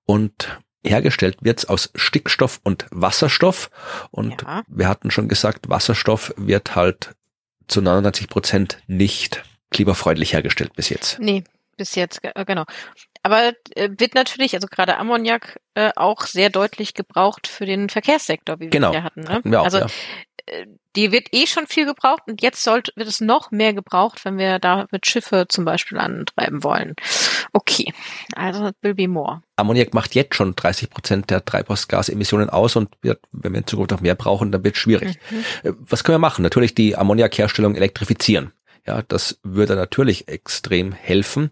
[0.06, 3.70] Und hergestellt wird's aus Stickstoff und Wasserstoff.
[4.12, 4.64] Und ja.
[4.68, 7.16] wir hatten schon gesagt, Wasserstoff wird halt
[7.68, 11.20] zu 99 Prozent nicht kliberfreundlich hergestellt bis jetzt.
[11.20, 11.44] Nee,
[11.78, 12.66] bis jetzt, äh, genau.
[13.24, 18.60] Aber äh, wird natürlich, also gerade Ammoniak, äh, auch sehr deutlich gebraucht für den Verkehrssektor,
[18.60, 18.94] wie wir genau.
[18.94, 19.22] ja hatten.
[19.22, 19.30] Ne?
[19.30, 19.88] hatten wir auch, also ja.
[20.46, 24.26] Äh, die wird eh schon viel gebraucht und jetzt sollte, wird es noch mehr gebraucht,
[24.26, 26.96] wenn wir da mit Schiffe zum Beispiel antreiben wollen.
[27.52, 27.94] Okay,
[28.36, 29.42] also will be more.
[29.56, 33.92] Ammoniak macht jetzt schon 30 Prozent der Treibhausgasemissionen aus und wird, wenn wir in Zukunft
[33.92, 35.20] noch mehr brauchen, dann wird es schwierig.
[35.30, 35.70] Mhm.
[35.70, 36.44] Äh, was können wir machen?
[36.44, 38.52] Natürlich die Ammoniakherstellung elektrifizieren.
[38.86, 41.52] Ja, das würde natürlich extrem helfen.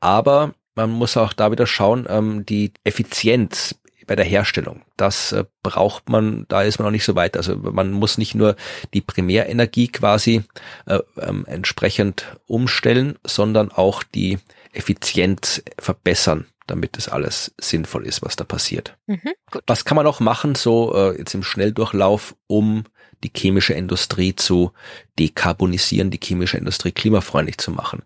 [0.00, 4.82] Aber man muss auch da wieder schauen, ähm, die Effizienz bei der Herstellung.
[4.96, 7.36] Das äh, braucht man, da ist man noch nicht so weit.
[7.36, 8.56] Also man muss nicht nur
[8.94, 10.42] die Primärenergie quasi
[10.86, 14.38] äh, ähm, entsprechend umstellen, sondern auch die
[14.72, 18.96] Effizienz verbessern damit es alles sinnvoll ist, was da passiert.
[19.08, 19.32] Mhm,
[19.66, 22.84] was kann man auch machen, so äh, jetzt im Schnelldurchlauf, um
[23.24, 24.72] die chemische Industrie zu
[25.18, 28.02] dekarbonisieren, die chemische Industrie klimafreundlich zu machen.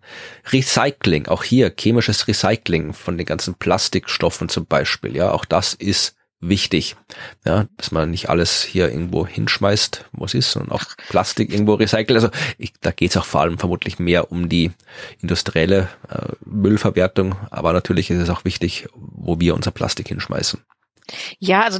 [0.51, 6.15] Recycling, auch hier chemisches Recycling von den ganzen Plastikstoffen zum Beispiel, ja, auch das ist
[6.41, 6.95] wichtig,
[7.45, 11.75] ja, dass man nicht alles hier irgendwo hinschmeißt, wo es ist, sondern auch Plastik irgendwo
[11.75, 12.11] recycelt.
[12.11, 14.71] Also ich, da geht es auch vor allem vermutlich mehr um die
[15.21, 20.61] industrielle äh, Müllverwertung, aber natürlich ist es auch wichtig, wo wir unser Plastik hinschmeißen.
[21.39, 21.79] Ja, also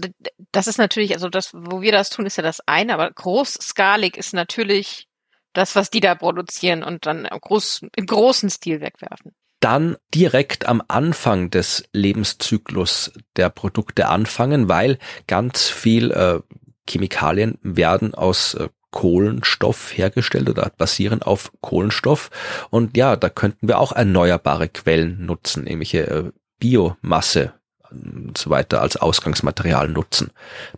[0.52, 4.18] das ist natürlich, also das, wo wir das tun, ist ja das eine, aber großskalig
[4.18, 5.07] ist natürlich
[5.53, 9.34] das, was die da produzieren und dann groß, im großen Stil wegwerfen
[9.65, 16.39] dann direkt am Anfang des Lebenszyklus der Produkte anfangen, weil ganz viel äh,
[16.88, 22.30] Chemikalien werden aus äh, Kohlenstoff hergestellt oder basieren auf Kohlenstoff.
[22.69, 27.53] Und ja, da könnten wir auch erneuerbare Quellen nutzen, irgendwelche äh, Biomasse
[27.91, 30.31] und so weiter als Ausgangsmaterial nutzen.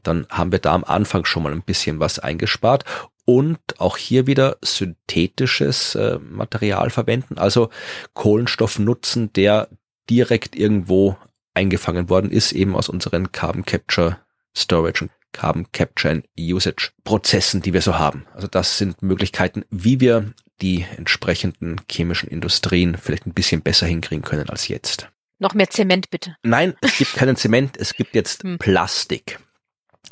[0.04, 2.86] Dann haben wir da am Anfang schon mal ein bisschen was eingespart
[3.26, 7.70] und auch hier wieder synthetisches äh, Material verwenden, also
[8.14, 9.68] Kohlenstoff nutzen, der
[10.10, 11.18] direkt irgendwo
[11.54, 14.18] eingefangen worden ist, eben aus unseren Carbon Capture
[14.56, 18.26] Storage und Carbon Capture and Usage Prozessen, die wir so haben.
[18.34, 24.24] Also das sind Möglichkeiten, wie wir die entsprechenden chemischen Industrien vielleicht ein bisschen besser hinkriegen
[24.24, 25.10] können als jetzt.
[25.40, 26.36] Noch mehr Zement bitte.
[26.44, 28.58] Nein, es gibt keinen Zement, es gibt jetzt hm.
[28.58, 29.40] Plastik.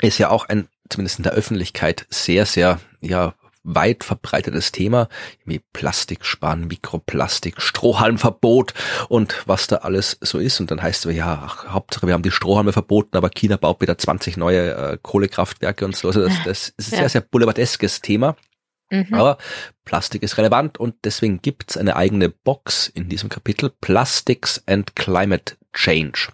[0.00, 3.34] Ist ja auch ein zumindest in der Öffentlichkeit sehr, sehr, ja,
[3.68, 5.08] weit verbreitetes Thema,
[5.44, 8.74] wie Plastik sparen, Mikroplastik, Strohhalmverbot
[9.08, 10.60] und was da alles so ist.
[10.60, 13.80] Und dann heißt es, ja, ach, Hauptsache wir haben die Strohhalme verboten, aber China baut
[13.80, 16.06] wieder 20 neue äh, Kohlekraftwerke und so.
[16.08, 16.98] Also das, das ist ein ja.
[17.00, 18.36] sehr, sehr boulevardeskes Thema.
[18.90, 19.14] Mhm.
[19.14, 19.38] Aber
[19.84, 25.56] Plastik ist relevant und deswegen gibt's eine eigene Box in diesem Kapitel Plastics and Climate
[25.72, 26.28] Change.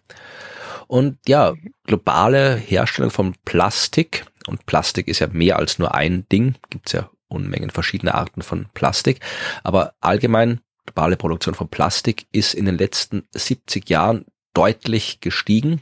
[0.87, 1.55] Und ja,
[1.85, 7.09] globale Herstellung von Plastik, und Plastik ist ja mehr als nur ein Ding, gibt's ja
[7.29, 9.20] Unmengen verschiedene Arten von Plastik,
[9.62, 15.81] aber allgemein globale Produktion von Plastik ist in den letzten 70 Jahren deutlich gestiegen.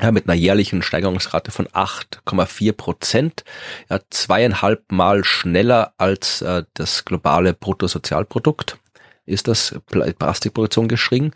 [0.00, 3.44] Ja, mit einer jährlichen Steigerungsrate von 8,4 Prozent,
[3.88, 8.78] ja, zweieinhalb Mal schneller als äh, das globale Bruttosozialprodukt
[9.26, 11.32] ist das Plastikproduktion geschrien.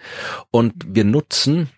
[0.50, 1.70] Und wir nutzen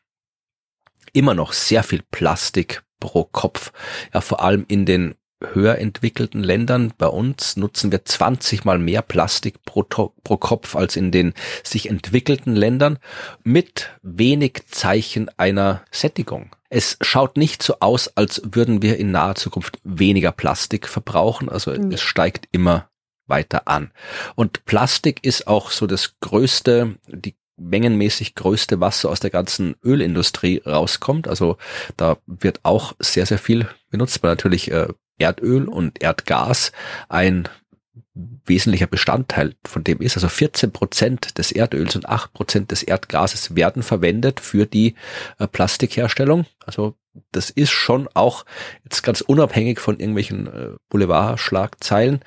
[1.12, 3.72] immer noch sehr viel Plastik pro Kopf.
[4.12, 5.14] Ja, vor allem in den
[5.52, 6.92] höher entwickelten Ländern.
[6.96, 11.88] Bei uns nutzen wir 20 mal mehr Plastik pro, pro Kopf als in den sich
[11.88, 12.98] entwickelten Ländern
[13.44, 16.50] mit wenig Zeichen einer Sättigung.
[16.68, 21.48] Es schaut nicht so aus, als würden wir in naher Zukunft weniger Plastik verbrauchen.
[21.48, 21.92] Also mhm.
[21.92, 22.88] es steigt immer
[23.26, 23.90] weiter an.
[24.34, 30.62] Und Plastik ist auch so das größte, die mengenmäßig größte Wasser aus der ganzen Ölindustrie
[30.64, 31.28] rauskommt.
[31.28, 31.56] Also
[31.96, 34.88] da wird auch sehr, sehr viel benutzt, weil natürlich äh,
[35.22, 36.72] Erdöl und Erdgas
[37.08, 37.48] ein
[38.44, 40.16] wesentlicher Bestandteil von dem ist.
[40.16, 44.94] Also 14 Prozent des Erdöls und 8 Prozent des Erdgases werden verwendet für die
[45.38, 46.44] äh, Plastikherstellung.
[46.66, 46.94] Also
[47.30, 48.44] das ist schon auch
[48.84, 52.20] jetzt ganz unabhängig von irgendwelchen äh, Boulevardschlagzeilen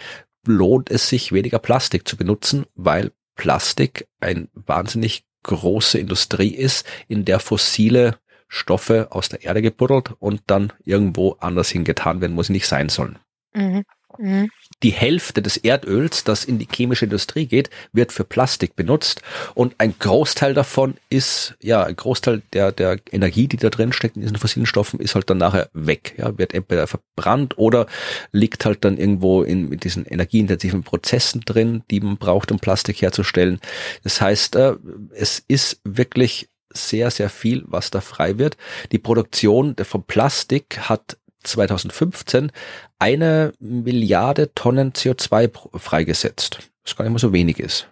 [0.48, 7.26] lohnt es sich weniger Plastik zu benutzen, weil Plastik ein wahnsinnig große Industrie ist, in
[7.26, 8.18] der fossile
[8.48, 12.90] Stoffe aus der Erde gebuddelt und dann irgendwo anders hingetan werden, wo sie nicht sein
[12.90, 13.20] sollen.
[13.54, 13.84] Mhm.
[14.18, 14.50] Mhm.
[14.84, 19.22] Die Hälfte des Erdöls, das in die chemische Industrie geht, wird für Plastik benutzt
[19.54, 24.16] und ein Großteil davon ist, ja, ein Großteil der, der Energie, die da drin steckt
[24.16, 27.88] in diesen fossilen Stoffen, ist halt dann nachher weg, ja, wird entweder verbrannt oder
[28.32, 33.02] liegt halt dann irgendwo in, in diesen energieintensiven Prozessen drin, die man braucht, um Plastik
[33.02, 33.60] herzustellen.
[34.04, 34.76] Das heißt, äh,
[35.14, 38.58] es ist wirklich sehr, sehr viel, was da frei wird.
[38.92, 42.52] Die Produktion von Plastik hat 2015
[43.00, 46.60] eine Milliarde Tonnen CO2 freigesetzt.
[46.84, 47.88] Was gar nicht mehr so wenig ist.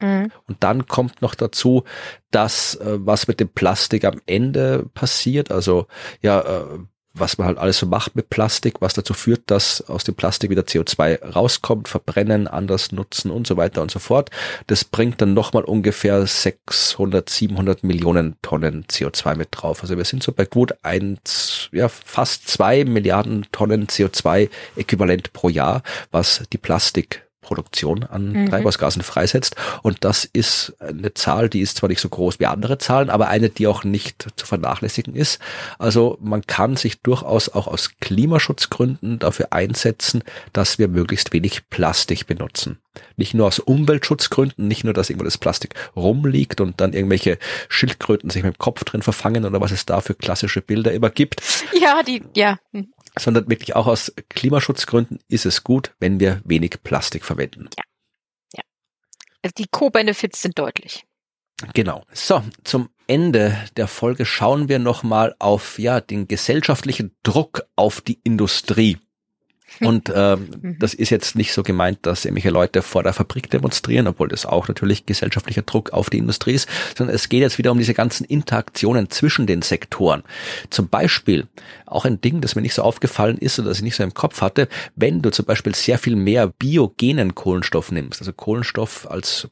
[0.00, 0.30] Mhm.
[0.46, 1.84] Und dann kommt noch dazu,
[2.30, 5.86] dass äh, was mit dem Plastik am Ende passiert, also
[6.20, 6.78] ja, äh,
[7.18, 10.50] was man halt alles so macht mit Plastik, was dazu führt, dass aus dem Plastik
[10.50, 14.30] wieder CO2 rauskommt, verbrennen, anders nutzen und so weiter und so fort.
[14.66, 19.82] Das bringt dann nochmal ungefähr 600, 700 Millionen Tonnen CO2 mit drauf.
[19.82, 25.48] Also wir sind so bei gut eins, ja, fast zwei Milliarden Tonnen CO2 äquivalent pro
[25.48, 28.50] Jahr, was die Plastik Produktion an mhm.
[28.50, 29.56] Treibhausgasen freisetzt.
[29.82, 33.28] Und das ist eine Zahl, die ist zwar nicht so groß wie andere Zahlen, aber
[33.28, 35.38] eine, die auch nicht zu vernachlässigen ist.
[35.78, 42.26] Also man kann sich durchaus auch aus Klimaschutzgründen dafür einsetzen, dass wir möglichst wenig Plastik
[42.26, 42.78] benutzen.
[43.16, 48.30] Nicht nur aus Umweltschutzgründen, nicht nur, dass irgendwo das Plastik rumliegt und dann irgendwelche Schildkröten
[48.30, 51.42] sich mit dem Kopf drin verfangen oder was es da für klassische Bilder immer gibt.
[51.78, 52.58] Ja, die, ja.
[53.18, 57.68] Sondern wirklich auch aus Klimaschutzgründen ist es gut, wenn wir wenig Plastik verwenden.
[57.76, 57.84] Ja.
[58.54, 58.62] ja.
[59.42, 61.06] Also die Co-Benefits sind deutlich.
[61.72, 62.04] Genau.
[62.12, 68.20] So, zum Ende der Folge schauen wir nochmal auf ja den gesellschaftlichen Druck auf die
[68.24, 68.98] Industrie.
[69.80, 70.78] Und ähm, mhm.
[70.78, 74.46] das ist jetzt nicht so gemeint, dass irgendwelche Leute vor der Fabrik demonstrieren, obwohl das
[74.46, 77.94] auch natürlich gesellschaftlicher Druck auf die Industrie ist, sondern es geht jetzt wieder um diese
[77.94, 80.22] ganzen Interaktionen zwischen den Sektoren.
[80.70, 81.48] Zum Beispiel
[81.84, 84.14] auch ein Ding, das mir nicht so aufgefallen ist oder das ich nicht so im
[84.14, 89.48] Kopf hatte, wenn du zum Beispiel sehr viel mehr biogenen Kohlenstoff nimmst, also Kohlenstoff als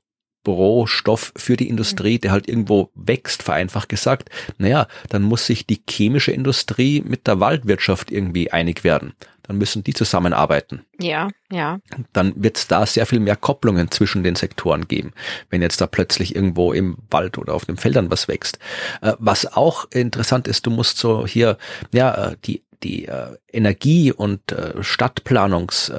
[0.47, 5.83] Rohstoff für die Industrie, der halt irgendwo wächst, vereinfacht gesagt, naja, dann muss sich die
[5.89, 9.15] chemische Industrie mit der Waldwirtschaft irgendwie einig werden.
[9.47, 10.87] Dann müssen die zusammenarbeiten.
[10.99, 11.79] Ja, ja.
[12.15, 15.12] Dann wird es da sehr viel mehr Kopplungen zwischen den Sektoren geben,
[15.51, 18.59] wenn jetzt da plötzlich irgendwo im Wald oder auf den Feldern was wächst.
[19.03, 21.59] Äh, was auch interessant ist, du musst so hier,
[21.93, 24.41] ja, äh, die, die äh, Energie- und
[24.81, 25.93] Stadtplanungs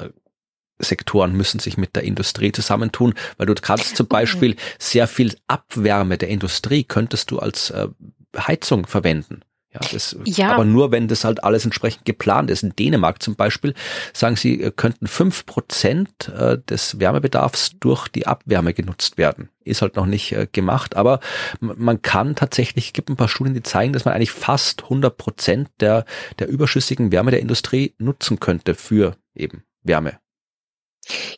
[0.78, 6.18] Sektoren müssen sich mit der Industrie zusammentun, weil du kannst zum Beispiel sehr viel Abwärme
[6.18, 7.88] der Industrie könntest du als äh,
[8.36, 9.42] Heizung verwenden.
[9.76, 10.54] Ja, das, ja.
[10.54, 12.62] Aber nur, wenn das halt alles entsprechend geplant ist.
[12.62, 13.74] In Dänemark zum Beispiel
[14.14, 19.50] sagen sie, äh, könnten fünf Prozent äh, des Wärmebedarfs durch die Abwärme genutzt werden.
[19.64, 21.20] Ist halt noch nicht äh, gemacht, aber
[21.60, 25.68] man kann tatsächlich, gibt ein paar Studien, die zeigen, dass man eigentlich fast 100 Prozent
[25.80, 26.04] der,
[26.38, 30.18] der überschüssigen Wärme der Industrie nutzen könnte für eben Wärme.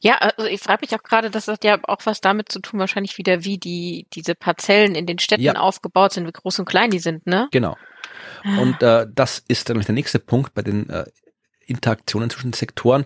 [0.01, 2.81] Ja, also ich frage mich auch gerade, das hat ja auch was damit zu tun,
[2.81, 5.55] wahrscheinlich wieder, wie die diese Parzellen in den Städten ja.
[5.55, 7.49] aufgebaut sind, wie groß und klein die sind, ne?
[7.51, 7.77] Genau.
[8.45, 8.59] Ah.
[8.61, 11.05] Und äh, das ist dann der nächste Punkt bei den äh,
[11.69, 13.05] Interaktionen zwischen Sektoren.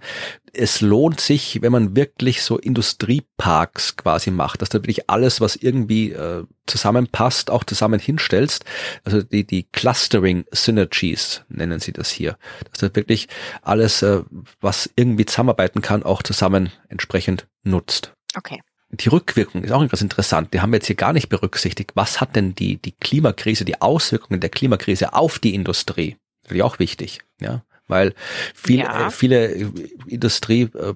[0.52, 5.56] Es lohnt sich, wenn man wirklich so Industrieparks quasi macht, dass du wirklich alles, was
[5.56, 8.64] irgendwie äh, zusammenpasst, auch zusammen hinstellst.
[9.04, 12.36] Also die, die Clustering Synergies nennen sie das hier.
[12.70, 13.28] Dass du wirklich
[13.62, 14.22] alles, äh,
[14.60, 18.12] was irgendwie zusammenarbeiten kann, auch zusammen entsprechend nutzt.
[18.36, 18.60] Okay.
[18.90, 20.52] Die Rückwirkung ist auch ganz interessant.
[20.52, 21.92] Die haben wir jetzt hier gar nicht berücksichtigt.
[21.94, 26.18] Was hat denn die, die Klimakrise, die Auswirkungen der Klimakrise auf die Industrie?
[26.42, 27.62] Natürlich auch wichtig, ja
[27.92, 28.14] weil
[28.54, 29.10] viel, ja.
[29.10, 29.70] viele
[30.08, 30.94] Industrie äh,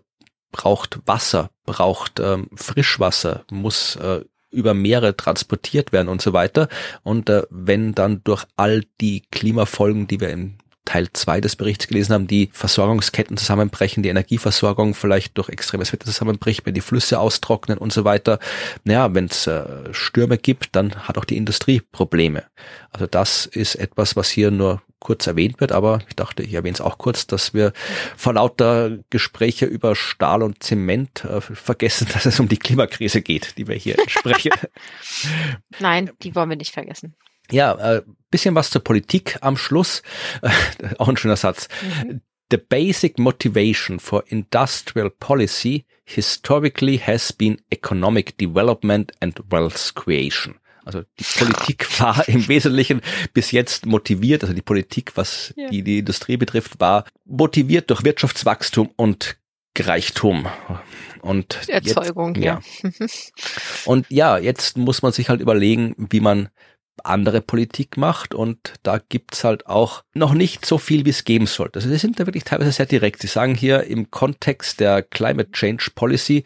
[0.51, 6.68] braucht Wasser, braucht ähm, Frischwasser, muss äh, über Meere transportiert werden und so weiter.
[7.02, 10.56] Und äh, wenn dann durch all die Klimafolgen, die wir im
[10.86, 16.06] Teil zwei des Berichts gelesen haben, die Versorgungsketten zusammenbrechen, die Energieversorgung vielleicht durch extremes Wetter
[16.06, 18.39] zusammenbricht, wenn die Flüsse austrocknen und so weiter.
[18.85, 22.44] Naja, wenn es äh, Stürme gibt, dann hat auch die Industrie Probleme.
[22.90, 26.74] Also das ist etwas, was hier nur kurz erwähnt wird, aber ich dachte, ich erwähne
[26.74, 27.73] es auch kurz, dass wir
[28.16, 33.59] vor lauter Gespräche über Stahl und Zement äh, vergessen, dass es um die Klimakrise geht,
[33.59, 34.52] die wir hier sprechen.
[35.81, 37.14] Nein, die wollen wir nicht vergessen.
[37.51, 40.02] Ja, äh, bisschen was zur Politik am Schluss.
[40.43, 40.51] Äh,
[40.98, 41.68] auch ein schöner Satz.
[42.05, 42.20] Mhm.
[42.51, 50.55] The basic motivation for industrial policy historically has been economic development and wealth creation.
[50.87, 53.03] Also die Politik war im Wesentlichen
[53.35, 55.69] bis jetzt motiviert, also die Politik, was ja.
[55.69, 59.37] die, die Industrie betrifft, war motiviert durch Wirtschaftswachstum und
[59.79, 60.47] Reichtum.
[61.21, 62.61] Und Erzeugung, jetzt, ja.
[62.83, 63.07] ja.
[63.85, 66.49] und ja, jetzt muss man sich halt überlegen, wie man
[67.05, 71.47] andere Politik macht und da gibt's halt auch noch nicht so viel, wie es geben
[71.47, 71.79] sollte.
[71.79, 73.21] Also sie sind da wirklich teilweise sehr direkt.
[73.21, 76.45] Sie sagen hier im Kontext der Climate Change Policy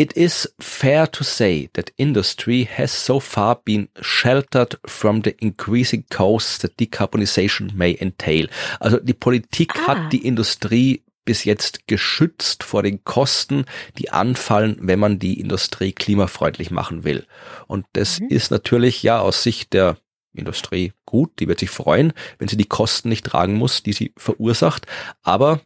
[0.00, 6.06] It is fair to say that industry has so far been sheltered from the increasing
[6.08, 8.48] costs that decarbonization may entail.
[8.80, 9.88] Also die Politik ah.
[9.88, 13.66] hat die Industrie bis jetzt geschützt vor den Kosten,
[13.98, 17.26] die anfallen, wenn man die Industrie klimafreundlich machen will.
[17.66, 18.28] Und das mhm.
[18.28, 19.98] ist natürlich ja aus Sicht der
[20.32, 24.14] Industrie gut, die wird sich freuen, wenn sie die Kosten nicht tragen muss, die sie
[24.16, 24.86] verursacht.
[25.22, 25.60] Aber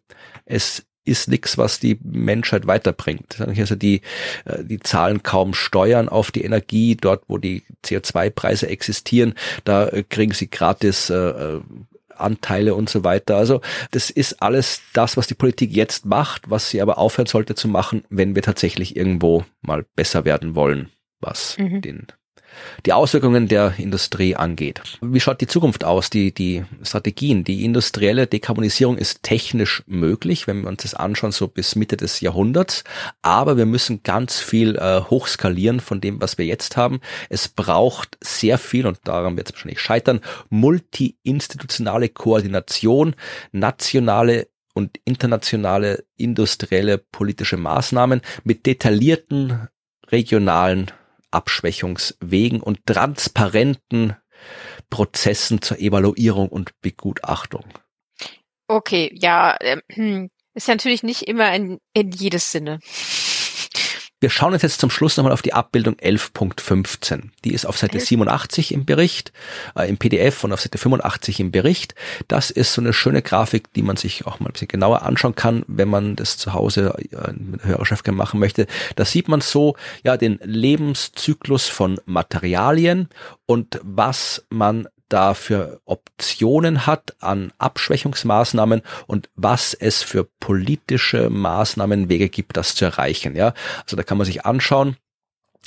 [0.45, 3.41] es ist nichts, was die Menschheit weiterbringt.
[3.41, 4.01] Also die,
[4.45, 6.97] äh, die zahlen kaum Steuern auf die Energie.
[6.97, 11.61] Dort, wo die CO2-Preise existieren, da äh, kriegen sie gratis äh,
[12.17, 13.37] Anteile und so weiter.
[13.37, 13.61] Also
[13.91, 17.69] das ist alles das, was die Politik jetzt macht, was sie aber aufhören sollte zu
[17.69, 20.91] machen, wenn wir tatsächlich irgendwo mal besser werden wollen,
[21.21, 21.83] was mhm.
[21.83, 22.07] den
[22.87, 24.81] die Auswirkungen der Industrie angeht.
[25.01, 27.45] Wie schaut die Zukunft aus, die, die Strategien?
[27.45, 32.21] Die industrielle Dekarbonisierung ist technisch möglich, wenn wir uns das anschauen, so bis Mitte des
[32.21, 32.85] Jahrhunderts.
[33.23, 37.01] Aber wir müssen ganz viel äh, hochskalieren von dem, was wir jetzt haben.
[37.29, 40.21] Es braucht sehr viel, und daran wird es wahrscheinlich scheitern,
[40.51, 43.15] multi-institutionale Koordination,
[43.53, 49.69] nationale und internationale industrielle politische Maßnahmen mit detaillierten
[50.09, 50.91] regionalen
[51.35, 54.17] Abschwächungswegen und transparenten
[54.91, 57.65] Prozessen zur Evaluierung und Begutachtung.
[58.69, 59.81] Okay, ja, äh,
[60.55, 62.79] ist natürlich nicht immer in, in jedes Sinne.
[64.25, 67.25] Wir schauen uns jetzt zum Schluss nochmal auf die Abbildung 11.15.
[67.45, 69.35] Die ist auf Seite 87 im Bericht,
[69.77, 71.95] äh, im PDF und auf Seite 85 im Bericht.
[72.27, 75.35] Das ist so eine schöne Grafik, die man sich auch mal ein bisschen genauer anschauen
[75.35, 78.67] kann, wenn man das zu Hause äh, mit Hörerchef machen möchte.
[78.97, 83.11] Da sieht man so, ja, den Lebenszyklus von Materialien
[83.45, 92.29] und was man da für Optionen hat an Abschwächungsmaßnahmen und was es für politische Maßnahmenwege
[92.29, 93.37] gibt, das zu erreichen.
[93.37, 93.55] Ja,
[93.85, 94.97] also da kann man sich anschauen,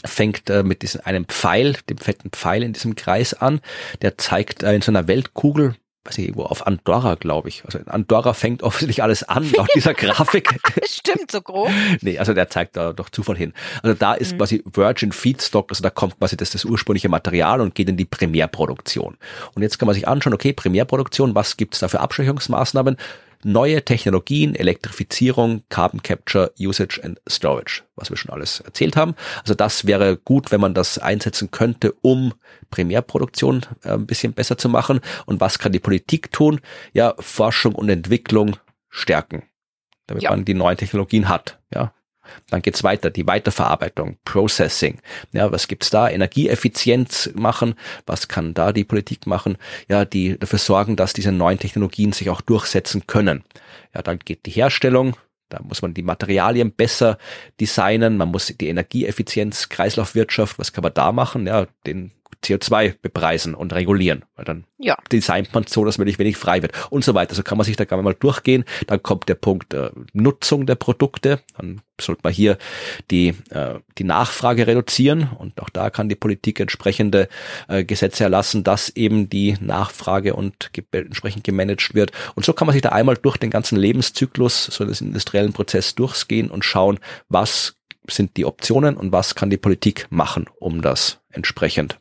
[0.03, 3.61] fängt äh, mit diesem einem Pfeil, dem fetten Pfeil in diesem Kreis an,
[4.01, 5.75] der zeigt äh, in so einer Weltkugel
[6.07, 7.63] weiß ich, irgendwo auf Andorra, glaube ich.
[7.65, 10.59] Also in Andorra fängt offensichtlich alles an, laut dieser Grafik.
[10.85, 11.69] Stimmt, so grob.
[12.01, 13.53] nee, also der zeigt da doch Zufall hin.
[13.83, 14.37] Also da ist mhm.
[14.37, 18.05] quasi Virgin Feedstock, also da kommt quasi das, das ursprüngliche Material und geht in die
[18.05, 19.17] Primärproduktion.
[19.53, 22.97] Und jetzt kann man sich anschauen, okay, Primärproduktion, was gibt's da für Abschwächungsmaßnahmen?
[23.43, 29.15] Neue Technologien, Elektrifizierung, Carbon Capture, Usage and Storage, was wir schon alles erzählt haben.
[29.41, 32.33] Also das wäre gut, wenn man das einsetzen könnte, um
[32.69, 34.99] Primärproduktion äh, ein bisschen besser zu machen.
[35.25, 36.61] Und was kann die Politik tun?
[36.93, 38.57] Ja, Forschung und Entwicklung
[38.89, 39.43] stärken,
[40.07, 40.31] damit ja.
[40.31, 41.59] man die neuen Technologien hat.
[41.73, 41.93] Ja,
[42.49, 44.99] dann geht's weiter, die Weiterverarbeitung, Processing.
[45.31, 46.09] Ja, was gibt's da?
[46.09, 47.75] Energieeffizienz machen.
[48.05, 49.57] Was kann da die Politik machen?
[49.87, 53.43] Ja, die dafür sorgen, dass diese neuen Technologien sich auch durchsetzen können.
[53.93, 55.15] Ja, dann geht die Herstellung.
[55.49, 57.17] Da muss man die Materialien besser
[57.59, 58.17] designen.
[58.17, 61.47] Man muss die Energieeffizienz, Kreislaufwirtschaft, was kann man da machen?
[61.47, 62.11] Ja, den
[62.43, 64.97] CO2 bepreisen und regulieren, weil dann ja.
[65.11, 67.35] designt man so, dass möglichst wenig frei wird und so weiter.
[67.35, 68.63] So kann man sich da gerne mal durchgehen.
[68.87, 71.39] Dann kommt der Punkt äh, Nutzung der Produkte.
[71.57, 72.57] Dann sollte man hier
[73.09, 77.27] die, äh, die Nachfrage reduzieren und auch da kann die Politik entsprechende
[77.67, 82.11] äh, Gesetze erlassen, dass eben die Nachfrage und ge entsprechend gemanagt wird.
[82.35, 85.95] Und so kann man sich da einmal durch den ganzen Lebenszyklus, so des industriellen Prozess
[85.95, 86.99] durchgehen und schauen,
[87.29, 87.77] was
[88.09, 91.99] sind die Optionen und was kann die Politik machen, um das entsprechend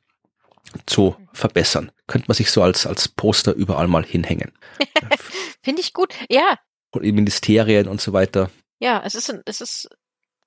[0.87, 1.91] zu verbessern.
[2.07, 4.53] Könnte man sich so als, als Poster überall mal hinhängen.
[5.63, 6.59] Finde ich gut, ja.
[6.91, 8.51] Und in Ministerien und so weiter.
[8.79, 9.89] Ja, es ist, es ist,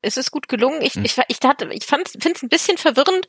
[0.01, 0.81] es ist gut gelungen.
[0.81, 1.05] Ich, hm.
[1.05, 3.27] ich, ich dachte, ich finde es ein bisschen verwirrend,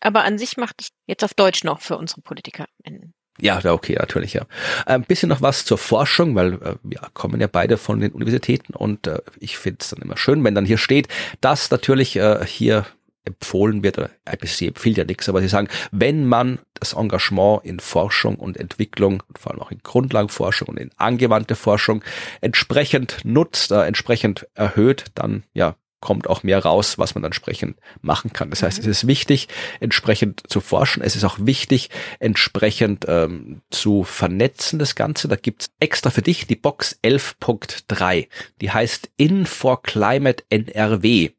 [0.00, 2.66] aber an sich macht es jetzt auf Deutsch noch für unsere Politiker.
[3.40, 4.42] Ja, okay, natürlich, ja.
[4.86, 8.74] Ein bisschen noch was zur Forschung, weil äh, wir kommen ja beide von den Universitäten
[8.74, 11.08] und äh, ich finde es dann immer schön, wenn dann hier steht,
[11.40, 12.86] dass natürlich äh, hier
[13.24, 17.80] empfohlen wird, oder IPCC empfiehlt ja nichts, aber sie sagen, wenn man das Engagement in
[17.80, 22.02] Forschung und Entwicklung, vor allem auch in Grundlagenforschung und in angewandte Forschung
[22.40, 27.78] entsprechend nutzt, äh, entsprechend erhöht, dann ja kommt auch mehr raus, was man dann entsprechend
[28.00, 28.50] machen kann.
[28.50, 28.90] Das heißt, mhm.
[28.90, 29.48] es ist wichtig,
[29.80, 31.02] entsprechend zu forschen.
[31.02, 35.28] Es ist auch wichtig, entsprechend ähm, zu vernetzen, das Ganze.
[35.28, 38.28] Da gibt's extra für dich die Box 11.3.
[38.60, 41.30] Die heißt In for Climate NRW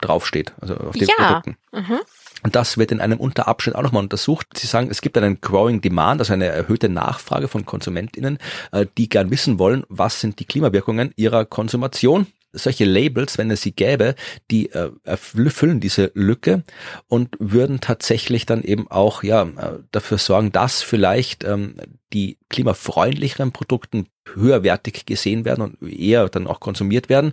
[0.00, 1.14] draufsteht, also auf den ja.
[1.16, 1.56] Produkten.
[1.72, 2.00] Mhm.
[2.42, 4.46] Und das wird in einem Unterabschnitt auch nochmal untersucht.
[4.56, 8.38] Sie sagen, es gibt einen growing demand, also eine erhöhte Nachfrage von KonsumentInnen,
[8.72, 12.26] äh, die gern wissen wollen, was sind die Klimawirkungen ihrer Konsumation
[12.56, 14.14] solche Labels, wenn es sie gäbe,
[14.50, 16.64] die äh, erfüllen diese Lücke
[17.08, 21.76] und würden tatsächlich dann eben auch ja äh, dafür sorgen, dass vielleicht ähm,
[22.12, 27.32] die klimafreundlicheren Produkten höherwertig gesehen werden und eher dann auch konsumiert werden.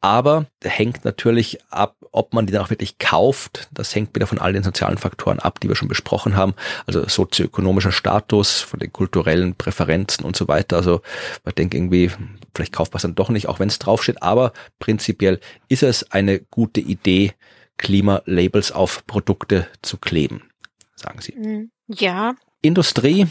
[0.00, 3.68] Aber hängt natürlich ab, ob man die dann auch wirklich kauft.
[3.72, 6.54] Das hängt wieder von all den sozialen Faktoren ab, die wir schon besprochen haben.
[6.86, 10.76] Also sozioökonomischer Status, von den kulturellen Präferenzen und so weiter.
[10.76, 11.02] Also
[11.44, 12.10] man denkt irgendwie,
[12.54, 14.22] vielleicht kauft man es dann doch nicht, auch wenn es draufsteht.
[14.22, 17.32] Aber prinzipiell ist es eine gute Idee,
[17.76, 20.42] Klimalabels auf Produkte zu kleben,
[20.96, 21.34] sagen Sie.
[21.34, 21.70] Mhm.
[21.86, 23.26] Ja, Industrie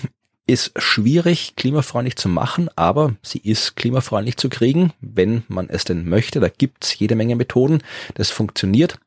[0.50, 6.10] ist schwierig, klimafreundlich zu machen, aber sie ist klimafreundlich zu kriegen, wenn man es denn
[6.10, 6.40] möchte.
[6.40, 7.84] Da gibt's jede Menge Methoden.
[8.16, 9.00] Das funktioniert.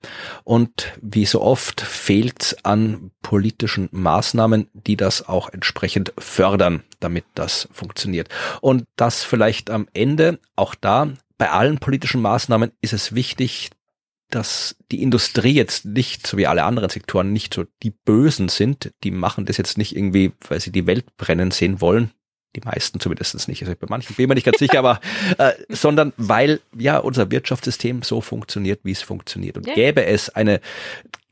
[0.44, 7.69] Und wie so oft fehlt an politischen Maßnahmen, die das auch entsprechend fördern, damit das
[7.73, 8.28] funktioniert.
[8.60, 11.09] Und das vielleicht am Ende, auch da,
[11.39, 13.70] bei allen politischen Maßnahmen ist es wichtig,
[14.34, 18.92] dass die Industrie jetzt nicht, so wie alle anderen Sektoren, nicht so die Bösen sind.
[19.04, 22.10] Die machen das jetzt nicht irgendwie, weil sie die Welt brennen sehen wollen.
[22.54, 23.62] Die meisten zumindest nicht.
[23.62, 25.00] Also bei manchen bin ich mir nicht ganz sicher, aber
[25.38, 29.56] äh, sondern weil ja unser Wirtschaftssystem so funktioniert, wie es funktioniert.
[29.56, 30.60] Und gäbe es eine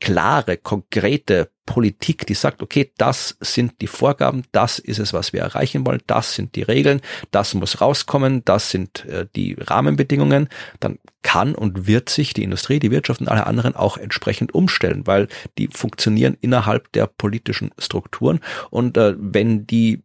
[0.01, 5.41] klare, konkrete Politik, die sagt, okay, das sind die Vorgaben, das ist es, was wir
[5.41, 10.49] erreichen wollen, das sind die Regeln, das muss rauskommen, das sind äh, die Rahmenbedingungen,
[10.79, 15.05] dann kann und wird sich die Industrie, die Wirtschaft und alle anderen auch entsprechend umstellen,
[15.05, 15.27] weil
[15.57, 18.41] die funktionieren innerhalb der politischen Strukturen
[18.71, 20.01] und äh, wenn die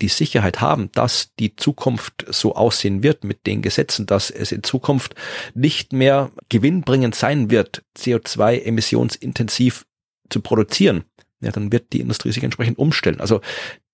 [0.00, 4.62] die Sicherheit haben, dass die Zukunft so aussehen wird mit den Gesetzen, dass es in
[4.62, 5.14] Zukunft
[5.54, 9.86] nicht mehr gewinnbringend sein wird, CO2 emissionsintensiv
[10.30, 11.04] zu produzieren,
[11.40, 13.20] ja, dann wird die Industrie sich entsprechend umstellen.
[13.20, 13.40] Also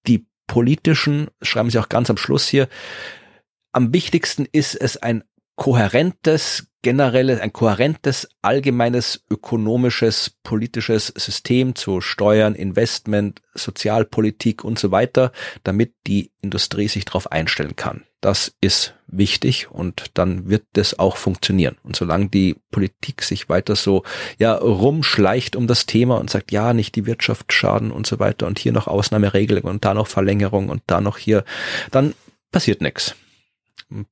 [0.06, 2.68] die politischen, schreiben Sie auch ganz am Schluss hier,
[3.72, 5.24] am wichtigsten ist es ein
[5.56, 15.32] kohärentes, generelles, ein kohärentes, allgemeines ökonomisches, politisches System zu Steuern, Investment, Sozialpolitik und so weiter,
[15.62, 18.02] damit die Industrie sich darauf einstellen kann.
[18.20, 21.76] Das ist wichtig und dann wird das auch funktionieren.
[21.82, 24.04] Und solange die Politik sich weiter so,
[24.38, 28.46] ja, rumschleicht um das Thema und sagt, ja, nicht die Wirtschaft schaden und so weiter
[28.46, 31.44] und hier noch Ausnahmeregelungen und da noch Verlängerung und da noch hier,
[31.90, 32.14] dann
[32.52, 33.16] passiert nichts.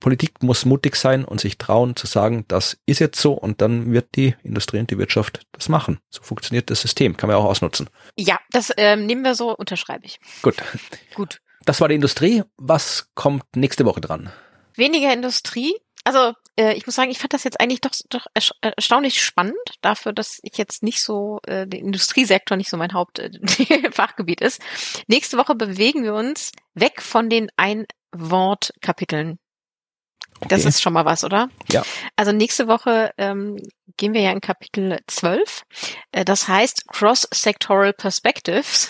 [0.01, 3.93] Politik muss mutig sein und sich trauen zu sagen, das ist jetzt so und dann
[3.93, 6.01] wird die Industrie und die Wirtschaft das machen.
[6.11, 7.89] So funktioniert das System, kann man auch ausnutzen.
[8.16, 10.19] Ja, das ähm, nehmen wir so, unterschreibe ich.
[10.43, 10.57] Gut.
[11.15, 11.40] Gut.
[11.65, 12.43] Das war die Industrie.
[12.57, 14.31] Was kommt nächste Woche dran?
[14.74, 15.74] Weniger Industrie.
[16.05, 18.27] Also äh, ich muss sagen, ich fand das jetzt eigentlich doch, doch
[18.62, 24.40] erstaunlich spannend dafür, dass ich jetzt nicht so äh, der Industriesektor nicht so mein Hauptfachgebiet
[24.40, 24.62] äh, ist.
[25.07, 29.39] Nächste Woche bewegen wir uns weg von den Ein-Wort-Kapiteln
[30.36, 30.48] Okay.
[30.48, 31.51] Das ist schon mal was, oder?
[31.70, 31.82] Ja.
[32.16, 33.61] Also nächste Woche ähm,
[33.97, 35.65] gehen wir ja in Kapitel 12.
[36.12, 38.89] Äh, das heißt Cross-Sectoral Perspectives.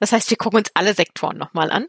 [0.00, 1.86] Das heißt, wir gucken uns alle Sektoren nochmal an.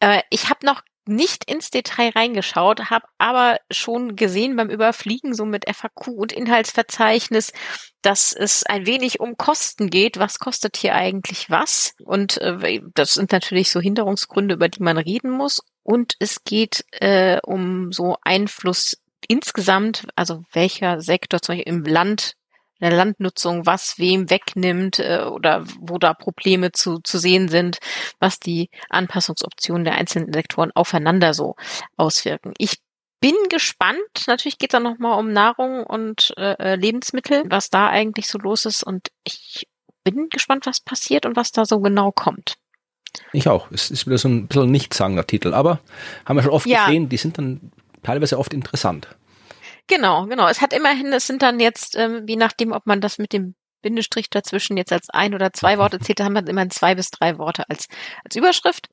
[0.00, 5.44] Äh, ich habe noch nicht ins Detail reingeschaut, habe aber schon gesehen beim Überfliegen so
[5.44, 7.52] mit FAQ und Inhaltsverzeichnis,
[8.02, 10.18] dass es ein wenig um Kosten geht.
[10.18, 11.94] Was kostet hier eigentlich was?
[12.04, 15.62] Und äh, das sind natürlich so Hinderungsgründe, über die man reden muss.
[15.82, 22.36] Und es geht äh, um so Einfluss insgesamt, also welcher Sektor zum Beispiel im Land
[22.80, 27.78] der Landnutzung, was wem wegnimmt äh, oder wo da Probleme zu, zu sehen sind,
[28.18, 31.56] was die Anpassungsoptionen der einzelnen Sektoren aufeinander so
[31.96, 32.52] auswirken.
[32.58, 32.78] Ich
[33.20, 34.26] bin gespannt.
[34.26, 38.36] Natürlich geht es dann nochmal um Nahrung und äh, äh, Lebensmittel, was da eigentlich so
[38.38, 38.82] los ist.
[38.82, 39.66] Und ich
[40.02, 42.56] bin gespannt, was passiert und was da so genau kommt.
[43.32, 43.70] Ich auch.
[43.70, 45.80] Es ist wieder so ein bisschen nichtssagender Titel, aber
[46.26, 46.84] haben wir schon oft ja.
[46.84, 47.72] gesehen, die sind dann
[48.02, 49.08] teilweise oft interessant.
[49.86, 50.48] Genau, genau.
[50.48, 53.54] Es hat immerhin, es sind dann jetzt, ähm, je nachdem, ob man das mit dem
[53.82, 57.38] Bindestrich dazwischen jetzt als ein oder zwei Worte zählt, haben wir immer zwei bis drei
[57.38, 57.86] Worte als,
[58.24, 58.88] als Überschrift.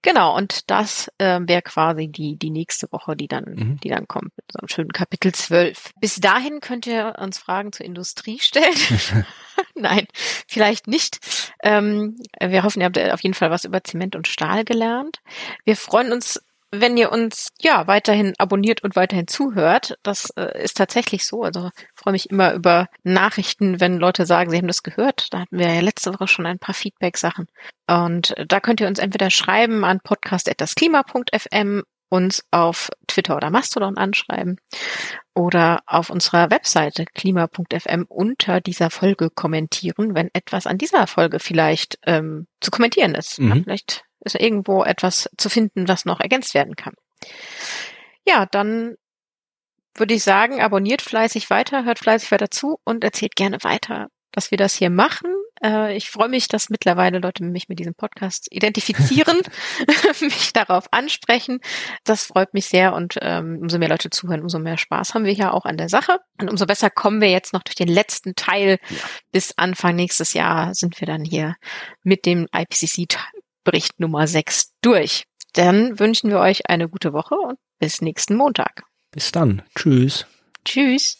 [0.00, 3.80] Genau, und das äh, wäre quasi die, die nächste Woche, die dann, mhm.
[3.80, 5.92] die dann kommt, mit so einem schönen Kapitel 12.
[6.00, 8.74] Bis dahin könnt ihr uns Fragen zur Industrie stellen.
[9.74, 10.06] Nein,
[10.48, 11.18] vielleicht nicht.
[11.62, 15.18] Ähm, wir hoffen, ihr habt auf jeden Fall was über Zement und Stahl gelernt.
[15.64, 16.40] Wir freuen uns
[16.74, 19.94] wenn ihr uns ja weiterhin abonniert und weiterhin zuhört.
[20.02, 21.42] Das äh, ist tatsächlich so.
[21.42, 25.32] Also freue mich immer über Nachrichten, wenn Leute sagen, sie haben das gehört.
[25.32, 27.46] Da hatten wir ja letzte Woche schon ein paar Feedback-Sachen.
[27.86, 31.82] Und äh, da könnt ihr uns entweder schreiben an podcast.dasklima.fm,
[32.12, 34.60] uns auf Twitter oder Mastodon anschreiben
[35.34, 41.98] oder auf unserer Webseite klima.fm unter dieser Folge kommentieren, wenn etwas an dieser Folge vielleicht
[42.04, 43.40] ähm, zu kommentieren ist.
[43.40, 43.64] Mhm.
[43.64, 46.92] Vielleicht ist irgendwo etwas zu finden, was noch ergänzt werden kann.
[48.26, 48.96] Ja, dann
[49.94, 54.50] würde ich sagen, abonniert fleißig weiter, hört fleißig weiter zu und erzählt gerne weiter, dass
[54.50, 55.30] wir das hier machen.
[55.62, 59.38] Äh, ich freue mich, dass mittlerweile Leute mich mit diesem Podcast identifizieren,
[60.20, 61.60] mich darauf ansprechen.
[62.04, 65.32] Das freut mich sehr und ähm, umso mehr Leute zuhören, umso mehr Spaß haben wir
[65.32, 66.18] hier auch an der Sache.
[66.40, 68.78] Und umso besser kommen wir jetzt noch durch den letzten Teil.
[68.88, 68.96] Ja.
[69.30, 71.56] Bis Anfang nächstes Jahr sind wir dann hier
[72.02, 73.06] mit dem IPCC
[73.64, 75.24] Bericht Nummer 6 durch.
[75.52, 78.84] Dann wünschen wir euch eine gute Woche und bis nächsten Montag.
[79.10, 79.62] Bis dann.
[79.76, 80.26] Tschüss.
[80.64, 81.18] Tschüss.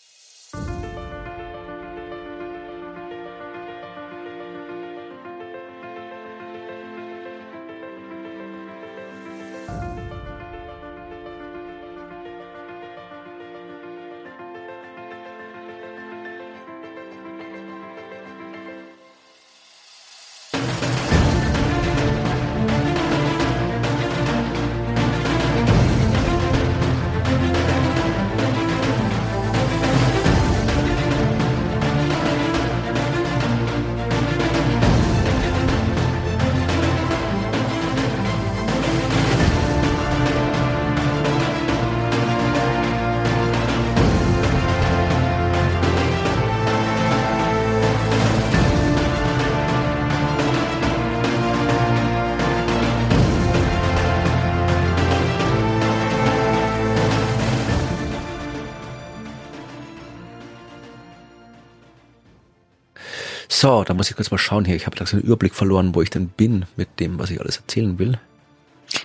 [63.63, 64.75] So, da muss ich kurz mal schauen hier.
[64.75, 67.59] Ich habe langsam den Überblick verloren, wo ich denn bin mit dem, was ich alles
[67.59, 68.19] erzählen will.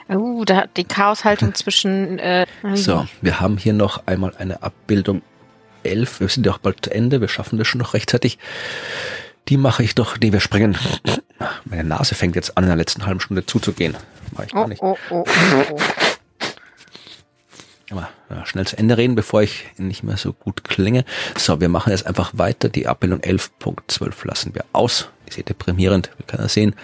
[0.10, 2.18] Oh, da die Chaoshaltung zwischen.
[2.18, 5.22] Äh, so, wir haben hier noch einmal eine Abbildung
[5.84, 6.22] 11.
[6.22, 7.22] Wir sind ja auch bald zu Ende.
[7.22, 8.40] Wir schaffen das schon noch rechtzeitig.
[9.48, 10.18] Die mache ich doch.
[10.20, 10.76] Nee, wir springen.
[11.66, 13.96] Meine Nase fängt jetzt an, in der letzten halben Stunde zuzugehen.
[14.32, 14.82] Mach ich gar oh, nicht.
[14.82, 15.78] Oh, oh, oh, oh.
[17.90, 21.06] Aber ja, schnell zu Ende reden, bevor ich nicht mehr so gut klinge.
[21.38, 22.70] So, wir machen jetzt einfach weiter.
[22.70, 25.10] Die Abbildung 11.12 lassen wir aus.
[25.26, 26.76] Ist sehr deprimierend, will keiner sehen.